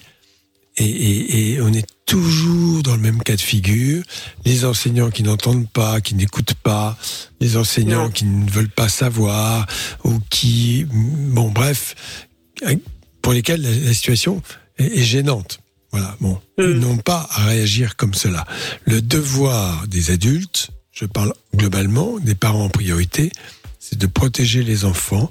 [0.76, 4.02] et, et, et on est toujours dans le même cas de figure.
[4.44, 6.96] Les enseignants qui n'entendent pas, qui n'écoutent pas,
[7.40, 9.66] les enseignants qui ne veulent pas savoir,
[10.04, 11.94] ou qui, bon, bref,
[13.22, 14.42] pour lesquels la, la situation
[14.78, 15.60] est, est gênante.
[15.95, 18.45] Voilà, bon, ils n'ont pas à réagir comme cela.
[18.84, 23.30] Le devoir des adultes, je parle globalement, des parents en priorité,
[23.78, 25.30] c'est de protéger les enfants.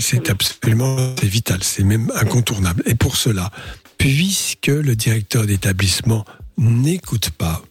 [0.00, 2.82] C'est absolument vital, c'est même incontournable.
[2.86, 3.52] Et pour cela,
[3.96, 6.24] puisque le directeur d'établissement
[6.58, 7.62] n'écoute pas,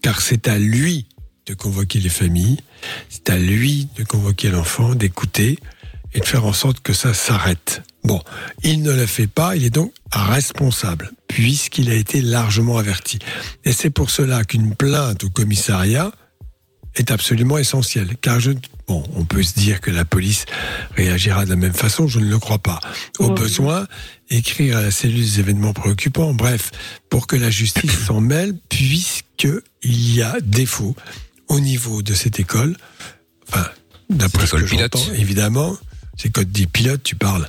[0.00, 1.04] car c'est à lui
[1.44, 2.56] de convoquer les familles,
[3.10, 5.58] c'est à lui de convoquer l'enfant, d'écouter
[6.14, 7.82] et de faire en sorte que ça s'arrête.
[8.04, 8.22] Bon,
[8.62, 13.18] il ne le fait pas, il est donc responsable, puisqu'il a été largement averti.
[13.64, 16.10] Et c'est pour cela qu'une plainte au commissariat
[16.94, 18.16] est absolument essentielle.
[18.20, 18.52] Car je,
[18.86, 20.46] bon, on peut se dire que la police
[20.96, 22.80] réagira de la même façon, je ne le crois pas.
[23.18, 23.86] Au besoin,
[24.30, 26.70] écrire à la cellule des événements préoccupants, bref,
[27.10, 30.96] pour que la justice s'en mêle, puisqu'il y a défaut
[31.48, 32.76] au niveau de cette école,
[33.48, 33.66] enfin,
[34.10, 35.76] d'après ce que j'entends, évidemment,
[36.18, 37.48] c'est quand tu dis pilote, tu parles.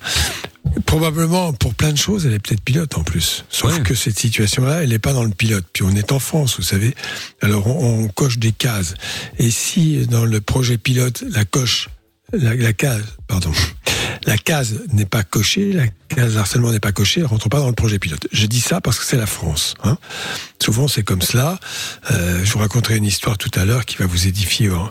[0.86, 3.44] Probablement, pour plein de choses, elle est peut-être pilote en plus.
[3.50, 5.66] Sauf que cette situation-là, elle n'est pas dans le pilote.
[5.74, 6.96] Puis on est en France, vous savez.
[7.42, 8.94] Alors on, on coche des cases.
[9.40, 11.90] Et si dans le projet pilote, la coche,
[12.34, 13.52] la, la case, pardon,
[14.26, 17.68] la case n'est pas cochée, la case harcèlement n'est pas cochée, elle rentre pas dans
[17.68, 18.28] le projet pilote.
[18.32, 19.76] Je dis ça parce que c'est la France.
[19.84, 19.98] Hein.
[20.62, 21.60] Souvent c'est comme cela.
[22.12, 24.90] Euh, je vous raconterai une histoire tout à l'heure qui va vous édifier, hein,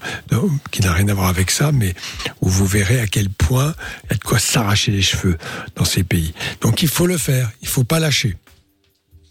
[0.70, 1.95] qui n'a rien à voir avec ça, mais
[2.41, 3.74] où vous verrez à quel point
[4.05, 5.37] il y a de quoi s'arracher les cheveux
[5.76, 6.33] dans ces pays.
[6.61, 8.37] Donc il faut le faire, il faut pas lâcher.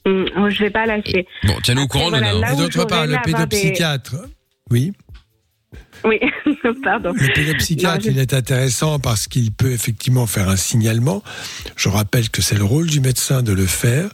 [0.05, 1.27] Oh, je vais pas lâcher.
[1.43, 2.47] Bon, tiens-nous au courant, voilà, Nona.
[2.47, 4.15] là Et où d'autre part, le des- pédopsychiatre.
[4.69, 4.93] Oui.
[6.05, 6.19] Oui,
[6.83, 7.13] pardon.
[7.15, 11.23] Le pédopsychiatre, Non, je- il est intéressant parce qu'il peut effectivement faire un signalement.
[11.75, 14.09] Je rappelle que c'est le rôle du médecin de le faire.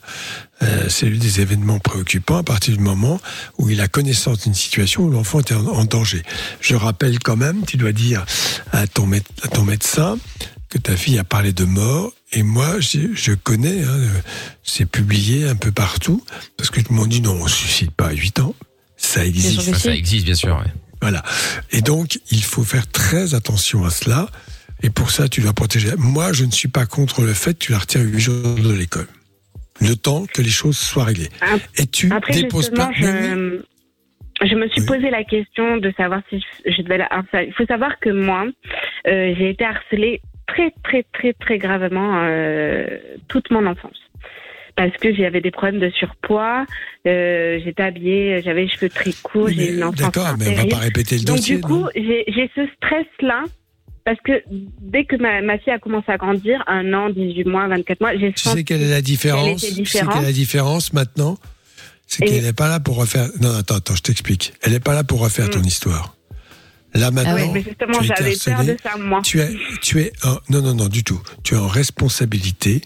[0.62, 3.20] Euh, c'est lui des événements préoccupants à partir du moment
[3.58, 6.24] où il a connaissance d'une situation où l'enfant est en, danger.
[6.62, 8.26] Je rappelle quand même, tu dois dire
[8.72, 10.18] à ton, mé- à ton médecin
[10.70, 12.14] que ta fille a parlé de mort.
[12.32, 14.10] Et moi, je connais, hein, euh,
[14.64, 16.24] c'est publié un peu partout,
[16.58, 18.56] parce que tout le monde dit non, on ne se suicide pas à 8 ans.
[18.98, 19.62] Ça existe.
[19.76, 20.56] Ça existe, bien sûr.
[20.56, 20.72] ouais.
[21.04, 21.22] Voilà.
[21.74, 24.30] Et donc, il faut faire très attention à cela.
[24.84, 25.90] Et pour ça, tu dois protéger.
[25.98, 28.74] Moi, je ne suis pas contre le fait que tu la retires 8 jours de
[28.74, 29.08] l'école.
[29.82, 31.28] Le temps que les choses soient réglées.
[31.78, 32.90] Et tu Après, déposes pas.
[32.96, 33.60] je,
[34.42, 37.48] je me suis posé la question de savoir si je, je devais la harceler.
[37.48, 38.46] Il faut savoir que moi,
[39.08, 42.88] euh, j'ai été harcelée très, très, très, très gravement euh,
[43.28, 44.00] toute mon enfance.
[44.76, 46.66] Parce que j'avais des problèmes de surpoids,
[47.06, 50.64] euh, j'étais habillée, j'avais les cheveux très courts, j'ai eu une enfance D'accord, mais on
[50.64, 51.58] va pas répéter le Donc dossier.
[51.58, 53.44] du coup, j'ai j'ai ce stress-là.
[54.06, 54.44] Parce que
[54.82, 58.18] dès que ma, ma fille a commencé à grandir, un an, 18 mois, 24 mois,
[58.18, 59.62] j'ai tu sais quelle est la différence?
[59.62, 61.38] Tu sais quelle est la différence maintenant?
[62.08, 63.30] C'est qu'elle n'est pas là pour refaire.
[63.42, 64.54] Non, attends, attends, je t'explique.
[64.62, 66.16] Elle n'est pas là pour refaire ton histoire.
[66.96, 69.22] Là maintenant, Ah ouais, mais justement, tu as été j'avais peur de ça, moi.
[69.24, 69.50] Tu es,
[69.82, 70.12] tu es
[70.50, 71.20] non, non, non, du tout.
[71.44, 72.82] Tu es en responsabilité.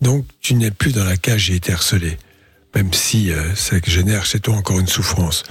[0.00, 2.18] Donc, tu n'es plus dans la cage j'ai été harcelé.
[2.74, 5.42] Même si euh, ça génère chez toi encore une souffrance.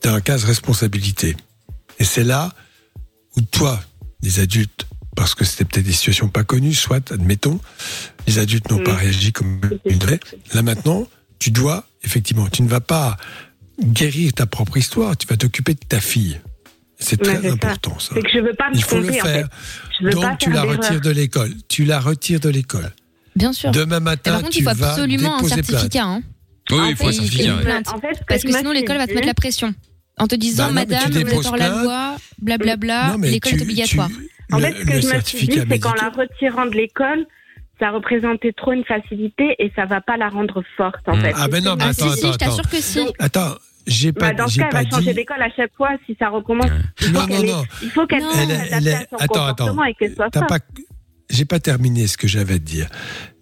[0.00, 1.36] Tu es en case responsabilité.
[1.98, 2.52] Et c'est là
[3.36, 3.80] où toi,
[4.22, 4.86] les adultes,
[5.16, 7.60] parce que c'était peut-être des situations pas connues, soit, admettons,
[8.26, 10.20] les adultes n'ont pas réagi comme ils devaient.
[10.54, 11.08] Là maintenant,
[11.40, 13.16] tu dois, effectivement, tu ne vas pas
[13.82, 16.40] guérir ta propre histoire, tu vas t'occuper de ta fille.
[17.00, 18.14] C'est très c'est important, ça.
[18.14, 19.24] C'est que je veux pas me Il faut le en faire.
[19.24, 19.46] fait.
[20.00, 21.52] Je veux Donc pas tu la retires de l'école.
[21.68, 22.92] Tu la retires de l'école.
[23.38, 23.70] Bien sûr.
[23.70, 25.66] Demain matin, par contre, tu il faut vas absolument un déposer plainte.
[25.66, 26.04] certificat.
[26.04, 26.22] Hein.
[26.70, 27.62] Oui, En il faut un fait, certificat, ouais.
[27.62, 27.88] plainte.
[27.88, 29.72] En fait, ce que Parce que sinon, l'école va te mettre la pression.
[30.18, 31.84] En te disant, Bah non, mais tu madame, vous êtes déposes hors la plainte.
[31.84, 34.08] loi, blablabla, Non, mais l'école tu- est obligatoire.
[34.52, 36.72] En Le- fait, ce que je me suis dit, certificat c'est qu'en la retirant de
[36.74, 37.26] l'école,
[37.78, 41.32] ça représentait trop une facilité et ça va pas la rendre forte, en fait.
[41.36, 42.68] Ah ben non, mais Ah, attends, si, si, attends, je t'assure attends.
[42.76, 43.00] que si.
[43.20, 43.54] Attends,
[43.86, 45.14] j'ai Bah, pas, dans ce j'ai cas, elle va changer dit.
[45.14, 46.66] d'école à chaque fois si ça recommence.
[47.02, 47.64] Il Non, faut non, qu'elle ait- non.
[47.82, 48.22] il faut qu'elle
[48.72, 49.48] Elle à son attends, attends.
[49.50, 50.48] comportement et qu'elle soit T'as forte.
[50.50, 50.58] pas,
[51.30, 52.88] j'ai pas terminé ce que j'avais à te dire.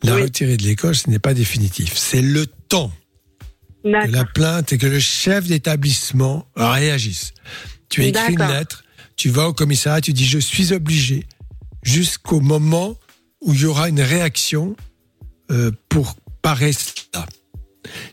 [0.03, 1.97] La retirer de l'école, ce n'est pas définitif.
[1.97, 2.93] C'est le temps
[3.85, 7.33] que la plainte et que le chef d'établissement réagisse.
[7.89, 8.85] Tu écris une lettre,
[9.17, 11.27] tu vas au commissariat, tu dis je suis obligé,
[11.83, 12.99] jusqu'au moment
[13.41, 14.77] où il y aura une réaction
[15.51, 17.27] euh, pour parer cela.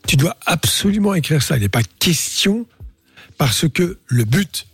[0.07, 1.57] Tu dois absolument écrire ça.
[1.57, 2.67] Il n'est pas question
[3.37, 4.67] parce que le but,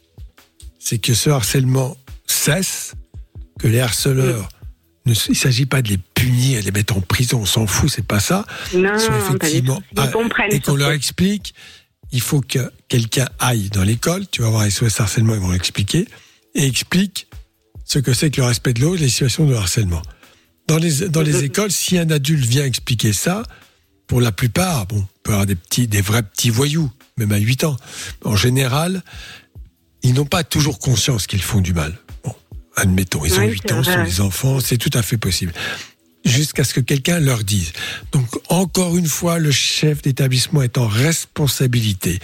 [0.78, 1.96] c'est que ce harcèlement
[2.26, 2.94] cesse,
[3.60, 4.50] que les harceleurs,
[5.10, 7.68] ne, il ne s'agit pas de les punir, de les mettre en prison, on s'en
[7.68, 8.46] fout, c'est pas ça.
[8.74, 9.84] Non, Ils sont pas du effectivement tout.
[9.94, 11.54] Ils ah, comprennent et qu'on leur explique,
[12.12, 16.08] il faut que quelqu'un aille dans l'école, tu vas voir SOS harcèlement, ils vont l'expliquer,
[16.56, 17.28] et explique
[17.86, 20.02] ce que c'est que le respect de l'autre, les situations de harcèlement.
[20.68, 23.44] Dans les, dans les écoles, si un adulte vient expliquer ça,
[24.06, 27.38] pour la plupart, bon, on peut avoir des petits, des vrais petits voyous, même à
[27.38, 27.78] 8 ans.
[28.24, 29.04] En général,
[30.04, 31.98] ils n'ont pas toujours conscience qu'ils font du mal.
[32.76, 35.18] Admettons, ils ont Oui, 8 c'est ans, ce sont des enfants, c'est tout à fait
[35.18, 35.54] possible.
[36.26, 37.72] Jusqu'à ce que quelqu'un leur dise.
[38.12, 42.20] Donc, encore une fois, le chef d'établissement est en responsabilité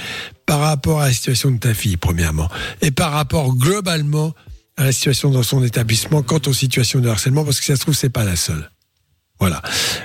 [0.46, 2.50] par rapport à la situation de ta fille, premièrement,
[2.82, 4.34] et par rapport globalement
[4.78, 7.82] à la situation dans son établissement quant aux situations de harcèlement, parce que ça se
[7.82, 8.70] trouve, c'est pas la seule.
[9.39, 9.62] Voilà.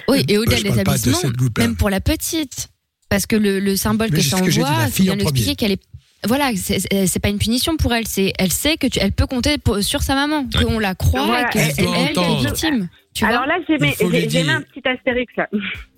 [0.09, 1.21] Oui, et Euh, au-delà de l'établissement,
[1.59, 2.69] même pour la petite.
[3.09, 5.83] Parce que le, le symbole Mais que ça envoie, c'est bien expliquer qu'elle est.
[6.27, 8.07] Voilà, c'est- c'est pas une punition pour elle.
[8.07, 11.25] C'est, elle sait que tu, elle peut compter pour- sur sa maman, qu'on la croit,
[11.25, 12.89] Voilà, et qu'elle elle, est victime.
[13.15, 15.49] Tu Alors vois là, j'ai mis, un petit astérix là.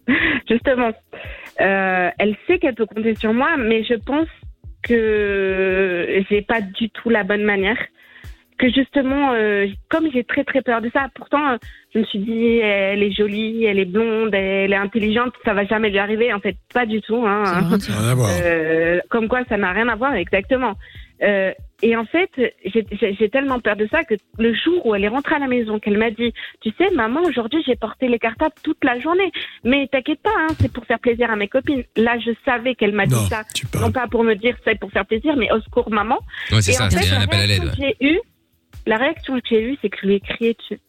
[0.50, 0.90] Justement,
[1.60, 4.26] Euh, elle sait qu'elle peut compter sur moi, mais je pense
[4.82, 7.76] que j'ai pas du tout la bonne manière.
[8.62, 11.56] Que justement, euh, comme j'ai très très peur de ça, pourtant euh,
[11.92, 15.64] je me suis dit, elle est jolie, elle est blonde, elle est intelligente, ça va
[15.64, 16.32] jamais lui arriver.
[16.32, 17.26] En fait, pas du tout.
[17.26, 17.42] Hein.
[17.44, 18.30] Ça n'a rien à voir.
[18.44, 20.74] Euh, comme quoi, ça n'a rien à voir, exactement.
[21.24, 21.52] Euh,
[21.82, 22.30] et en fait,
[22.64, 25.38] j'ai- j'ai j'ai tellement peur de ça que le jour où elle est rentrée à
[25.40, 28.98] la maison, qu'elle m'a dit, tu sais, maman, aujourd'hui, j'ai porté les cartables toute la
[29.00, 29.30] journée.
[29.64, 31.82] Mais t'inquiète pas, hein, c'est pour faire plaisir à mes copines.
[31.96, 33.42] Là, je savais qu'elle m'a dit Non, ça,
[33.80, 36.18] non pas pour me dire c'est pour faire plaisir, mais au secours, maman.
[36.52, 38.18] Ouais, c'est ça, c'est un la appel à l'aide, J'ai eu,
[38.86, 40.80] la réaction que j'ai eue, c'est que je lui ai crié dessus.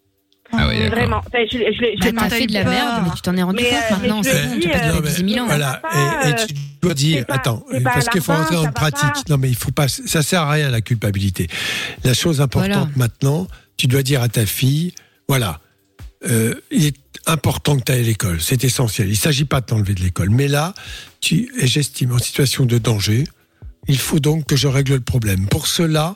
[0.56, 0.88] Ah oui.
[0.90, 1.18] Vraiment.
[1.18, 3.64] Enfin, je, je, je, Bah, t'as fait de la merde, mais tu t'en es rendu
[3.64, 4.22] Mais, compte euh, mais maintenant.
[4.24, 5.48] je C'est bon, dit, tu euh, 10 000 ans.
[5.48, 8.72] Voilà, pas, et, et tu dois dire, pas- attends, pas parce qu'il faut rentrer en
[8.72, 9.02] pratique.
[9.02, 9.22] pas.
[9.30, 11.48] Non, mais il faut pas, ça sert à rien la culpabilité.
[12.04, 12.90] La chose importante Voilà.
[12.96, 14.94] maintenant, tu dois dire à ta fille,
[15.28, 15.60] voilà,
[16.30, 19.10] euh, il est important que tu ailles à l'école, c'est essentiel.
[19.10, 20.76] Il s'agit pas de t'enlever de l'école, mais là,
[21.20, 23.24] tu, j'estime en situation de danger,
[23.88, 25.48] il faut donc que je règle le problème.
[25.48, 26.14] Pour cela,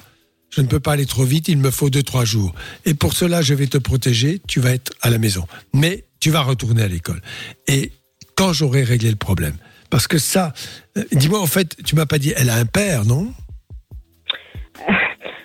[0.50, 2.54] je ne peux pas aller trop vite, il me faut deux, trois jours.
[2.86, 5.46] Et pour cela, je vais te protéger, tu vas être à la maison.
[5.74, 7.22] Mais tu vas retourner à l'école.
[7.68, 7.92] Et
[8.36, 9.56] quand j'aurai réglé le problème.
[9.90, 10.54] Parce que ça,
[10.98, 13.32] euh, dis-moi, en fait, tu m'as pas dit, elle a un père, non?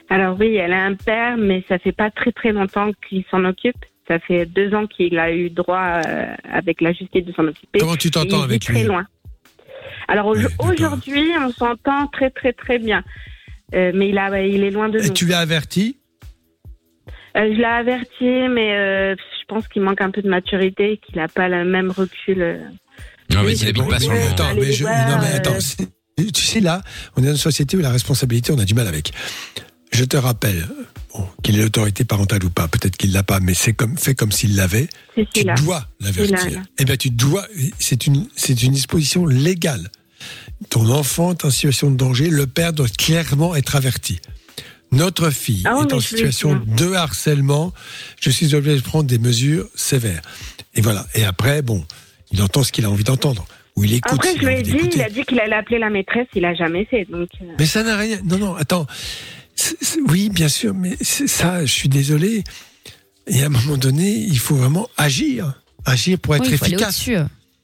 [0.08, 3.44] Alors oui, elle a un père, mais ça fait pas très très longtemps qu'il s'en
[3.44, 3.76] occupe.
[4.08, 7.78] Ça fait deux ans qu'il a eu droit euh, avec la justice de s'en occuper.
[7.78, 9.06] Comment tu t'entends avec très lui loin.
[10.08, 13.02] Alors au- aujourd'hui, on s'entend très très très bien.
[13.74, 15.12] Euh, mais il, a, il est loin de Et nous.
[15.14, 15.96] tu l'as averti
[17.36, 21.16] Euh, je l'ai averti, mais euh, je pense qu'il manque un peu de maturité, qu'il
[21.16, 22.42] n'a pas le même recul.
[22.42, 22.58] euh.
[23.32, 25.56] Non, mais il habite pas sur le Attends, mais je- voir, non, mais attends,
[26.18, 26.82] tu sais, là,
[27.16, 29.12] on est dans une société où la responsabilité, on a du mal avec.
[29.92, 30.66] Je te rappelle,
[31.14, 34.14] bon, qu'il ait l'autorité parentale ou pas, peut-être qu'il l'a pas, mais c'est comme, fait
[34.14, 34.88] comme s'il l'avait.
[35.34, 36.62] Tu dois l'avertir.
[36.78, 37.46] Eh bien, tu dois,
[37.78, 39.90] c'est une, c'est une disposition légale.
[40.70, 44.20] Ton enfant est en situation de danger, le père doit clairement être averti.
[44.92, 47.72] Notre fille Ah est en situation de harcèlement,
[48.20, 50.20] je suis obligé de prendre des mesures sévères.
[50.74, 51.06] Et voilà.
[51.14, 51.84] Et après, bon,
[52.30, 53.46] il entend ce qu'il a envie d'entendre.
[53.76, 54.12] Ou il écoute.
[54.12, 56.44] Après, je a lui ai dit, il a dit qu'il allait appeler la maîtresse, il
[56.44, 57.06] a jamais fait.
[57.06, 58.18] Donc, euh, Mais ça n'a rien.
[58.24, 58.86] Non, non, attends.
[60.08, 62.44] Oui, bien sûr, mais ça, je suis désolé.
[63.26, 65.54] Et à un moment donné, il faut vraiment agir.
[65.84, 67.08] Agir pour être Oui, il faut aller efficace.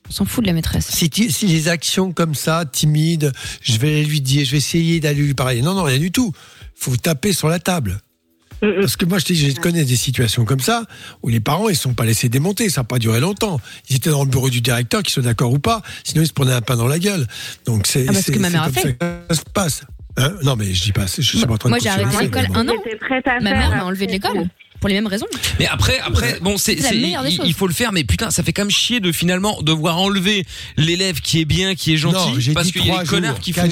[0.08, 0.88] On s'en fout de la maîtresse.
[0.90, 5.00] Si, tu- si les actions comme ça, timides, je vais lui dire, je vais essayer
[5.00, 5.60] d'aller lui parler.
[5.62, 6.32] Non, non, rien du tout.
[6.74, 8.00] faut taper sur la table.
[8.60, 10.84] Parce que moi, je, te dis, je connais des situations comme ça
[11.22, 12.68] où les parents, ils ne sont pas laissés démonter.
[12.70, 13.60] Ça n'a pas duré longtemps.
[13.88, 15.82] Ils étaient dans le bureau du directeur, qu'ils soient d'accord ou pas.
[16.04, 17.26] Sinon, ils se prenaient un pain dans la gueule.
[17.66, 18.96] Donc, c'est Ah, que ma mère a fait.
[19.30, 19.82] ça se passe.
[20.16, 20.32] Hein?
[20.42, 21.06] Non, mais je dis pas.
[21.06, 22.74] Je suis pas en train de Moi, j'ai arrêté l'école un an.
[23.40, 24.48] Ma mère m'a enlevé de l'école.
[24.80, 25.26] Pour les mêmes raisons.
[25.58, 27.46] Mais après, après, bon, c'est, C'est la c'est- meilleure des il, choses.
[27.48, 30.46] il faut le faire, mais putain, ça fait quand même chier de finalement devoir enlever
[30.76, 33.40] l'élève qui est bien, qui est Non, gentil, j'ai parce qu'il y a des connards
[33.40, 33.62] qui font.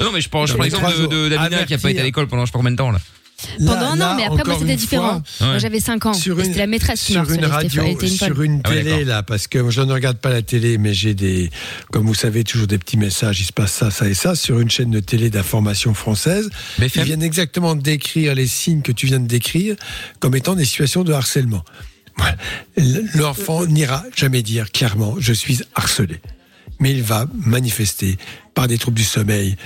[0.00, 1.28] Non, mais je prends, je prends l'exemple de, de.
[1.28, 3.00] Damina qui a pas été à l'école pendant je sais pas combien de temps là.
[3.58, 5.22] Là- Pendant un là, an, mais après, moi, encore c'était différent.
[5.22, 5.46] fois, Ouais.
[5.52, 6.14] Moi, j'avais 5 ans.
[6.14, 9.04] sur une, C'était la maîtresse qui sur une radio, une sur une Ah ouais, télé
[9.04, 11.50] là, parce que je ne regarde pas la télé, mais j'ai des,
[11.92, 13.40] comme vous savez, toujours des petits messages.
[13.40, 16.48] Il se passe ça, ça et ça sur une chaîne de télé d'information française.
[16.78, 17.02] BFM.
[17.02, 19.76] Ils viennent exactement décrire les signes que tu viens de décrire
[20.18, 21.64] comme étant des situations de harcèlement.
[23.14, 26.20] L'enfant n'ira jamais dire clairement je suis harcelé,
[26.80, 28.16] mais il va manifester
[28.54, 29.56] par des troubles du sommeil,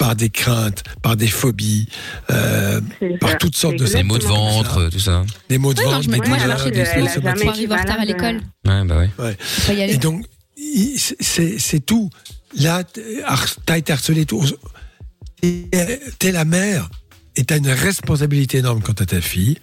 [0.00, 1.86] par des craintes, par des phobies,
[2.30, 2.80] euh,
[3.20, 5.24] par toutes sortes de Des maux de ventre, tout ça.
[5.50, 7.46] Des maux de ventre, des douleurs, des somatiques.
[7.46, 8.40] arrive en retard à l'école.
[8.66, 9.10] Ouais, bah ouais.
[9.18, 9.36] Ouais.
[9.38, 9.92] Faut y aller.
[9.92, 10.24] Et donc,
[11.20, 12.08] c'est tout.
[12.58, 12.82] Là,
[13.66, 14.26] t'as été harcelé.
[16.18, 16.88] t'es la mère
[17.36, 19.58] et t'as une responsabilité énorme quant à ta fille.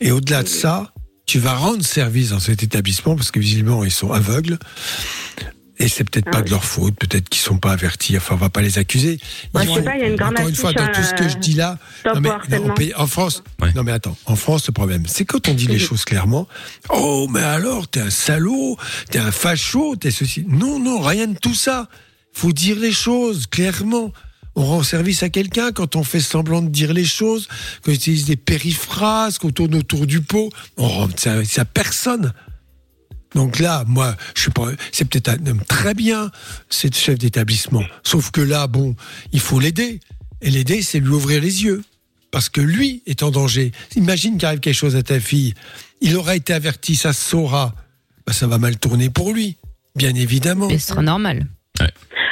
[0.00, 0.92] Et au-delà de ça,
[1.26, 4.58] tu vas rendre service dans cet établissement parce que visiblement ils sont aveugles.
[5.80, 8.16] Et c'est peut-être pas de leur faute, peut-être qu'ils sont pas avertis.
[8.16, 9.20] Enfin, on va pas les accuser.
[9.54, 11.14] Moi, je sais pas, il y a une grande encore une fois, dans tout ce
[11.14, 12.66] que je dis là, non, mais, au non, harcèlement.
[12.70, 13.42] on paye- en France,
[13.76, 16.48] non mais attends, en France le problème, c'est quand on dit les choses clairement.
[16.90, 18.76] Oh mais alors t'es un salaud,
[19.10, 20.44] t'es un facho, t'es ceci.
[20.48, 21.88] Non non, rien de tout ça.
[22.32, 24.12] Faut dire les choses clairement.
[24.56, 27.46] On rend service à quelqu'un quand on fait semblant de dire les choses,
[27.84, 30.50] qu'on utilise des périphrases, qu'on tourne autour du pot.
[30.76, 32.32] On rend service à personne.
[33.34, 34.68] Donc là, moi, je suis pas.
[34.92, 36.30] C'est peut-être un homme très bien,
[36.70, 37.82] c'est chef d'établissement.
[38.02, 38.96] Sauf que là, bon,
[39.32, 40.00] il faut l'aider.
[40.40, 41.82] Et l'aider, c'est lui ouvrir les yeux.
[42.30, 43.72] Parce que lui est en danger.
[43.96, 45.54] Imagine qu'il arrive quelque chose à ta fille.
[46.00, 47.74] Il aura été averti, ça se saura.
[48.26, 49.56] Bah, ça va mal tourner pour lui,
[49.96, 50.68] bien évidemment.
[50.68, 51.46] Et ce sera normal.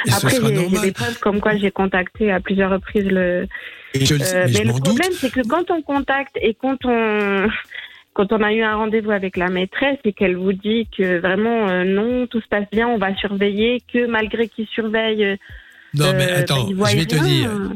[0.05, 0.81] Et ce Après, sera normal.
[0.81, 3.47] des preuves comme quoi j'ai contacté à plusieurs reprises le.
[3.93, 6.35] Et je le sais, Euh, mais je mais le problème, c'est que quand on contacte
[6.41, 7.47] et quand on
[8.17, 11.69] quand on a eu un rendez-vous avec la maîtresse et qu'elle vous dit que vraiment
[11.69, 15.35] euh, non, tout se passe bien, on va surveiller, que malgré qu'ils surveillent, euh,
[15.93, 17.49] Non, mais euh, attends, bah, je vais te dire.
[17.51, 17.69] euh,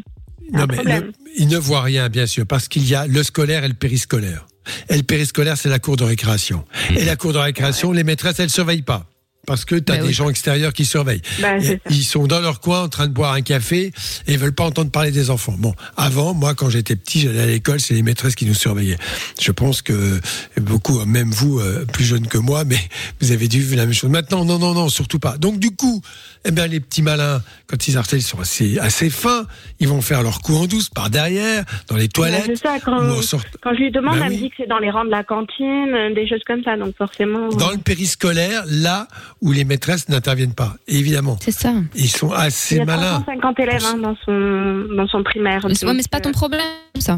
[0.52, 3.64] Non, mais le- il ne voit rien, bien sûr, parce qu'il y a le scolaire
[3.64, 4.48] et le périscolaire.
[4.90, 6.66] Et le périscolaire, c'est la cour de récréation.
[6.96, 9.06] Et la cour de récréation, les maîtresses, elles ne surveillent pas.
[9.52, 10.14] Parce que tu as Bah des oui.
[10.14, 11.22] gens extérieurs qui surveillent.
[11.42, 11.74] Bah, ça.
[11.90, 13.92] ils sont dans leur coin en train de boire un café
[14.28, 15.56] et ils veulent pas entendre parler des enfants.
[15.60, 18.98] Bon, avant, moi, quand j'étais petit, j'allais à l'école, c'est les maîtresses qui nous surveillaient.
[19.42, 20.22] Je pense que
[20.62, 22.80] beaucoup, même vous, euh, plus jeunes que moi, mais
[23.20, 24.10] vous avez dû vu la même chose.
[24.10, 25.38] Maintenant, non, non, non, surtout pas.
[25.38, 26.02] Donc, du coup,
[26.46, 29.46] eh bien, les petits malins, quand ils harcèlent, ils sont assez, assez fins.
[29.80, 32.44] Ils vont faire leur coup en douce par derrière, dans les Bah, toilettes.
[32.48, 34.38] c'est ça, quand, sorte- quand je lui demande, Bah elle oui.
[34.38, 36.78] me dit que c'est dans les rangs de la cantine, euh, des choses comme ça,
[36.78, 37.50] donc forcément.
[37.50, 39.08] Dans le périscolaire, là
[39.42, 41.38] où les maîtresses n'interviennent pas, évidemment.
[41.42, 41.74] C'est ça.
[41.96, 43.22] Ils sont Il y assez a malins.
[43.22, 45.62] 350 élèves hein, dans son dans son primaire.
[45.68, 46.62] Mais c'est ouais, mais c'est pas ton Donc, problème,
[47.00, 47.18] ça.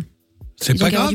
[0.63, 1.13] C'est pas grave.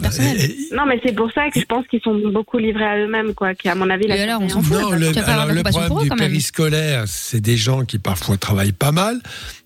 [0.72, 3.54] Non, mais c'est pour ça que je pense qu'ils sont beaucoup livrés à eux-mêmes, quoi.
[3.54, 4.76] Qui, à mon avis, la Et alors, on s'en fout.
[4.80, 9.20] Non, le, alors problème eux, du périscolaire, c'est des gens qui parfois travaillent pas mal,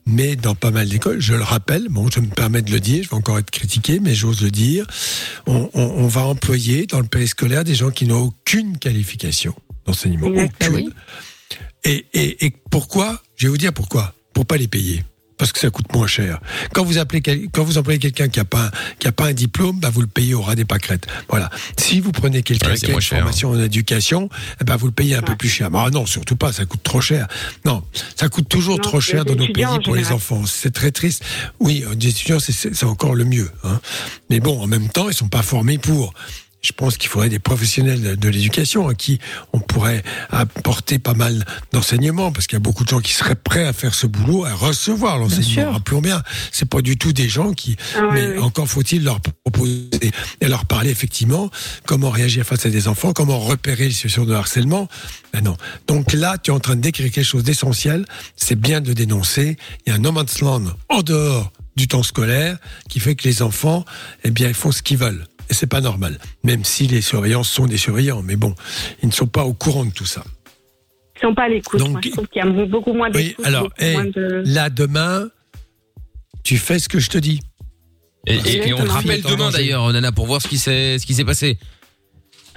[0.06, 3.02] mais dans pas mal d'écoles, je le rappelle, bon, je me permets de le dire,
[3.04, 4.86] je vais encore être critiqué, mais j'ose le dire,
[5.46, 9.54] on, on- on va employer dans le périscolaire des gens qui n'ont aucune qualification
[9.86, 10.92] d'enseignement, aucune.
[11.84, 13.20] Et, et, et pourquoi?
[13.36, 14.14] Je vais vous dire pourquoi.
[14.32, 15.02] Pour pas les payer.
[15.42, 16.38] Parce que ça coûte moins cher.
[16.72, 18.70] Quand vous appelez, quel- quand vous employez quelqu'un qui a pas, un-
[19.00, 21.08] qui a pas un diplôme, bah vous le payez au ras des pâquerettes.
[21.28, 21.50] Voilà.
[21.76, 23.18] Si vous prenez quelqu'un Ouais, qui a une cher.
[23.18, 24.28] formation en éducation,
[24.64, 25.68] ben vous le payez un peu plus cher.
[25.74, 27.26] Ah non, surtout pas, ça coûte trop cher.
[27.64, 27.82] Non,
[28.14, 30.46] ça coûte toujours Non, trop cher dans nos pays pour les enfants.
[30.46, 31.24] C'est très triste.
[31.58, 33.50] Oui, euh, des étudiants, c'est- encore le mieux.
[33.64, 33.80] Hein.
[34.30, 36.14] Mais bon, en même temps, ils sont pas formés pour.
[36.62, 39.18] Je pense qu'il faudrait des professionnels de, l'éducation à qui
[39.52, 43.34] on pourrait apporter pas mal d'enseignements, parce qu'il y a beaucoup de gens qui seraient
[43.34, 45.72] prêts à faire ce boulot, à recevoir l'enseignement.
[45.72, 46.22] Rappelons bien,
[46.52, 47.76] c'est pas du tout des gens qui.
[47.96, 48.38] Ah mais oui.
[48.38, 49.90] encore faut-il leur proposer
[50.40, 51.50] et leur parler effectivement
[51.84, 54.86] comment réagir face à des enfants, comment repérer les situations de harcèlement.
[55.32, 55.56] Ben non.
[55.88, 58.04] Donc là, tu es en train de décrire quelque chose d'essentiel.
[58.36, 59.56] C'est bien de dénoncer.
[59.84, 62.58] Il y a un no man's land en dehors du temps scolaire
[62.88, 63.84] qui fait que les enfants,
[64.24, 65.26] eh bien, ils font ce qu'ils veulent.
[65.52, 66.18] Et c'est pas normal.
[66.44, 68.22] Même si les surveillants sont des surveillants.
[68.22, 68.54] Mais bon,
[69.02, 70.24] ils ne sont pas au courant de tout ça.
[71.16, 71.78] Ils sont pas à l'écoute.
[71.78, 73.44] Donc- Moi, je trouve qu'il y a beaucoup moins Oui, d'écoute.
[73.44, 74.42] alors, beaucoup hey, moins de...
[74.46, 75.28] là, demain,
[76.42, 77.40] tu fais ce que je te dis.
[78.26, 81.04] Et, et- et on te rappelle demain d'ailleurs, Nana, pour voir ce qui s'est ce
[81.04, 81.58] qui s'est passé.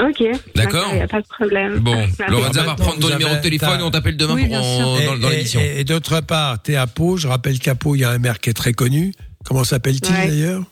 [0.01, 0.23] Ok.
[0.55, 0.87] D'accord.
[0.91, 1.79] Il n'y a pas de problème.
[1.79, 1.95] Bon.
[2.29, 5.17] Lorenza va maintenant, reprendre ton numéro de téléphone et on t'appelle demain Oui, pour en-
[5.19, 5.59] dans, l'émission.
[5.59, 7.17] Et, et d'autre part, tu es à Pau.
[7.17, 9.11] Je rappelle qu'à Pau, il y a un maire qui est très connu.
[9.43, 10.27] Comment s'appelle-t-il Ouais.
[10.27, 10.63] d'ailleurs?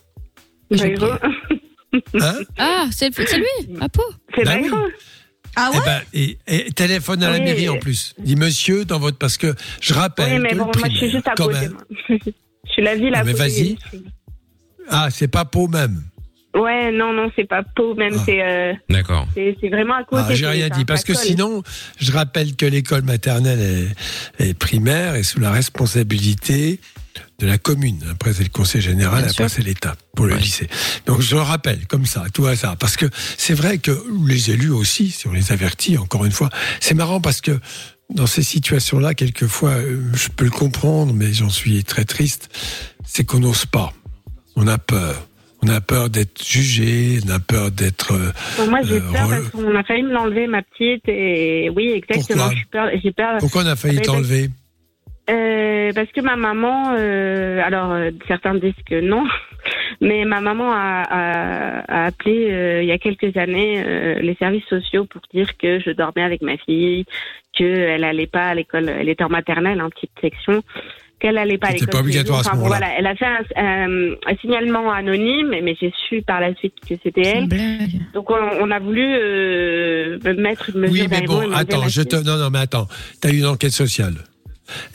[0.72, 1.06] Bayrou.
[2.20, 4.02] Hein Ah, c'est c'est lui, à Pau.
[4.36, 4.70] C'est Bah oui.
[5.56, 7.44] Ah Eh ouais ben, et, et téléphone à la Oui.
[7.44, 8.15] mairie en plus.
[8.18, 10.98] Dis monsieur dans votre parce que je rappelle Oui, mais que bon, le moi, je
[10.98, 11.60] suis juste à quand côté.
[11.60, 11.74] même-
[12.10, 12.18] moi.
[12.65, 13.78] Je suis la ville à Ah, mais vas-y.
[14.90, 16.02] Ah, c'est pas Pau même.
[16.56, 18.22] Ouais, non, non, c'est pas Pau, même, Ah.
[18.26, 19.28] c'est euh, D'accord.
[19.36, 20.24] c'est vraiment à côté.
[20.30, 21.61] Ah, j'ai rien dit parce que sinon,
[21.99, 23.91] je rappelle que l'école maternelle
[24.40, 26.80] et, et primaire est sous la responsabilité
[27.40, 27.99] de la commune.
[28.11, 30.40] Après, c'est le conseil général, Bien après, c'est l'État pour le Ouais.
[30.41, 30.68] lycée.
[31.06, 32.77] Donc, je le rappelle comme ça, tout hasard.
[32.77, 33.06] Parce que
[33.38, 33.91] c'est vrai que
[34.27, 36.49] les élus aussi, si on les avertit, encore une fois,
[36.80, 37.60] c'est marrant parce que
[38.10, 42.49] dans ces situations-là, quelquefois, euh, je peux le comprendre, mais j'en suis très triste,
[43.06, 43.94] c'est qu'on n'ose pas.
[44.56, 45.27] On a peur.
[45.65, 48.11] On a peur d'être jugé, on a peur d'être.
[48.14, 51.91] euh, moi, j'ai euh, peur parce qu'on a failli me l'enlever, ma petite, et oui,
[51.95, 53.38] exactement, Pourquoi peur, j'ai peur.
[53.40, 54.49] Pourquoi on a failli parce- t'enlever
[55.30, 59.24] Euh, parce que ma maman, euh, alors euh, certains disent que non,
[60.02, 64.36] mais ma maman a, a, a appelé euh, il y a quelques années euh, les
[64.36, 67.06] services sociaux pour dire que je dormais avec ma fille,
[67.54, 70.62] qu'elle allait pas à l'école, elle était en maternelle, en petite section,
[71.22, 71.94] qu'elle allait pas à C'était l'école.
[71.94, 72.78] pas obligatoire à ce Enfin, moment-là.
[72.80, 73.26] voilà, elle a fait
[73.56, 77.48] un, signalement anonyme, mais j'ai su par la suite que c'était elle.
[78.14, 82.18] Donc on, on a voulu euh, mettre une mesure Oui, mais bon, attends, je te.
[82.18, 82.88] Non, non, mais attends.
[83.22, 84.16] T'as eu une enquête sociale.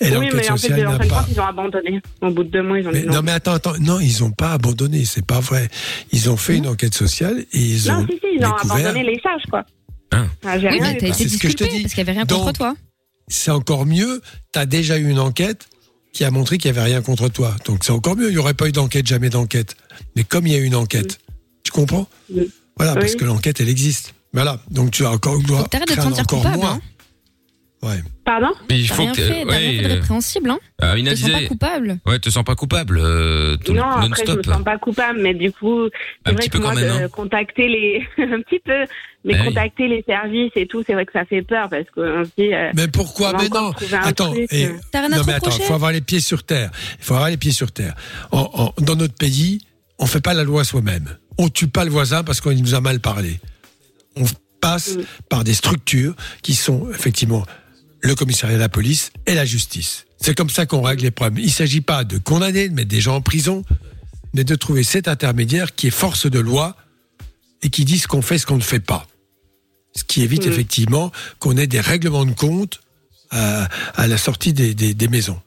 [0.01, 2.01] Et oui, mais en fait, en fin de compte, ils ont abandonné.
[2.23, 3.23] Au bout de deux mois, ils ont Mais dit non, non.
[3.23, 3.75] mais attends, attends.
[3.81, 5.05] Non, ils n'ont pas abandonné.
[5.05, 5.69] C'est pas vrai.
[6.13, 9.03] Ils ont fait une enquête sociale et ils non, ont si, si, ils ont abandonné
[9.05, 9.65] les sages, quoi.
[10.13, 10.27] Hein.
[10.45, 11.83] Ah, j'ai Oui, rien mais t'as été C'est ce que je te disculpé dis.
[11.83, 12.75] parce qu'il n'y avait rien contre Donc, toi.
[13.29, 14.23] C'est encore mieux.
[14.53, 15.69] T'as déjà eu une enquête
[16.15, 17.55] qui a montré qu'il n'y avait rien contre toi.
[17.67, 18.29] Donc c'est encore mieux.
[18.29, 19.77] Il n'y aurait pas eu d'enquête, jamais d'enquête.
[20.17, 21.19] Mais comme il y a eu une enquête,
[21.63, 22.09] tu comprends?
[22.79, 24.15] Voilà, parce que l'enquête, elle existe.
[24.33, 24.61] Voilà.
[24.71, 25.39] Donc tu as encore.
[25.43, 26.57] Que t'arrêtes de te sentir coupable.
[26.57, 26.73] moins.
[26.75, 26.81] Hein.
[27.81, 28.03] Ouais.
[28.25, 29.21] Pardon Mais il faut rien que.
[29.23, 30.51] fait, t'as rien fait de ouais, répréhensible.
[30.51, 30.59] Hein.
[30.83, 31.99] euh, Amina te sens pas coupable.
[32.07, 32.99] Ouais, te sens pas coupable.
[33.01, 35.89] euh, tout- Non, après, je me sens pas coupable, mais du coup, Un
[36.27, 37.09] c'est vrai petit que peu moi, quand même, de hein.
[37.09, 38.03] contacter les.
[38.19, 38.85] un petit peu,
[39.25, 39.45] mais Eh oui.
[39.47, 42.53] contacter les services et tout, c'est vrai que ça fait peur parce qu'on se dit.
[42.53, 43.73] euh, Mais pourquoi Mais non.
[44.03, 44.35] Attends.
[44.35, 45.09] et- euh.
[45.09, 45.51] non, mais attends.
[45.57, 46.71] Il faut avoir les pieds sur terre.
[46.99, 47.95] Il faut avoir les pieds sur terre.
[48.33, 49.61] En- en- dans notre pays,
[50.01, 51.17] on fait pas la loi soi-même.
[51.39, 53.39] On tue pas le voisin parce qu'il nous a mal parlé.
[54.17, 54.25] On
[54.61, 55.03] passe Mm.
[55.31, 57.45] par des structures qui sont effectivement
[58.01, 60.05] le commissariat de la police et la justice.
[60.21, 61.39] C'est comme ça qu'on règle les problèmes.
[61.43, 63.65] Il ne s'agit pas de condamner, de mettre des gens en prison,
[64.35, 66.77] mais de trouver cet intermédiaire qui est force de loi
[67.63, 69.07] et qui dit ce qu'on fait, ce qu'on ne fait pas.
[69.97, 70.51] Ce qui évite Mm.
[70.51, 72.81] effectivement qu'on ait des règlements de compte
[73.31, 75.41] à, à la sortie des, des- des maisons.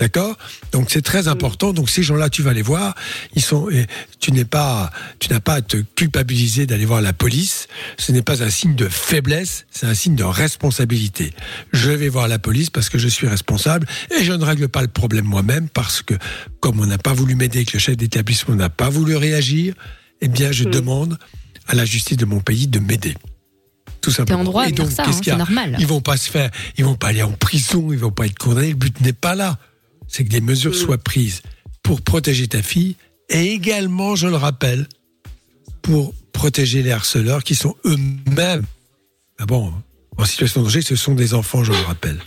[0.00, 0.36] D'accord?
[0.72, 1.72] Donc c'est très important.
[1.72, 2.94] Donc ces gens-là, tu vas les voir.
[3.36, 3.70] Ils sont.
[3.70, 3.86] et
[4.18, 4.90] Tu n'es pas.
[5.20, 7.68] Tu n'as pas à te culpabiliser d'aller voir la police.
[7.96, 9.66] Ce n'est pas un signe de faiblesse.
[9.70, 11.32] C'est un signe de responsabilité.
[11.72, 13.86] Je vais voir la police parce que je suis responsable
[14.18, 16.14] et je ne règle pas le problème moi-même parce que
[16.60, 19.74] comme on n'a pas voulu m'aider, que le chef d'établissement n'a pas voulu réagir,
[20.20, 21.18] eh bien je demande
[21.68, 23.14] à la justice de mon pays de m'aider.
[24.00, 24.40] Tout simplement.
[24.40, 25.34] en droit Et de faire donc, ça, qu'est-ce hein, qu'il y a?
[25.34, 25.76] c'est normal.
[25.78, 28.38] Ils vont pas se faire, ils vont pas aller en prison, ils vont pas être
[28.38, 28.70] condamnés.
[28.70, 29.58] Le but n'est pas là.
[30.08, 31.42] C'est que des mesures soient prises
[31.82, 32.96] pour protéger ta fille
[33.28, 34.86] et également, je le rappelle,
[35.82, 38.64] pour protéger les harceleurs qui sont eux-mêmes,
[39.38, 39.72] ah bon,
[40.16, 42.18] en situation de danger, ce sont des enfants, je le rappelle.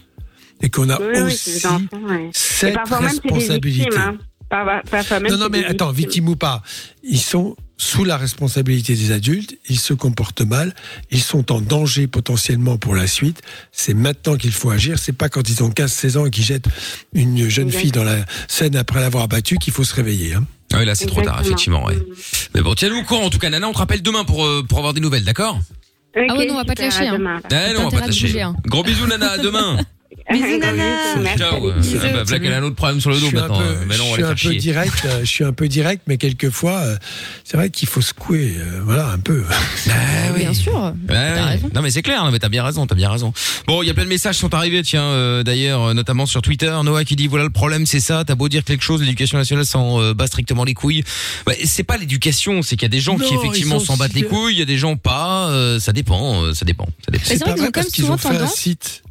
[0.62, 1.88] Et qu'on a Oui, aussi enfants,
[2.34, 3.90] cette même, responsabilité.
[3.90, 4.18] victimes, hein.
[4.50, 6.62] Par- parfois même, Non, non, mais attends, victime ou pas,
[7.04, 10.74] ils sont sous la responsabilité des adultes, ils se comportent mal,
[11.12, 13.42] ils sont en danger potentiellement pour la suite.
[13.72, 16.70] C'est maintenant qu'il faut agir, c'est pas quand ils ont 15-16 ans et qu'ils jettent
[17.14, 20.34] une jeune fille dans la Seine après l'avoir battue qu'il faut se réveiller.
[20.34, 20.46] Hein.
[20.74, 21.98] Ah oui, là, c'est trop tard, effectivement, ouais.
[22.56, 24.64] Mais bon, tiens-nous au courant, en tout cas, Nana, on te rappelle demain pour, euh,
[24.68, 25.60] pour avoir des nouvelles, d'accord?
[26.16, 27.08] Ah ouais, non, on va pas te lâcher.
[27.08, 27.42] Hein.
[27.52, 28.28] Eh non, on va pas te lâcher.
[28.28, 28.56] bouger, hein.
[28.66, 29.78] Gros bisous, Nana, à demain.
[30.32, 31.38] Bisous, Nana.
[31.38, 31.62] Ciao.
[31.72, 33.58] bah, Black, elle a un autre problème sur le dos maintenant.
[33.60, 34.56] peu, euh, Mais non, on je suis un peu chier.
[34.56, 36.98] direct, euh, je suis un peu direct, mais quelquefois, euh,
[37.44, 39.44] c'est vrai qu'il faut secouer, euh, voilà, un peu.
[40.36, 40.94] Bien sûr.
[41.10, 41.60] Ouais, ouais.
[41.74, 43.34] Non mais c'est clair, non, mais t'as bien raison, t'as bien raison.
[43.68, 46.42] Bon, il y a plein de messages qui sont arrivés, tiens, euh, d'ailleurs, notamment sur
[46.42, 48.24] Twitter, Noah qui dit voilà le problème, c'est ça.
[48.26, 51.04] T'as beau dire quelque chose, l'éducation nationale s'en euh, bat strictement les couilles.
[51.48, 53.94] Ouais, c'est pas l'éducation, c'est qu'il y a des gens qui Non, effectivement ils sont
[53.94, 55.50] s'en battent les couilles, il y a des gens pas.
[55.50, 57.24] euh, ça dépend, euh, ça dépend, ça dépend.
[57.26, 59.04] c'est vrai qu'ils ont quand même souvent ont fait un tendance- site.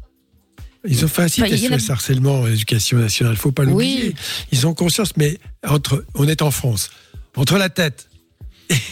[0.87, 3.63] Ils ont fait un site Enfin, il a- SOS harcèlement à l'éducation nationale, faut pas
[3.63, 4.15] l'oublier.
[4.51, 5.37] Ils ont conscience, mais
[5.67, 6.89] entre, on est en France,
[7.35, 8.07] entre la tête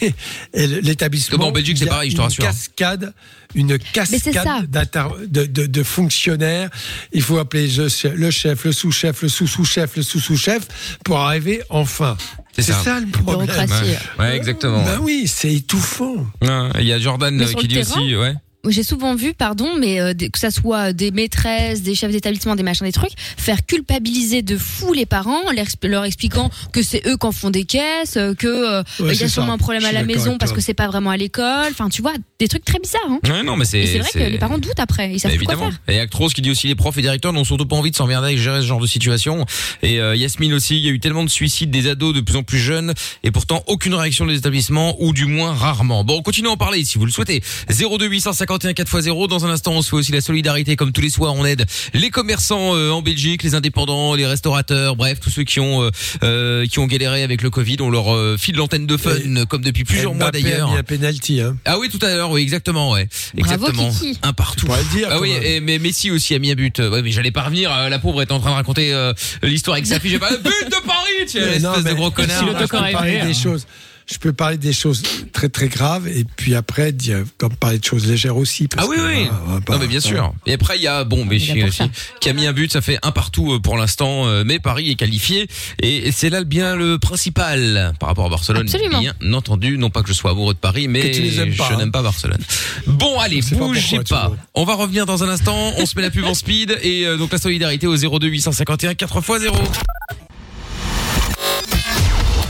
[0.01, 0.13] et,
[0.53, 1.37] et l'établissement.
[1.37, 2.43] Bon, en Belgique, c'est il y a pareil, je te une rassure.
[2.45, 3.13] Cascade,
[3.55, 6.69] une cascade d'inter- de, de- de fonctionnaires.
[7.13, 11.61] Il faut appeler le chef, le chef, le sous-chef, le sous-sous-chef, le sous-sous-chef pour arriver
[11.69, 12.17] enfin.
[12.55, 12.83] C'est C'est ça.
[12.83, 12.99] ça.
[13.01, 13.49] le problème.
[13.49, 14.81] Ouais, ouais, exactement.
[14.83, 16.15] Ben oui, c'est étouffant.
[16.41, 18.33] Ouais, Il y a Jordan euh, qui dit terrain, aussi, ouais.
[18.67, 22.55] J'ai souvent vu, pardon, mais euh, des- que ça soit des maîtresses, des chefs d'établissement,
[22.55, 26.81] des machins, des trucs, faire culpabiliser de fou les parents, leur, expli- leur expliquant que
[26.81, 29.47] c'est eux qui en font des caisses, euh, que euh, Ouais, il y a sûrement
[29.49, 29.53] ça.
[29.53, 31.67] un problème à la maison parce que c'est pas vraiment à l'école.
[31.71, 33.01] Enfin, tu vois, des trucs très bizarres.
[33.09, 33.19] Hein.
[33.27, 33.83] Ouais, non, mais c'est.
[33.99, 35.71] Vrai que les parents doutent après, ils savent Bah, plus quoi évidemment.
[35.85, 35.95] faire.
[35.95, 38.31] Et Actros qui dit aussi les profs et directeurs n'ont surtout pas envie de s'emmerder
[38.33, 39.45] et gérer ce genre de situation.
[39.81, 42.35] Et euh, Yasmine aussi, il y a eu tellement de suicides des ados de plus
[42.35, 42.93] en plus jeunes
[43.23, 46.03] et pourtant aucune réaction des établissements ou du moins rarement.
[46.03, 47.41] Bon, continuez à en parler si vous le souhaitez.
[47.69, 48.09] 02
[48.55, 49.27] 851 4x0.
[49.27, 51.33] Dans un instant, on se fait aussi la solidarité comme tous les soirs.
[51.35, 55.59] On aide les commerçants euh, en Belgique, les indépendants, les restaurateurs, bref, tous ceux qui
[55.59, 55.89] ont euh,
[56.23, 57.77] euh, qui ont galéré avec le Covid.
[57.81, 59.11] On leur euh, file l'antenne de fun
[59.49, 60.71] comme depuis plusieurs mois Mbappé a d'ailleurs.
[60.71, 61.41] mis un penalty.
[61.41, 61.57] Hein.
[61.65, 63.07] Ah oui, tout à l'heure, oui, exactement, ouais.
[63.37, 63.89] Exactement.
[63.91, 64.19] Kiki.
[64.23, 64.67] Un partout.
[64.67, 66.79] le dire, ah oui, et, mais Messi aussi a mis un but.
[66.79, 67.71] Ouais, mais j'allais pas revenir.
[67.73, 69.13] euh, La pauvre est en train de raconter euh,
[69.43, 70.11] l'histoire avec sa fille.
[70.11, 72.91] J'ai pas but de Paris, non, espèce de gros si connard.
[72.91, 73.65] parler des choses.
[74.07, 75.01] Je peux parler des choses
[75.33, 78.67] très très graves et puis après dire, comme parler de choses légères aussi.
[78.67, 79.61] parce Ah oui, que, oui.
[79.65, 80.33] pas- non, mais bien sûr.
[80.45, 83.11] Et après, il y a, bon, mais qui a mis un but, ça fait un
[83.11, 85.47] partout euh, pour l'instant, euh, mais Paris est qualifié.
[85.81, 88.63] Et, c'est là bien le principal par rapport à Barcelone.
[88.67, 88.99] Absolument.
[88.99, 91.55] Bien entendu, non pas que je sois amoureux de Paris, mais Que tu les aimes
[91.55, 91.77] pas, je hein.
[91.77, 92.39] n'aime pas Barcelone.
[92.87, 94.31] Bon, allez, pas bougez pas.
[94.53, 95.73] On va revenir dans un instant.
[95.77, 98.93] On se met la pub en speed et euh, donc la solidarité au 02 851
[98.93, 99.55] 4 x 0.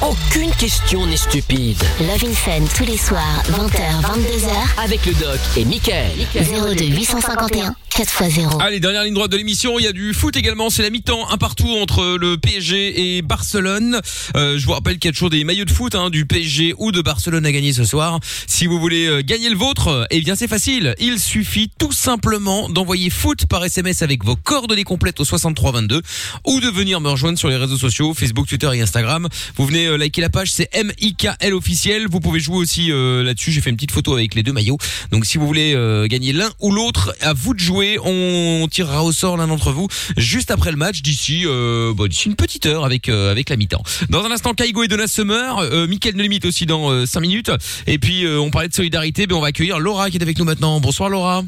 [0.02, 1.78] Aucune question n'est stupide.
[2.02, 4.84] Love in Fun tous les soirs, 20h, 22h.
[4.84, 6.12] Avec le doc et Michael.
[6.34, 8.62] 02 851 4x0.
[8.62, 11.30] Allez, dernière ligne droite de l'émission, il y a du foot également, c'est la mi-temps,
[11.30, 14.02] un partout entre le PSG et Barcelone.
[14.36, 16.74] Euh, je vous rappelle qu'il y a toujours des maillots de foot hein, du PSG
[16.78, 18.20] ou de Barcelone à gagner ce soir.
[18.48, 22.68] Si vous voulez euh, gagner le vôtre, eh bien c'est facile, il suffit tout simplement
[22.68, 26.02] d'envoyer foot par SMS avec vos coordonnées complètes au 6322
[26.46, 29.30] ou de venir me rejoindre sur les réseaux sociaux, Facebook, Twitter et Instagram.
[29.56, 32.08] Vous venez euh, liker la page, c'est MIKL officiel.
[32.10, 34.78] Vous pouvez jouer aussi euh, là-dessus, j'ai fait une petite photo avec les deux maillots.
[35.12, 37.98] Donc si vous voulez euh, gagner l'un ou l'autre, à vous de jouer.
[38.04, 39.88] On tirera au sort l'un d'entre vous
[40.18, 43.56] juste après le match d'ici euh, bah, d'ici une petite heure avec euh, avec la
[43.58, 43.84] mi-temps.
[44.10, 47.52] Dans un instant, Kaigo et Donna Summer, euh, Mickaël ne limite aussi dans 5 minutes.
[47.88, 50.38] Et puis euh, on parlait de solidarité, ben on va accueillir Laura qui est avec
[50.40, 50.80] nous maintenant.
[50.80, 51.44] Bonsoir Laura.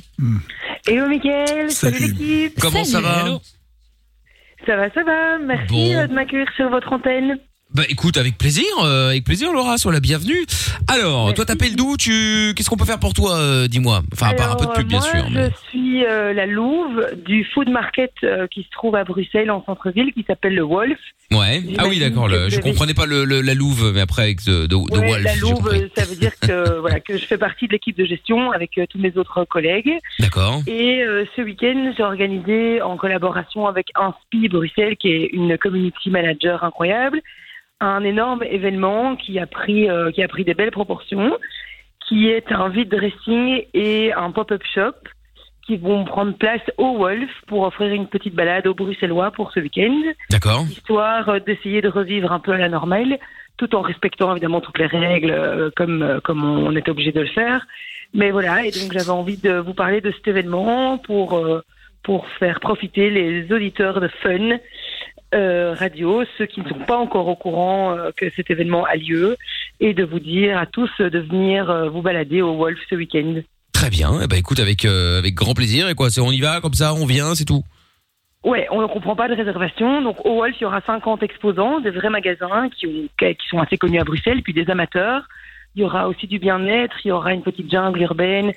[0.87, 2.13] Hello Mickaël, salut, Salut.
[2.13, 2.59] l'équipe.
[2.59, 3.39] Comment ça va
[4.65, 5.37] Ça va, ça va.
[5.45, 6.07] Merci Bon.
[6.07, 7.37] de m'accueillir sur votre antenne.
[7.77, 10.45] Bah écoute, avec plaisir, euh, avec plaisir Laura, sois la bienvenue.
[10.87, 11.95] Alors, toi t'appelles d'où?
[11.95, 14.01] Tu qu'est-ce qu'on peut faire pour toi euh, Dis-moi?
[14.13, 15.29] Enfin, à part un peu de pub bien moi, sûr.
[15.29, 18.13] mais- Je suis euh, la louve du food market
[18.49, 20.97] qui se trouve à Bruxelles en centre-ville qui s'appelle le Wolf.
[21.31, 21.61] Ouais.
[21.77, 22.27] Ah oui, d'accord.
[22.27, 25.07] le- Je comprenais pas le, le- la louve, mais après avec de, de, de Ouais,
[25.09, 25.23] Wolf.
[25.23, 28.51] la louve, ça veut dire que voilà que je fais partie de l'équipe de gestion
[28.53, 29.91] avec tous mes autres collègues.
[30.19, 30.61] D'accord.
[30.65, 31.03] Et
[31.35, 37.21] ce week-end, j'ai organisé en collaboration avec Inspi Bruxelles, qui est une community manager incroyable,
[37.79, 41.37] un énorme événement qui a pris euh, qui a pris des belles proportions,
[42.07, 44.95] qui est un vide dressing et un pop-up shop
[45.67, 49.59] qui vont prendre place au Wolf pour offrir une petite balade aux Bruxellois pour ce
[49.59, 50.63] week-end D'accord.
[50.69, 53.19] histoire euh, d'essayer de revivre un peu à la normale,
[53.57, 57.21] tout en respectant évidemment toutes les règles euh, comme euh, comme on est obligé de
[57.21, 57.67] le faire.
[58.13, 61.61] Mais voilà, et donc j'avais envie de vous parler de cet événement pour euh,
[62.03, 64.57] pour faire profiter les auditeurs de Fun
[65.35, 68.95] euh, Radio, ceux qui ne sont pas encore au courant euh, que cet événement a
[68.95, 69.35] lieu,
[69.79, 73.41] et de vous dire à tous de venir euh, vous balader au Wolf ce week-end.
[73.73, 74.11] Très bien.
[74.23, 75.87] Eh ben écoute, avec avec grand plaisir.
[75.89, 77.63] Et quoi on y va comme ça, on vient, c'est tout?
[78.43, 80.01] Ouais, on ne comprend pas de réservation.
[80.01, 83.59] Donc au Wolf, il y aura 50 exposants, des vrais magasins qui, ont- qui sont
[83.59, 85.27] assez connus à Bruxelles, puis des amateurs.
[85.75, 88.51] Il y aura aussi du bien-être, il y aura une petite jungle urbaine,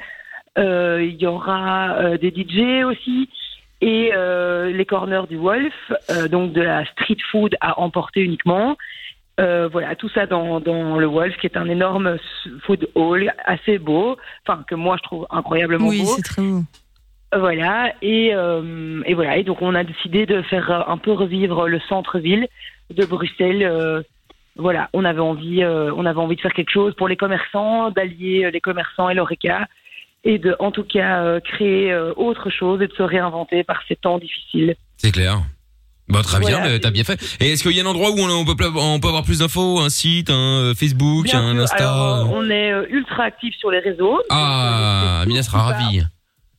[0.57, 3.29] il y aura des DJ aussi,
[3.81, 5.73] et euh, les corners du Wolf,
[6.11, 8.77] euh, donc de la street food à emporter uniquement.
[9.40, 12.19] Euh, voilà, tout ça dans, dans le Wolf, qui est un énorme
[12.65, 16.07] food hall assez beau, enfin que moi je trouve incroyablement Oui, beau.
[16.16, 16.62] c'est très beau.
[17.35, 21.78] Voilà, et, et voilà, et donc on a décidé de faire un peu revivre le
[21.89, 22.48] centre-ville
[22.93, 24.05] de Bruxelles.
[24.57, 28.51] voilà, on avait envie, on avait envie de faire quelque chose pour les commerçants, d'allier
[28.51, 29.69] les commerçants et l'oreca,
[30.25, 33.81] et de, en tout cas, euh, créer euh, autre chose et de se réinventer par
[33.89, 34.75] ces temps difficiles.
[34.99, 35.41] C'est clair.
[36.09, 36.73] Bah très bien, Voilà.
[36.73, 37.21] mais t'as bien fait.
[37.41, 39.23] Et est-ce qu'il y a un endroit où on, on peut pla- on peut avoir
[39.23, 41.77] plus d'infos, un site, un euh, Facebook, Bien un sûr, Insta?
[41.77, 44.21] Alors, euh, on est euh, ultra actifs sur les réseaux.
[44.29, 46.03] Ah, Amina sera ravie.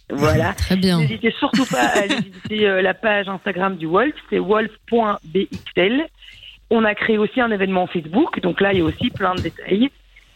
[0.09, 0.53] Voilà.
[0.57, 0.99] Très bien.
[0.99, 2.15] N'hésitez surtout pas à aller
[2.47, 6.05] visiter euh, la page Instagram du Wolf, c'est wolf.bxl.
[6.69, 9.41] On a créé aussi un événement Facebook, donc là il y a aussi plein de
[9.41, 9.89] détails.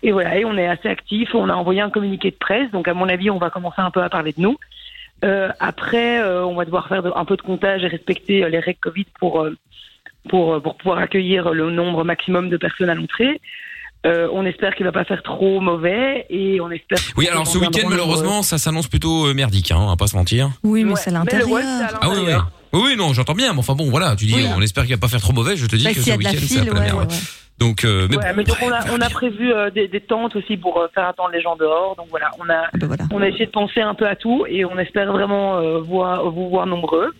[0.07, 1.33] Et voilà, et on est assez actifs.
[1.33, 3.89] On a envoyé un communiqué de presse, donc à mon avis on va commencer un
[3.89, 4.55] peu à parler de nous.
[5.23, 8.59] Euh, après, euh, on va devoir faire un peu de comptage et respecter euh, les
[8.59, 9.47] règles Covid pour
[10.29, 13.41] pour pour pouvoir accueillir le nombre maximum de personnes à l'entrée.
[14.05, 16.99] Euh, on espère qu'il va pas faire trop mauvais et on espère.
[17.17, 20.51] Oui, alors ce week-end malheureusement, ça s'annonce plutôt merdique, hein, on va pas se mentir.
[20.63, 21.47] Oui, mais c'est l'intérieur.
[21.49, 22.33] Wolf, c'est à Ah oui, oui.
[22.73, 24.45] Oui, non, j'entends bien, mais enfin bon, voilà, tu dis, Oui.
[24.55, 26.31] on espère qu'il va pas faire trop mauvais, je te dis Bah, que ce week-end,
[26.45, 27.09] c'est un peu la ouais, merde.
[27.11, 27.17] ouais.
[27.59, 30.01] Donc, euh, mais Ouais, bon, mais donc on a, on a prévu euh, des, des
[30.01, 31.95] tentes aussi pour euh, faire attendre les gens dehors.
[31.95, 32.69] Donc voilà, on a,
[33.13, 36.29] on a essayé de penser un peu à tout et on espère vraiment euh, voir,
[36.29, 37.13] vous voir nombreux.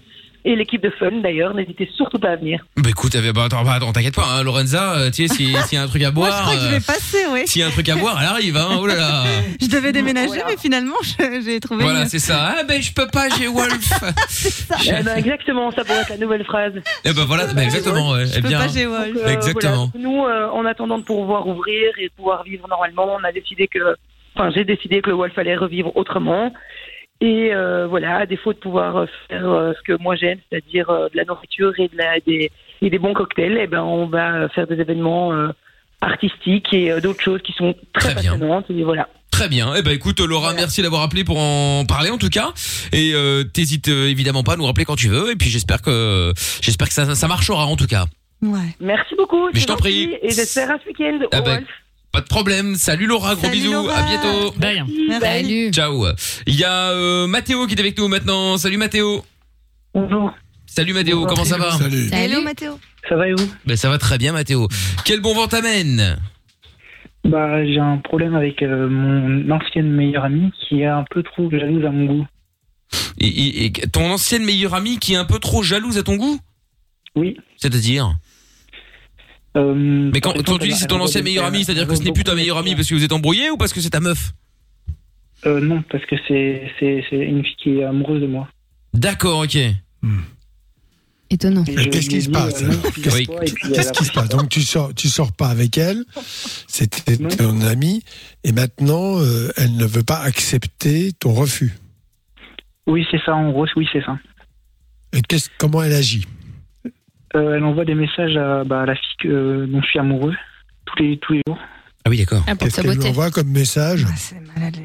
[0.47, 2.63] Et l'équipe de Fun d'ailleurs, n'hésitez surtout pas à venir.
[2.77, 5.73] Bah écoute, bah, attends, bah, attends, t'inquiète pas, hein, Lorenza, euh, tu sais, si- s'il
[5.73, 7.47] y a un truc à Moi, boire, je crois que je euh, vais passer, oui.
[7.47, 9.23] s'il y a un truc à boire, elle arrive, hein, oh là là.
[9.61, 11.83] Je devais déménager, mais finalement, je- j'ai trouvé.
[11.83, 12.53] Voilà, une- c'est ça.
[12.59, 13.89] Ah ben je peux pas, j'ai Wolf.
[14.87, 16.73] Eh ben, exactement, ça pourrait être la nouvelle phrase.
[17.03, 18.59] Eh ben voilà, bah, exactement, ouais, elle vient.
[18.65, 18.77] Donc,
[19.17, 19.89] euh, Exactement.
[19.93, 20.07] voilà.
[20.07, 23.67] Nous, euh, en attendant de pouvoir ouvrir et de pouvoir vivre normalement, on a décidé
[23.67, 23.95] que,
[24.35, 26.53] enfin, j'ai décidé que le Wolf allait revivre autrement.
[27.21, 30.89] Et euh, voilà, à défaut de pouvoir euh, faire euh, ce que moi j'aime, c'est-à-dire
[30.89, 32.51] euh, de la nourriture et, de la, des,
[32.81, 35.47] et des bons cocktails, eh ben, on va faire des événements euh,
[36.01, 38.65] artistiques et euh, d'autres choses qui sont très, passionnantes.
[38.69, 39.07] Et voilà.
[39.31, 39.73] Très bien.
[39.77, 42.53] Eh ben écoute Laura, merci d'avoir appelé pour en parler en tout cas.
[42.93, 45.31] Et euh, t'hésites évidemment pas à nous rappeler quand tu veux.
[45.31, 46.31] Et puis j'espère que
[46.61, 48.05] j'espère que ça, ça marchera en tout cas.
[48.41, 48.75] Ouais.
[48.79, 49.49] Merci beaucoup.
[49.53, 50.17] Mais je t'en prie.
[50.21, 51.19] Et j'espère à ce week-end.
[51.31, 51.67] Ah au ben, Wolf.
[52.15, 52.75] Pas de problème.
[52.75, 53.71] Salut Laura, gros Salut, bisous.
[53.73, 53.93] Laura.
[53.97, 54.53] À bientôt.
[55.19, 55.71] Salut.
[55.71, 56.05] Ciao.
[56.47, 58.57] Il y a euh, Mathéo qui est avec nous maintenant.
[58.57, 59.25] Salut Mathéo.
[59.93, 60.31] Bonjour.
[60.65, 62.09] Salut Mathéo, comment ça va Salut.
[62.13, 62.79] Hello Mathéo.
[63.09, 63.47] Ça va et vous?
[63.65, 64.67] Ben ça va très bien Mathéo.
[65.03, 66.17] Quel bon vent t'amène?
[67.25, 71.49] Bah, j'ai un problème avec euh, mon ancienne meilleure amie qui est un peu trop
[71.51, 72.25] jalouse à mon goût.
[73.19, 76.15] et, et- et ton ancienne meilleure amie qui est un peu trop jalouse à ton
[76.15, 76.39] goût?
[77.15, 77.35] Oui.
[77.57, 78.13] C'est-à-dire?
[79.55, 82.23] Euh, Mais quand, tu dis c'est ton meilleure des- amie, c'est-à-dire que ce n'est plus
[82.23, 84.33] ta meilleure amie parce que vous êtes embrouillés ou parce que c'est ta meuf
[85.45, 86.71] Euh, non, parce que c'est
[87.11, 88.47] une fille qui est amoureuse de moi.
[88.93, 89.57] D'accord, ok.
[91.29, 91.63] Étonnant.
[91.67, 92.69] Et Et je Qu'est-ce qui se passe euh,
[93.73, 94.29] Qu'est-ce qui se passe.
[94.29, 96.03] Donc tu sors, tu sors pas avec elle.
[96.67, 98.03] C'était ton amie
[98.43, 101.73] et maintenant euh, elle ne veut pas accepter ton refus.
[102.87, 104.19] Oui, c'est ça, en gros, oui, c'est ça.
[105.13, 105.21] Et
[105.57, 106.25] comment elle agit?
[106.27, 106.34] Euh,
[107.33, 110.33] elle envoie des messages à, bah, à la fille que- dont je suis amoureux
[110.85, 111.57] tous les, tous les jours.
[112.05, 112.43] Ah oui, d'accord.
[112.47, 114.77] Ah, pour Qu'est-ce qu'elle lui envoie comme message Ah, c'est malade.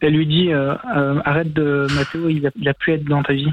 [0.00, 3.22] Elle lui dit euh, euh, arrête de Mathéo, il a, il a pu être dans
[3.22, 3.48] ta vie.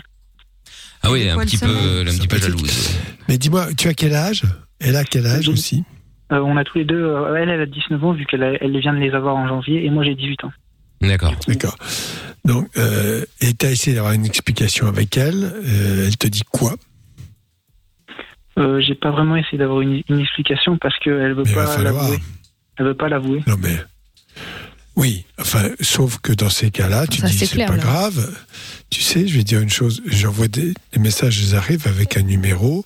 [1.04, 2.98] Ah oui, un petit peu, un petit peu jalouse.
[3.28, 4.44] Mais dis-moi, tu as quel âge?
[4.80, 5.54] Elle a quel âge Oui.
[5.54, 5.84] aussi?
[6.32, 8.80] Euh, on a tous les deux, euh, elle, elle a 19 ans vu qu'elle elle
[8.80, 10.52] vient de les avoir en janvier et moi j'ai 18 ans.
[11.02, 11.34] D'accord.
[11.48, 11.76] D'accord.
[12.46, 15.44] Donc, euh, et tu as essayé d'avoir une explication avec elle.
[15.44, 16.76] euh, elle te dit quoi?
[18.62, 21.94] Euh, j'ai pas vraiment essayé d'avoir une, une explication parce qu'elle veut va pas falloir.
[22.04, 22.20] l'avouer.
[22.78, 23.42] Elle veut pas l'avouer.
[23.48, 23.76] Non mais
[24.98, 27.78] oui, enfin, sauf que dans ces cas-là, tu Ça, dis c'est pas là.
[27.78, 28.30] grave.
[28.90, 30.02] Tu sais, je vais dire une chose.
[30.06, 32.86] J'envoie des, des messages, ils arrivent avec un numéro,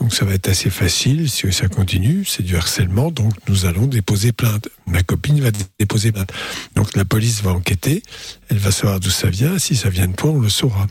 [0.00, 1.28] donc ça va être assez facile.
[1.28, 4.68] Si ça continue, c'est du harcèlement, donc nous allons déposer plainte.
[4.86, 6.32] Ma copine va dé- déposer plainte.
[6.76, 8.02] Donc la police va enquêter.
[8.48, 9.58] Elle va savoir d'où ça vient.
[9.58, 10.86] Si ça vient de toi, on le saura.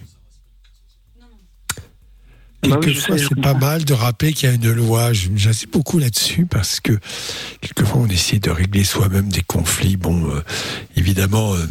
[2.63, 5.11] Bah Quelquefois, c'est pas mal de rappeler qu'il y a une loi.
[5.13, 6.93] J'insiste beaucoup là-dessus parce que
[7.61, 9.97] quelquefois, on essaie de régler soi-même des conflits.
[9.97, 10.41] Bon, euh,
[10.95, 11.65] évidemment, euh,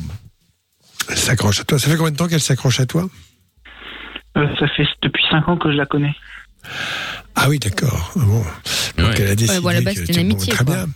[1.08, 1.78] elle s'accroche à toi.
[1.78, 3.08] Ça fait combien de temps qu'elle s'accroche à toi?
[4.36, 6.14] Euh, ça fait depuis 5 ans que je la connais.
[7.34, 8.12] Ah oui, d'accord.
[8.16, 8.44] Ah Bon.
[8.98, 10.74] Donc elle a décidé bon, à la base, que c'était une bon, amitié, Très quoi.
[10.74, 10.86] bien.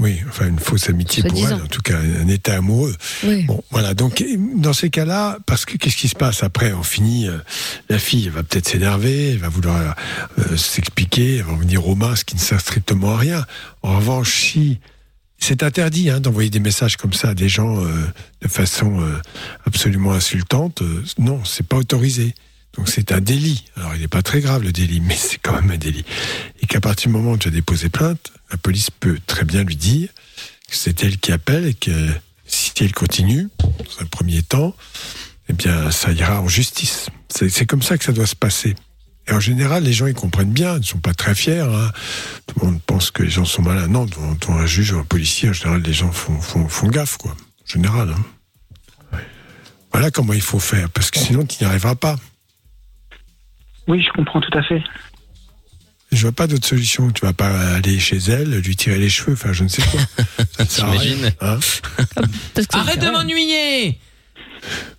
[0.00, 2.94] Oui, enfin une fausse amitié pour elle, en tout cas un état amoureux.
[3.24, 3.42] Oui.
[3.44, 3.94] Bon, voilà.
[3.94, 7.26] Donc dans ces cas-là, parce que qu'est-ce qui se passe après On finit.
[7.26, 7.38] euh,
[7.88, 9.96] la fille va peut-être s'énerver, elle va vouloir
[10.38, 13.44] euh, s'expliquer, elle va venir aux mains, ce qui ne sert strictement à rien.
[13.82, 14.78] En revanche, si
[15.38, 17.88] c'est interdit hein, d'envoyer des messages comme ça à des gens euh,
[18.42, 19.20] de façon euh,
[19.66, 22.34] absolument insultante, euh, non, c'est pas autorisé.
[22.78, 23.64] Donc c'est un délit.
[23.76, 26.04] Alors il n'est pas très grave le délit, mais c'est quand même un délit.
[26.62, 29.64] Et qu'à partir du moment où tu as déposé plainte, la police peut très bien
[29.64, 30.08] lui dire
[30.70, 32.08] que c'est elle qui appelle et que
[32.46, 34.74] si elle continue, dans un premier temps,
[35.48, 37.08] eh bien ça ira en justice.
[37.28, 38.74] C'est comme ça que ça doit se passer.
[39.26, 41.58] Et en général, les gens ils comprennent bien, ils ne sont pas très fiers.
[41.60, 41.90] hein.
[42.46, 43.88] Tout le monde pense que les gens sont malins.
[43.88, 46.88] Non, devant, devant un juge ou un policier, en général, les gens font, font, font
[46.88, 47.32] gaffe, quoi.
[47.32, 48.14] En général.
[48.16, 49.18] hein.
[49.92, 52.16] Voilà comment il faut faire, parce que sinon tu n'y arriveras pas.
[53.88, 54.82] Oui, je comprends tout à fait.
[56.12, 57.10] Je vois pas d'autre solution.
[57.10, 60.00] Tu vas pas aller chez elle, lui tirer les cheveux, enfin je ne sais quoi.
[60.56, 61.58] Ça ne sert à rien, T'imagines hein.
[62.72, 63.98] Arrête de m'ennuyer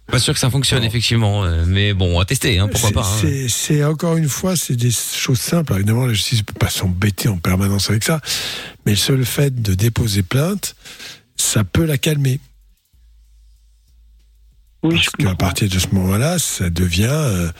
[0.07, 3.07] Pas sûr que ça fonctionne effectivement, euh, mais bon, à tester, hein, pourquoi pas.
[3.07, 3.47] hein.
[3.47, 5.73] c'est- encore une fois, c'est des choses simples.
[5.73, 8.21] Évidemment, la justice ne peut pas s'embêter en permanence avec ça,
[8.85, 10.75] mais le seul fait de déposer plainte,
[11.37, 12.39] ça peut la calmer.
[14.81, 17.51] Parce qu'à partir de ce moment-là, ça devient, euh,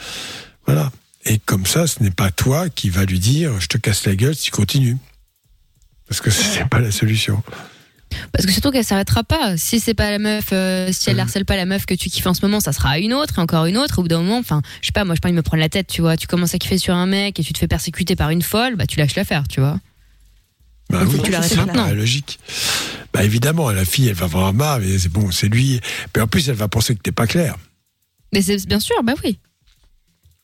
[0.65, 0.91] voilà.
[1.25, 4.15] Et comme ça, ce n'est pas toi qui va lui dire, je te casse la
[4.15, 4.97] gueule si tu continues,
[6.07, 7.43] parce que c'est pas la solution.
[8.31, 9.55] Parce que surtout qu'elle s'arrêtera pas.
[9.55, 11.19] Si c'est pas la meuf, euh, si elle Mm.
[11.19, 13.41] harcèle pas la meuf que tu kiffes en ce moment, ça sera une autre et
[13.41, 13.99] encore une autre.
[13.99, 15.69] Au bout d'un moment, enfin, je sais pas, moi, je pas de me prendre la
[15.69, 16.17] tête, tu vois.
[16.17, 18.75] Tu commences à kiffer sur un mec et tu te fais persécuter par une folle,
[18.77, 19.79] bah tu lâches l'affaire, tu vois.
[20.89, 21.73] Bah oui, tu maintenant.
[21.73, 22.39] paraît logique.
[23.13, 25.79] Bah évidemment, la fille, elle va avoir marre, mais c'est bon, c'est lui.
[26.15, 27.55] Mais en plus, elle va penser que t'es pas clair.
[28.33, 29.37] Mais c'est bien sûr, bah oui.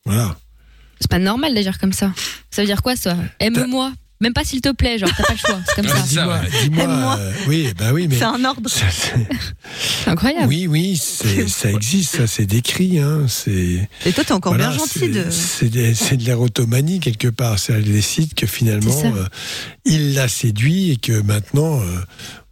[0.06, 0.38] Voilà.
[1.00, 2.12] C'est pas normal d'agir comme ça.
[2.52, 3.92] Ça veut dire quoi ça Aime-moi.
[4.22, 5.60] Même pas s'il te plaît, genre t'as pas le choix.
[5.68, 6.02] C'est comme ça.
[6.08, 7.18] Dis-moi, dis-moi.
[7.20, 8.18] euh, oui, bah oui, mais.
[8.18, 8.70] C'est un ordre.
[8.70, 10.48] C'est incroyable.
[10.48, 13.00] Oui, oui, c'est- ça existe, ça c'est décrit.
[13.00, 13.88] Hein, c'est.
[14.06, 15.30] Et toi, t'es encore Voilà, bien gentil c'est- de.
[15.30, 17.60] C'est des- c'est de l'érotomanie quelque part.
[17.60, 19.16] C'est elle décide que finalement C'est ça.
[19.16, 19.26] euh,
[19.84, 21.86] il l'a séduit et que maintenant, euh,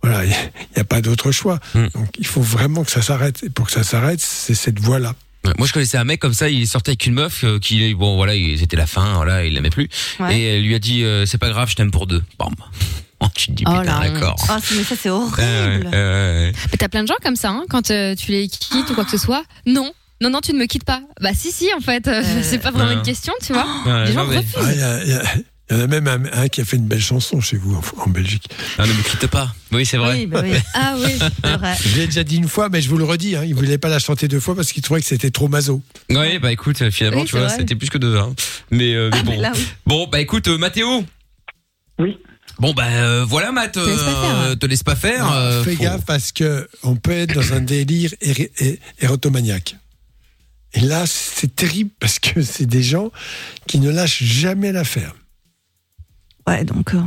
[0.02, 0.30] voilà, il
[0.76, 1.60] n'y a pas d'autre choix.
[1.76, 1.88] Hmm.
[1.94, 3.42] Donc il faut vraiment que ça s'arrête.
[3.44, 5.16] Et pour que ça s'arrête, c'est cette voie-là.
[5.46, 6.50] Ouais, Moi, je connaissais un mec comme ça.
[6.50, 9.54] Il sortait avec une meuf euh, qui, bon, voilà, il- c'était la fin, voilà, il
[9.54, 9.90] l'aimait plus.
[10.20, 10.38] Ouais.
[10.40, 12.24] Et elle lui a dit, euh, c'est pas grave, je t'aime pour deux.
[12.40, 12.54] Bam.
[13.36, 14.36] tu te dis, Oh, putain, d'accord.
[14.50, 15.38] Ah, c'est- mais ça, c'est horrible.
[15.38, 16.52] Ouais, ouais, ouais, ouais.
[16.72, 19.06] Mais t'as plein de gens comme ça, hein, quand euh, tu les quittes ou quoi
[19.06, 19.44] que ce soit.
[19.66, 19.92] Non.
[20.22, 21.02] Non, non, tu ne me quittes pas.
[21.22, 22.96] Bah si, si, en fait, euh, c'est pas vraiment Ouais.
[22.96, 23.66] une question, tu vois.
[23.86, 24.56] Ouais, les gens non, mais- refusent.
[24.58, 25.24] Ah, Il y, a- il y a-
[25.74, 27.76] il y en a même un, un qui a fait une belle chanson chez vous
[27.76, 28.48] en, en Belgique.
[28.78, 29.54] Ah, ne me quitte pas.
[29.72, 30.28] Oui, c'est vrai.
[30.74, 31.12] Ah oui,
[31.44, 31.76] c'est vrai.
[31.84, 33.36] Je l'ai déjà dit une fois, mais je vous le redis.
[33.36, 35.82] Hein, il voulait pas la chanter deux fois parce qu'il trouvait que c'était trop maso.
[36.10, 38.18] Ouais, bah écoute, finalement, Oui, tu vois, c'était plus que deux.
[38.18, 38.34] Hein.
[38.72, 39.32] Mais, euh, mais Ah, bon.
[39.32, 39.68] mais là, oui.
[39.86, 41.04] Bon, bah écoute, euh, Mathéo.
[42.00, 42.18] Oui.
[42.60, 43.78] Bon, bah euh, voilà, Matt.
[43.78, 45.26] laisse pas faire, euh, te laisse pas faire.
[45.26, 48.12] Non, euh, fais faut- gaffe parce que on peut être dans un délire
[49.00, 49.76] érotomaniaque.
[50.76, 53.12] Et là, c'est terrible parce que c'est des gens
[53.68, 55.14] qui ne lâchent jamais l'affaire.
[56.48, 56.94] Ouais, donc.
[56.94, 57.02] euh,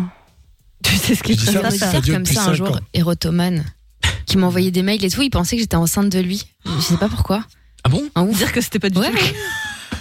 [0.82, 1.62] Tu sais ce qu'il Je dis faut ça faire.
[1.62, 2.80] parce que Ça ça dure comme depuis ça un cinq jour, ans.
[2.94, 3.64] érotomane,
[4.26, 6.44] qui m'envoyait des mails et tout, il pensait que j'étais enceinte de lui.
[6.64, 7.44] Je sais pas pourquoi.
[7.84, 8.02] Ah bon?
[8.32, 9.10] Dire que c'était pas du ouais.
[9.10, 9.16] tout.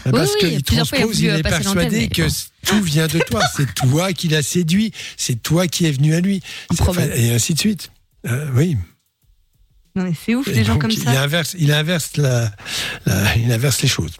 [0.07, 1.63] Eh, Parce Oui, oui, qu'il plusieurs fois, il a transpose, voulu, il euh, est passer
[1.63, 2.29] l'antenne, persuadé mais que bon.
[2.29, 3.41] c- tout vient de toi.
[3.55, 4.91] C'est toi qui l'as séduit.
[5.17, 6.41] C'est toi qui es venu à lui.
[6.71, 7.91] C'est- enfin, et ainsi de suite.
[8.27, 8.77] Euh, oui.
[9.95, 11.21] Non, mais c'est ouf, Et les gens donc, comme il ça.
[11.21, 12.51] inverse, il inverse la,
[13.05, 14.11] la- il inverse les choses.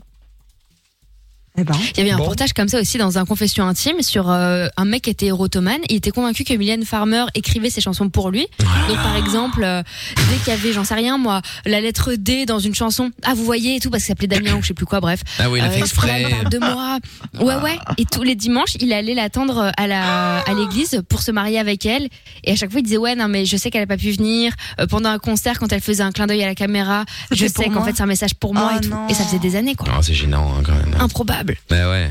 [1.57, 1.73] Eh ben.
[1.95, 4.86] Il y avait un reportage comme ça aussi dans un confession intime sur euh, un
[4.86, 5.80] mec qui était érotomane.
[5.90, 8.48] Il était convaincu que Mylène Farmer écrivait ses chansons pour lui.
[8.88, 9.82] Donc par exemple, euh,
[10.30, 13.34] dès qu'il y avait, j'en sais rien moi, la lettre D dans une chanson, ah
[13.36, 15.22] vous voyez et tout parce qu'il s'appelait Damien ou je sais plus quoi, bref.
[15.40, 16.26] Ah oui, il a fait il exprès.
[16.30, 16.98] parle de moi.
[17.40, 17.77] Ouais ouais.
[17.98, 21.86] Et tous les dimanches, il allait l'attendre à la à l'église pour se marier avec
[21.86, 22.10] elle.
[22.44, 24.11] Et à chaque fois, il disait ouais non mais je sais qu'elle a pas pu
[24.11, 27.06] venir Euh, pendant un concert quand elle faisait un clin d'œil à la caméra.
[27.32, 28.90] Je sais qu'en fait c'est un message pour moi Oh et tout.
[28.90, 29.07] non.
[29.07, 29.88] Et ça faisait des années quoi.
[29.90, 30.95] Non, c'est gênant hein, quand même.
[30.99, 31.45] Improbable.
[31.70, 32.10] Bah ouais.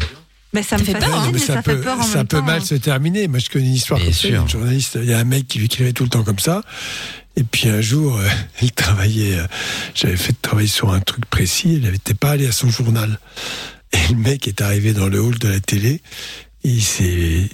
[0.52, 2.26] Mais ça me fait peur, mais mais ça, ça fait peut, peur en ça même
[2.28, 2.44] peut temps.
[2.44, 3.26] mal se terminer.
[3.26, 4.46] Moi, je connais une histoire Bien comme ça.
[4.46, 6.62] Journaliste, il y a un mec qui lui écrivait tout le temps comme ça.
[7.36, 8.28] Et puis un jour, euh,
[8.62, 9.36] il travaillait.
[9.38, 9.46] euh,
[9.96, 11.74] J'avais fait travailler sur un truc précis.
[11.82, 13.18] Il n'était pas allé à son journal.
[13.92, 16.00] Et le mec est arrivé dans le hall de la télé.
[16.66, 17.04] Et il s'est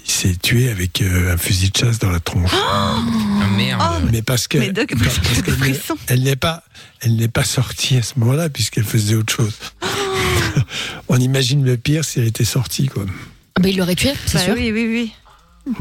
[0.05, 2.51] il s'est tué avec euh, un fusil de chasse dans la tronche.
[2.55, 2.97] Ah,
[3.57, 4.09] merde.
[4.13, 5.19] mais parce que mais Doc, parce
[5.61, 6.63] n'est- elle n'est pas
[7.01, 9.55] elle n'est pas sortie à ce moment-là puisqu'elle faisait autre chose.
[11.09, 13.05] On imagine le pire si elle était sortie quoi.
[13.57, 14.55] Ah bah, il l'aurait tué, c'est Bah sûr.
[14.55, 15.13] oui, oui, oui.
[15.67, 15.75] Oui,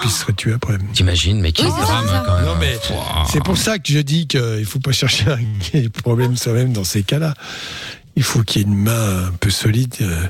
[0.00, 0.78] puis il serait tué après.
[0.92, 2.44] T'imagines, mais quel Oui, drame ça, hein, quand même.
[2.46, 2.78] Non, mais
[3.30, 6.36] c'est pour ça que je dis qu'il ne faut pas chercher à régler les problèmes
[6.36, 7.34] soi-même dans ces cas-là.
[8.16, 10.22] Il faut qu'il y ait une main un peu solide euh,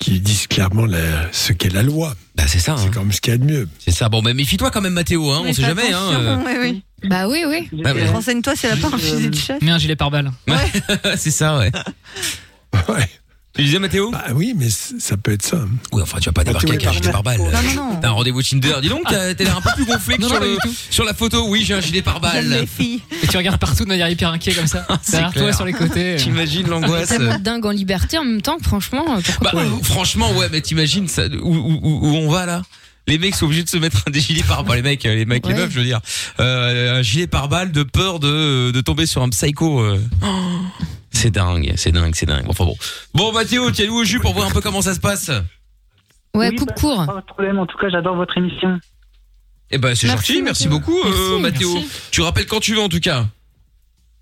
[0.00, 2.14] qui dise clairement la- ce qu'est la loi.
[2.34, 2.74] Bah c'est ça.
[2.78, 3.68] C'est quand même ce qu'il y a de mieux.
[3.78, 4.08] C'est ça.
[4.08, 5.30] Bon, mais méfie-toi quand même, Mathéo.
[5.30, 5.92] Hein, on Mais sait fais jamais.
[5.92, 6.36] Hein, euh.
[6.44, 6.82] ouais, oui.
[7.08, 7.68] Bah oui, oui.
[7.84, 8.08] Ah, ouais.
[8.08, 9.60] Renseigne-toi si elle a pas un fusil de chasse.
[9.62, 10.32] Mais un gilet pare-balles.
[11.16, 11.70] c'est ça, ouais.
[12.88, 13.08] Ouais.
[13.54, 15.58] Tu disais Mathéo Bah oui, mais c- ça peut être ça.
[15.92, 17.36] Oui, enfin, tu vas pas débarquer avec un gilet pare-balles.
[17.38, 17.96] Non, non, non.
[18.00, 18.76] T'as un rendez-vous Tinder.
[18.80, 20.52] Dis donc, t'as t'as l'air un peu plus gonflé que Non, sur, non, pas le-
[20.54, 20.74] du tout.
[20.90, 21.46] sur la photo.
[21.48, 22.48] Oui, j'ai un gilet pare-balles.
[22.48, 23.02] les filles.
[23.22, 24.86] Et tu regardes partout de manière hyper inquiet comme ça.
[25.10, 25.54] Derrière toi, clair.
[25.54, 26.14] sur les côtés.
[26.14, 26.16] euh.
[26.16, 29.64] T'imagines l'angoisse Tellement dingue en liberté en même temps que franchement, euh, pourquoi Bah, pas
[29.66, 32.62] euh, franchement, ouais, mais t'imagines ça, où, où, où- où on va là?
[33.06, 35.26] Les mecs sont obligés de se mettre des gilets par balles les mecs, euh, les
[35.26, 35.58] mecs, les Ouais.
[35.60, 36.00] meufs, je veux dire,
[36.40, 39.80] euh, un gilet par balle de peur de, de tomber sur un psycho.
[39.80, 40.00] euh.
[41.12, 42.44] C'est dingue, c'est dingue, c'est dingue.
[42.48, 42.76] Enfin bon.
[43.14, 45.28] Bon, Mathéo, tiens-nous au jus pour voir un peu comment ça se passe.
[46.34, 47.06] Ouais, Oui, coupe bah, court.
[47.06, 47.58] Pas de problème.
[47.58, 48.80] En tout cas, j'adore votre émission.
[49.70, 51.72] Eh ben, c'est Merci, gentil, merci beaucoup, euh, Mathéo.
[51.74, 51.88] merci.
[52.10, 53.26] Tu rappelles quand tu veux en tout cas.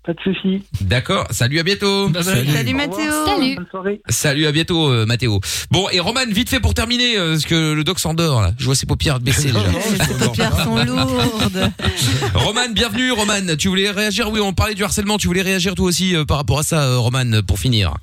[0.03, 0.63] Pas de soucis.
[0.81, 1.27] D'accord.
[1.29, 2.09] Salut, à bientôt.
[2.09, 2.47] Bye bye.
[2.47, 3.25] Salut Mathéo.
[3.25, 3.55] Salut.
[3.55, 4.01] Bonne soirée.
[4.09, 5.39] Salut, à bientôt, euh, Mathéo.
[5.69, 8.51] Bon, et Roman, vite fait pour terminer, euh, parce que le doc s'endort là.
[8.57, 9.61] Je vois ses paupières baisser déjà.
[10.05, 11.71] Ces paupières sont lourdes.
[12.33, 13.55] Roman, bienvenue, Roman.
[13.59, 14.31] Tu voulais réagir?
[14.31, 15.17] Oui, on parlait du harcèlement.
[15.17, 17.93] Tu voulais réagir toi aussi euh, par rapport à ça, euh, Roman, pour finir?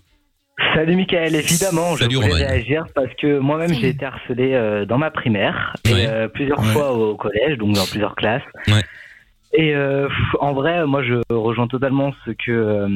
[0.74, 2.46] Salut Michael, évidemment, Salut, je voulais Roman.
[2.48, 6.06] réagir parce que moi-même j'ai été harcelé euh, dans ma primaire et Ouais.
[6.08, 6.72] euh, plusieurs Ouais.
[6.72, 8.42] fois au collège, donc dans plusieurs classes.
[8.66, 8.82] Ouais.
[9.54, 10.08] Et euh,
[10.40, 12.86] en vrai, moi je rejoins totalement ce que euh,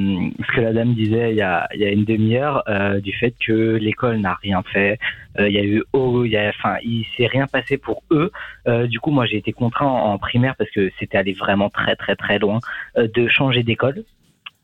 [0.46, 3.12] ce que la dame disait il y a, il y a une demi-heure euh, du
[3.14, 4.98] fait que l'école n'a rien fait.
[5.38, 8.02] Euh, Il y a eu oh, il y a, enfin, il s'est rien passé pour
[8.10, 8.30] eux.
[8.68, 11.70] Euh, du coup, moi j'ai été contraint en, en primaire parce que c'était allé vraiment
[11.70, 12.58] très très très loin
[12.98, 14.04] euh, de changer d'école.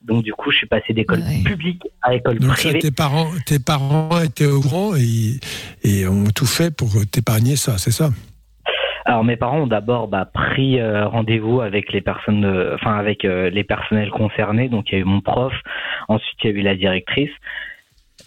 [0.02, 1.43] Donc du coup, je suis passé d'école Ouais.
[1.44, 2.78] publique à école Donc ça, privée.
[2.81, 5.40] tes parents, tes parents étaient au courant et,
[5.82, 8.10] et ont tout fait pour t'épargner ça, c'est ça?
[9.09, 12.44] Alors mes parents ont d'abord bah, pris euh, rendez-vous avec les personnes,
[12.74, 14.68] enfin avec euh, les personnels concernés.
[14.68, 15.55] Donc il y a eu mon prof,
[16.09, 17.30] ensuite il y a eu la directrice.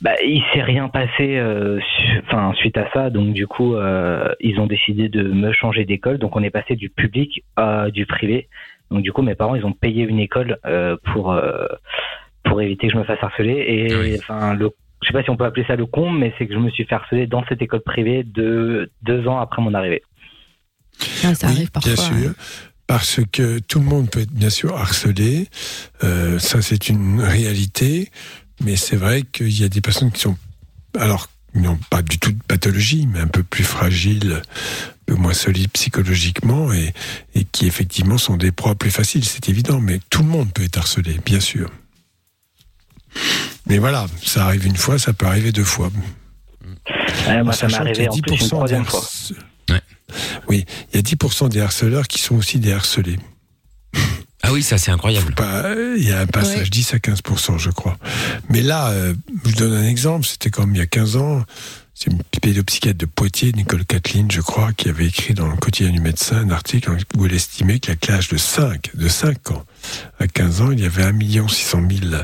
[0.02, 3.12] Bah, il s'est rien passé, euh, su- enfin suite à ça.
[3.12, 6.18] Donc du coup euh, ils ont décidé de me changer d'école.
[6.18, 8.48] Donc on est passé du public à du privé.
[8.90, 11.68] Donc du coup mes parents ils ont payé une école euh, pour euh,
[12.44, 13.64] pour éviter que je me fasse harceler.
[13.68, 14.18] Et Oui.
[14.18, 14.72] enfin le
[15.04, 16.70] je sais pas si on peut appeler ça le con, mais c'est que je me
[16.72, 20.02] suis fait harceler dans cette école privée de deux ans après mon arrivée.
[21.24, 21.94] Ah, ça Oui, arrive parfois.
[21.94, 22.34] bien sûr.
[22.88, 25.48] Parce que tout le monde peut être bien sûr harcelé.
[26.04, 28.12] Euh, ça, c'est une réalité.
[28.64, 30.38] Mais c'est vrai qu'il y a des personnes qui sont,
[31.00, 34.42] alors, qui n'ont pas du tout de pathologie, mais un peu plus fragiles,
[35.06, 36.94] peu moins solides psychologiquement et,
[37.34, 39.80] et qui effectivement sont des proies plus faciles, c'est évident.
[39.80, 41.70] Mais tout le monde peut être harcelé, bien sûr.
[43.68, 45.90] Mais voilà, ça arrive une fois, ça peut arriver deux fois.
[47.28, 49.04] Ouais, moi, En ça m'est arrivé en plus une 10% troisième fois.
[50.48, 53.20] Oui, il y a 10% des harceleurs qui sont aussi des harcelés.
[54.44, 55.36] Ah oui, ça c'est incroyable.
[55.40, 57.98] Euh, Il y a un passage 10 à 15%, je crois.
[58.50, 59.14] Mais là, euh,
[59.46, 61.44] je vous donne un exemple, c'était comme il y a 15 ans,
[61.94, 65.92] c'est une pédopsychiatre de Poitiers, Nicole Kathleen, je crois, qui avait écrit dans le quotidien
[65.92, 69.64] du médecin un article où elle estimait qu'à l'âge de 5, de 5 ans
[70.20, 72.24] à 15 ans, il y avait 1 600 000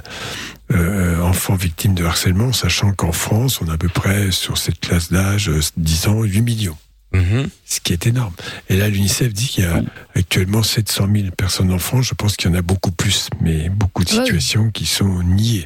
[0.73, 4.79] euh, enfants victimes de harcèlement, sachant qu'en France, on a à peu près, sur cette
[4.79, 6.77] classe d'âge, euh, 10 ans, 8 millions.
[7.65, 8.33] Ce qui est énorme.
[8.69, 9.81] Et là, l'UNICEF dit qu'il y a
[10.15, 12.05] actuellement 700 000 personnes en France.
[12.07, 14.23] Je pense qu'il y en a beaucoup plus, mais beaucoup de Ouais.
[14.23, 15.65] situations qui sont niées.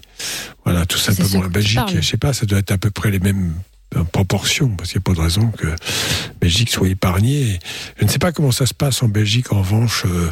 [0.63, 1.41] Voilà, tout simplement.
[1.43, 3.53] tu Belgique, je sais pas, ça doit être à peu près les mêmes
[3.97, 5.68] euh, proportions, parce qu'il n'y a pas de raison que
[6.39, 7.59] Belgique soit épargnée.
[7.97, 10.31] Je ne sais pas comment ça se passe en Belgique, en revanche, euh,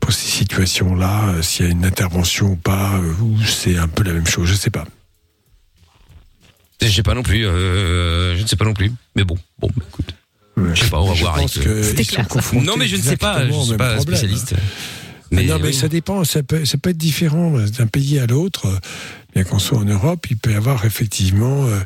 [0.00, 4.02] pour ces situations-là, euh, s'il y a une intervention ou pas, ou c'est un peu
[4.02, 4.84] la même chose, je ne sais pas.
[6.82, 7.46] Je sais pas non plus.
[7.46, 8.92] euh, je ne sais pas non plus.
[9.16, 10.14] Mais bon, bon, écoute.
[10.74, 11.36] Je sais pas, on va Je voir.
[11.36, 11.82] pense avec, euh,
[12.40, 13.46] sont Non, mais je ne sais pas.
[13.46, 14.54] Je au suis pas problème, spécialiste.
[15.30, 15.74] Mais Mais non, mais oui.
[15.74, 18.66] ça dépend, ça peut, ça peut être différent d'un pays à l'autre.
[19.34, 21.80] Bien qu'on soit en Europe, il peut y avoir effectivement euh,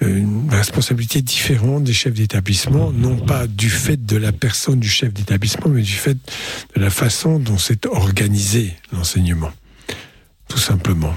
[0.00, 5.12] une responsabilité différente des chefs d'établissement, non pas du fait de la personne du chef
[5.12, 6.16] d'établissement, mais du fait
[6.76, 9.50] de la façon dont c'est organisé l'enseignement.
[10.48, 11.12] Tout simplement.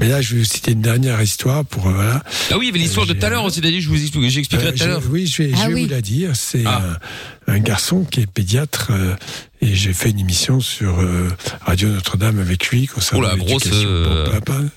[0.00, 1.88] Mais là, je vais vous citer une dernière histoire pour.
[1.88, 2.22] euh, voilà.
[2.50, 4.28] Ah oui, il y avait l'histoire de tout à l'heure aussi, Dali, je vous explique,
[4.28, 5.02] j'expliquerai Euh, tout à l'heure.
[5.10, 5.84] Oui, je vais, Ah je vais oui.
[5.84, 6.30] vous la dire.
[6.34, 6.82] C'est Ah.
[7.46, 9.14] un, un garçon qui est pédiatre euh,
[9.60, 11.28] et j'ai fait une émission sur euh,
[11.62, 14.26] Radio Notre-Dame avec lui concernant Oh la grosse, euh,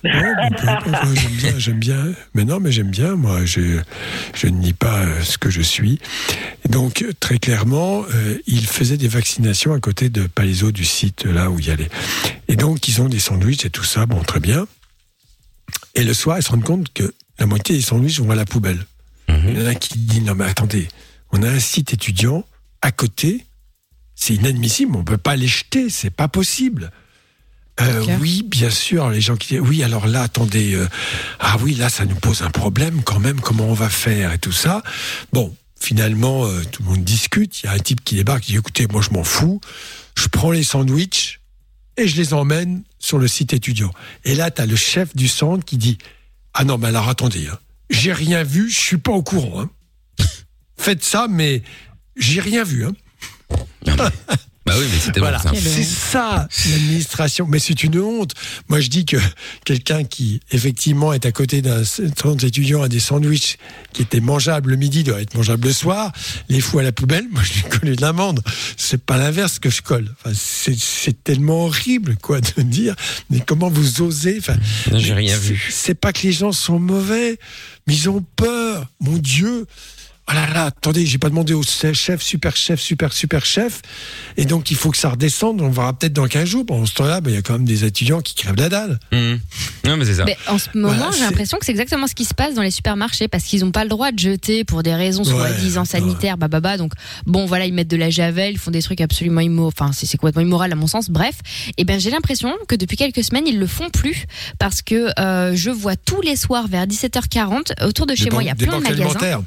[0.04, 2.06] j'aime bien, j'aime bien.
[2.34, 3.16] Mais non, mais j'aime bien.
[3.16, 3.80] Moi, je,
[4.34, 6.00] je ne nie pas euh, ce que je suis.
[6.66, 10.86] Et donc, euh, très clairement, euh, il faisait des vaccinations à côté de Palaiso du
[10.86, 11.90] site là où il y allait.
[12.48, 14.06] Et donc, ils ont des sandwichs et tout ça.
[14.06, 14.66] Bon, très bien.
[15.96, 18.46] Et le soir, ils se rendent compte que la moitié des sandwichs vont à la
[18.46, 18.86] poubelle.
[19.28, 20.88] Il y en a qui dit non mais attendez,
[21.32, 22.46] on a un site étudiant
[22.82, 23.46] à côté,
[24.16, 26.92] c'est inadmissible, on peut pas les jeter, c'est pas possible.
[27.80, 30.88] Euh, oui, bien sûr, les gens qui disent oui, alors là, attendez, euh,
[31.40, 34.38] ah oui, là, ça nous pose un problème quand même, comment on va faire et
[34.38, 34.84] tout ça.
[35.32, 37.64] Bon, finalement, euh, tout le monde discute.
[37.64, 39.62] Il y a un type qui débarque, qui dit écoutez, moi, je m'en fous,
[40.16, 41.41] je prends les sandwichs
[41.98, 43.92] et je les emmène sur le site étudiant.
[44.26, 45.98] Et là, tu as le chef du centre qui dit
[46.54, 47.60] ah non, mais alors attendez, hein,
[47.90, 49.62] j'ai rien vu, je suis pas au courant.
[49.62, 49.70] hein.
[50.78, 51.62] Faites ça, mais
[52.16, 52.86] j'ai rien vu.
[52.86, 52.94] Hein.
[54.66, 57.48] Bah oui, mais c'était Voilà, bon, c'est ça l'administration.
[57.48, 58.34] Mais c'est une honte.
[58.70, 59.18] Moi, je dis que
[59.66, 63.58] quelqu'un qui effectivement est à côté d'un centre étudiant à des sandwichs
[63.92, 66.12] qui étaient mangeables le midi doit être mangeable le soir,
[66.48, 68.42] les fous à la poubelle, moi je lui colle une amende.
[68.78, 70.14] C'est pas l'inverse que je colle.
[70.24, 70.78] Enfin, c'est-
[71.24, 72.96] tellement horrible quoi de dire.
[73.30, 74.56] Mais comment vous osez Enfin,
[74.94, 75.70] j'ai rien vu.
[75.72, 77.38] C'est pas que les gens sont mauvais,
[77.88, 78.88] mais ils ont peur.
[79.00, 79.66] Mon Dieu.
[80.30, 83.82] Oh là là, attendez, j'ai pas demandé au chef, super chef, super super chef,
[84.38, 85.62] et donc il faut que ça redescende.
[85.62, 86.66] On verra peut-être dans 15 jours.
[86.66, 89.00] Pendant ce temps-là, ben, il y a quand même des étudiants qui crèvent la dalle.
[89.12, 89.36] Mmh.
[89.86, 90.26] Non, mais c'est ça.
[90.26, 92.62] Mais en ce moment, Voilà, j'ai l'impression que c'est exactement ce qui se passe dans
[92.62, 96.38] les supermarchés parce qu'ils n'ont pas le droit de jeter pour des raisons soi-disant sanitaires,
[96.38, 96.78] bababa.
[96.78, 96.94] Donc,
[97.26, 99.68] bon, voilà, ils mettent de la javel, ils font des trucs absolument immoraux.
[99.68, 101.10] Enfin, c'est c'est complètement immoral à mon sens.
[101.10, 101.36] Bref,
[101.78, 104.26] et ben j'ai l'impression que depuis quelques semaines, ils le font plus
[104.60, 108.44] parce que euh, je vois tous les soirs vers 17h40 autour de chez Des moi,
[108.44, 109.44] il y a plein de magasins.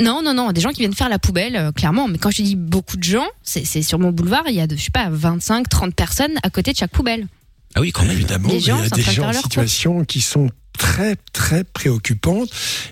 [0.00, 2.08] Non, non, non, des gens qui viennent faire la poubelle, euh, clairement.
[2.08, 4.66] Mais quand je dis beaucoup de gens, c'est c'est sur mon boulevard, il y a,
[4.66, 7.26] de, je sais pas, 25, 30 personnes à côté de chaque poubelle.
[7.74, 8.12] Ah oui, quand même.
[8.12, 9.42] Évidemment, Les mais gens il y a sont en des train de gens faire en
[9.42, 12.48] situation qui sont très très préoccupantes.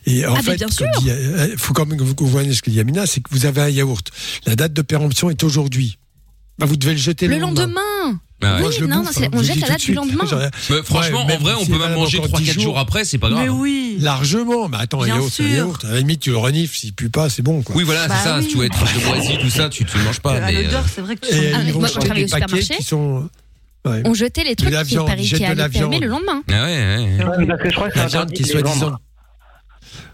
[0.07, 0.87] Et en Ah, mais fait, bien comme sûr.
[1.01, 3.47] dit, euh, faut quand même que vous voyez ce que dit Amina, c'est que vous
[3.47, 4.11] avez un yaourt.
[4.47, 5.99] La date de péremption est aujourd'hui.
[6.59, 8.66] Bah, vous devez le jeter le, Le lendemain Ah ouais.
[8.69, 10.24] Oui, non, bouffe, non, hein, on je jette la date du lendemain.
[10.70, 13.05] Mais franchement, Ouais, en vrai, on si peut même manger encore 3-4 10 jours après,
[13.05, 13.43] c'est pas grave.
[13.43, 13.97] Mais oui.
[14.01, 14.69] Largement.
[14.69, 15.85] Mais attends, Bien yaourt, yaourt.
[15.85, 17.62] À la limite, tu le renifles, s'il pue pas, c'est bon.
[17.62, 17.74] Quoi.
[17.74, 18.36] Oui, voilà, Bah c'est ça.
[18.39, 18.44] oui.
[18.44, 20.35] Si tu veux être de moisi, tout ça, tu tu le manges pas.
[20.36, 22.82] à mais, l'odeur, euh, c'est vrai que tu Et sens- Ah, au paquets supermarché, qui
[22.85, 23.28] sont.
[23.86, 24.02] ouais.
[24.05, 26.01] On jetait les trucs la qui, viande, paraît- ils jettent qui fermer viande.
[26.02, 26.43] le lendemain.
[26.48, 27.90] Ah ouais, ouais.
[27.97, 28.74] La viande qui les soi-disant.
[28.86, 29.01] vendre.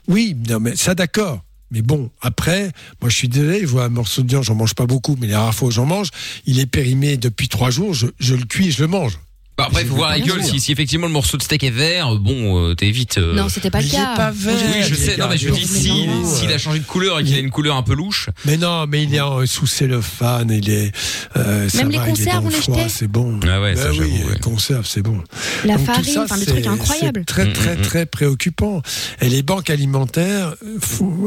[0.09, 1.41] Oui, non, mais ça d'accord.
[1.75, 2.71] Mais bon, après,
[3.01, 5.27] moi je suis désolé, je vois un morceau de viande, j'en mange pas beaucoup, mais
[5.27, 6.11] les rares fois où j'en mange,
[6.47, 9.19] il est périmé depuis trois jours, je, le cuis je le mange.
[9.57, 10.43] Bah, après, il faut voir la gueule.
[10.43, 13.19] Si, si effectivement le morceau de steak est vert, bon, euh, t'évites.
[13.19, 14.33] euh, Non, c'était pas le cas.
[14.45, 14.53] Oui,
[14.89, 15.17] je sais.
[15.17, 17.77] Non, mais je dis si, s'il a changé de couleur et qu'il a une couleur
[17.77, 18.31] un peu louche.
[18.47, 20.93] Mais non, mais il est en- sous cellophane, il est.
[21.37, 23.07] euh, ça Même les va, il est conserves, dans on le les froid, jetait C'est
[23.09, 23.39] bon.
[23.49, 24.35] Ah ouais, ça, Bah oui, j'avoue, ouais.
[24.35, 25.23] les conserves, c'est bon.
[25.65, 27.21] La tout farine, enfin, des trucs c'est- incroyables.
[27.21, 28.83] C'est très, Mm, très, mm, très préoccupant.
[29.21, 30.79] Et les banques alimentaires euh,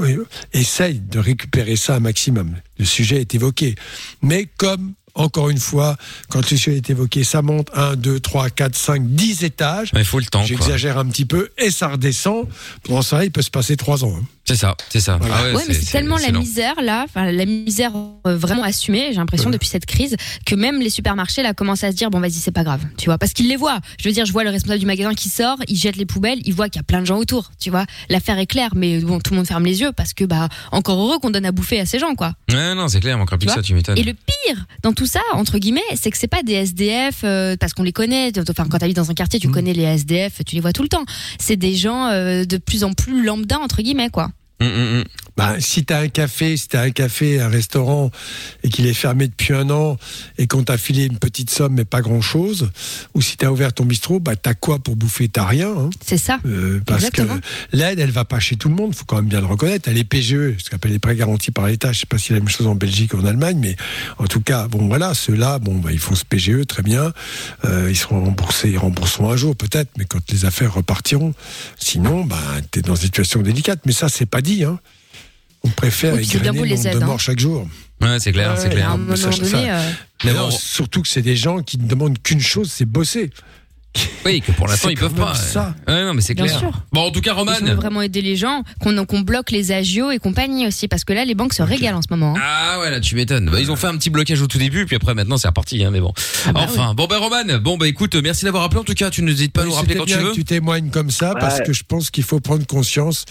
[0.04, 2.56] euh, essayent de récupérer ça un maximum.
[2.78, 3.76] Le sujet est évoqué.
[4.22, 5.98] Mais comme, encore une fois,
[6.30, 9.92] quand le sujet est évoqué, ça monte 1, 2, 3, 4, 5, 10 étages.
[9.96, 10.44] Il faut le temps.
[10.44, 12.48] J'exagère un petit peu et ça redescend.
[12.84, 14.14] Pendant ça, il peut se passer 3 ans.
[14.18, 14.26] hein.
[14.48, 15.18] C'est ça, c'est ça.
[15.20, 15.36] Voilà.
[15.40, 17.92] Ah Ouais, mais c'est tellement la misère là, enfin la misère
[18.26, 20.16] euh, vraiment assumée, j'ai l'impression depuis cette crise
[20.46, 23.06] que même les supermarchés là commencent à se dire bon vas-y c'est pas grave, tu
[23.06, 23.80] vois, parce qu'ils les voient.
[24.02, 26.40] Je veux dire, je vois le responsable du magasin qui sort, il jette les poubelles,
[26.46, 27.86] il voit qu'il y a plein de gens autour, tu vois.
[28.10, 31.00] L'affaire est claire, mais bon tout le monde ferme les yeux parce que bah encore
[31.00, 32.34] heureux qu'on donne à bouffer à ces gens quoi.
[32.50, 33.98] Ouais, non, c'est clair, encore plus que ça, tu m'étonnes.
[33.98, 37.56] Et le pire dans tout ça, entre guillemets, c'est que c'est pas des SDF euh,
[37.60, 38.32] parce qu'on les connaît.
[38.50, 39.42] Enfin, quand t'habites dans un quartier, Mm.
[39.42, 41.04] tu connais les SDF, tu les vois tout le temps.
[41.40, 44.30] C'est des gens euh, de plus en plus lambda entre guillemets quoi.
[44.60, 45.27] 嗯嗯嗯。
[45.38, 48.10] Bah, si t'as un café, si t'as un café, un restaurant
[48.64, 49.98] et qu'il est fermé depuis un an
[50.40, 52.72] et qu'on t'a filé une petite somme mais pas grand chose,
[53.14, 55.28] ou si t'as ouvert ton bistrot, bah t'as quoi pour bouffer?
[55.30, 55.70] T'as rien.
[55.70, 55.90] Hein.
[56.04, 56.40] C'est ça.
[56.48, 57.36] Euh, parce Exactement.
[57.38, 59.88] que l'aide, elle va pas chez tout le monde, faut quand même bien le reconnaître.
[59.88, 61.92] Elle est PGE, ce qu'on appelle les prêts garantis par l'État.
[61.92, 63.76] Je sais pas si c'est la même chose en Belgique ou en Allemagne, mais
[64.18, 67.14] en tout cas, bon voilà, ceux-là, bon, bah, ils font ce PGE très bien.
[67.64, 71.36] Euh, ils seront remboursés, ils rembourseront un jour peut-être, mais quand les affaires repartiront,
[71.78, 72.38] sinon, bah,
[72.72, 73.82] t'es dans une situation délicate.
[73.86, 74.64] Mais ça, c'est pas dit.
[74.64, 74.80] Hein.
[75.64, 77.06] On préfère Oui, égrener le les nombre aides, de hein.
[77.06, 77.68] morts chaque jour.
[78.02, 78.90] Ouais, c'est clair, c'est clair.
[78.90, 79.92] à un moment Ça, donné, ça- euh,
[80.24, 83.32] Mais Mais non, surtout que c'est des gens qui ne demandent qu'une chose, c'est bosser.
[84.26, 85.34] Oui, que pour l'instant ils peuvent pas.
[85.36, 85.74] ça.
[85.88, 86.58] Ouais, non, mais c'est clair.
[86.60, 86.72] sûr.
[86.92, 87.54] Bon, en tout cas, Roman.
[87.56, 90.88] Si on veut vraiment aider les gens, qu'on qu'on bloque les agios et compagnie aussi,
[90.88, 92.36] parce que là, les banques se régalent en ce moment.
[92.38, 92.42] hein.
[92.44, 93.50] Ah ouais là tu m'étonnes.
[93.50, 95.84] Bah, ils ont fait un petit blocage au tout début puis après maintenant c'est reparti
[95.84, 96.14] hein, mais bon.
[96.54, 99.22] bah enfin bon ben Roman, bon bah écoute merci d'avoir appelé en tout cas tu
[99.24, 100.30] n'hésites pas à nous rappeler quand tu veux.
[100.32, 101.66] que tu témoignes comme ça parce Ouais.
[101.66, 103.26] que je pense qu'il faut prendre conscience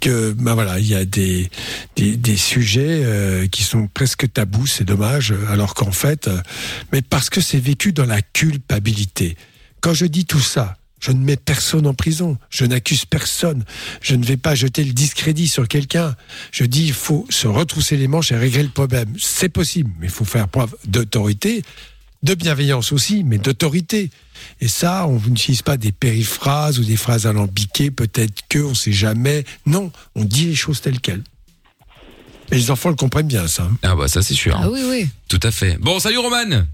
[0.00, 1.50] que ben voilà il y a des
[1.96, 6.38] des, des sujets euh, qui sont presque tabous c'est dommage alors qu'en fait euh,
[6.92, 9.36] mais parce que c'est vécu dans la culpabilité
[9.80, 13.64] quand je dis tout ça je ne mets personne en prison, je n'accuse personne,
[14.02, 16.16] je ne vais pas jeter le discrédit sur quelqu'un.
[16.50, 19.12] Je dis il faut se retrousser les manches et régler le problème.
[19.18, 21.62] C'est possible, mais il faut faire preuve d'autorité,
[22.22, 24.10] de bienveillance aussi, mais d'autorité.
[24.60, 28.92] Et ça, on n'utilise pas des périphrases ou des phrases alambiquées, peut-être que, on sait
[28.92, 29.44] jamais.
[29.66, 31.22] Non, on dit les choses telles quelles.
[32.50, 33.68] Et les enfants le comprennent bien, ça.
[33.82, 34.58] Ah bah ça c'est sûr.
[34.60, 35.08] Ah oui, oui.
[35.28, 35.76] Tout à fait.
[35.78, 36.64] Bon salut Roman.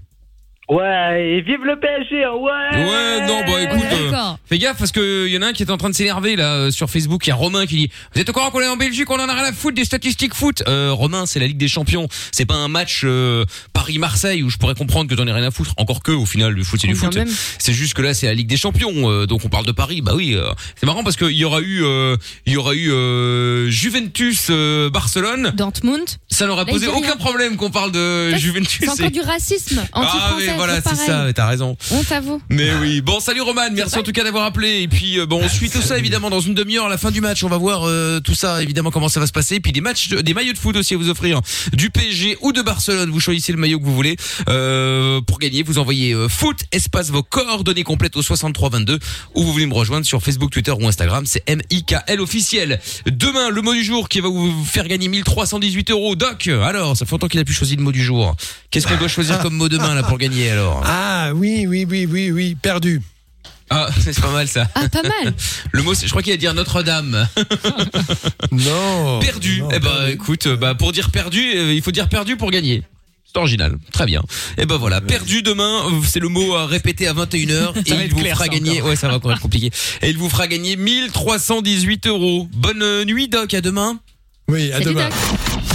[0.67, 4.39] Ouais, et vive le PSG, hein, ouais Ouais, non, bah écoute, euh, d'accord.
[4.49, 6.55] fais gaffe parce que y en a un qui est en train de s'énerver là
[6.55, 7.27] euh, sur Facebook.
[7.27, 9.19] Il y a Romain qui dit Vous êtes au courant qu'on est en Belgique, on
[9.19, 10.63] en a rien à foutre des statistiques foot?
[10.67, 12.07] Euh, Romain, c'est la Ligue des Champions.
[12.31, 15.51] C'est pas un match euh, Paris-Marseille où je pourrais comprendre que t'en aies rien à
[15.51, 15.73] foutre.
[15.77, 17.15] Encore que, au final, le foot c'est du foot.
[17.59, 20.01] C'est juste que là, c'est la Ligue des Champions, euh, donc on parle de Paris.
[20.01, 22.17] Bah oui, euh, c'est marrant parce qu'il y aura eu, euh,
[22.47, 25.51] il y aura eu euh, Juventus euh, Barcelone.
[25.55, 26.05] Dortmund.
[26.27, 28.79] Ça n'aura Là, posé aucun problème qu'on parle de Ça, Juventus.
[28.81, 30.54] C'est encore et- du racisme Ah anti-français.
[30.55, 31.33] Voilà, c'est ça.
[31.33, 31.77] T'as raison.
[31.91, 32.41] Honte à vous.
[32.49, 33.01] Mais oui.
[33.01, 34.81] Bon, salut Roman, merci en tout cas d'avoir appelé.
[34.81, 37.11] Et puis euh, bon, on suit tout ça évidemment dans une demi-heure à la fin
[37.11, 37.43] du match.
[37.43, 39.55] On va voir euh, tout ça évidemment comment ça va se passer.
[39.55, 41.41] Et puis des matchs, de- des maillots de foot aussi à vous offrir
[41.73, 43.09] du PSG ou de Barcelone.
[43.11, 44.15] Vous choisissez le maillot que vous voulez
[44.49, 45.63] Euh, pour gagner.
[45.63, 48.99] Vous envoyez euh, foot espace vos coordonnées complètes au 63 22
[49.35, 51.25] ou vous voulez me rejoindre sur Facebook, Twitter ou Instagram.
[51.25, 52.79] C'est M I K L officiel.
[53.05, 56.15] Demain, le mot du jour qui va vous faire gagner 1318 euros.
[56.15, 58.35] Doc, alors ça fait longtemps qu'il a plus choisi le mot du jour.
[58.71, 60.44] Qu'est-ce qu'on doit choisir comme mot demain là pour gagner?
[60.49, 63.01] Alors Ah oui, oui, oui, oui, oui, perdu.
[63.69, 64.67] Ah, c'est pas mal ça.
[64.75, 65.33] Ah, pas mal.
[65.71, 67.27] Le mot, c'est- je crois qu'il a dire Notre-Dame.
[68.51, 69.19] Non.
[69.19, 69.61] perdu.
[69.61, 70.11] non, eh ben, perdu.
[70.13, 72.83] écoute, euh, bah, pour dire perdu, euh, il faut dire perdu pour gagner.
[73.25, 73.77] C'est original.
[73.91, 74.21] Très bien.
[74.57, 77.95] Et ben voilà, perdu demain, euh, c'est le mot à répéter à 21h et va
[77.95, 78.89] il être vous clair, fera ça, gagner, encore.
[78.89, 79.71] ouais, ça va encore être compliqué.
[80.01, 82.47] Et il vous fera gagner 1318 euros.
[82.53, 83.99] Bonne euh, nuit, Doc, à demain.
[84.47, 85.09] Oui, à Salut, demain.
[85.09, 85.74] Doc.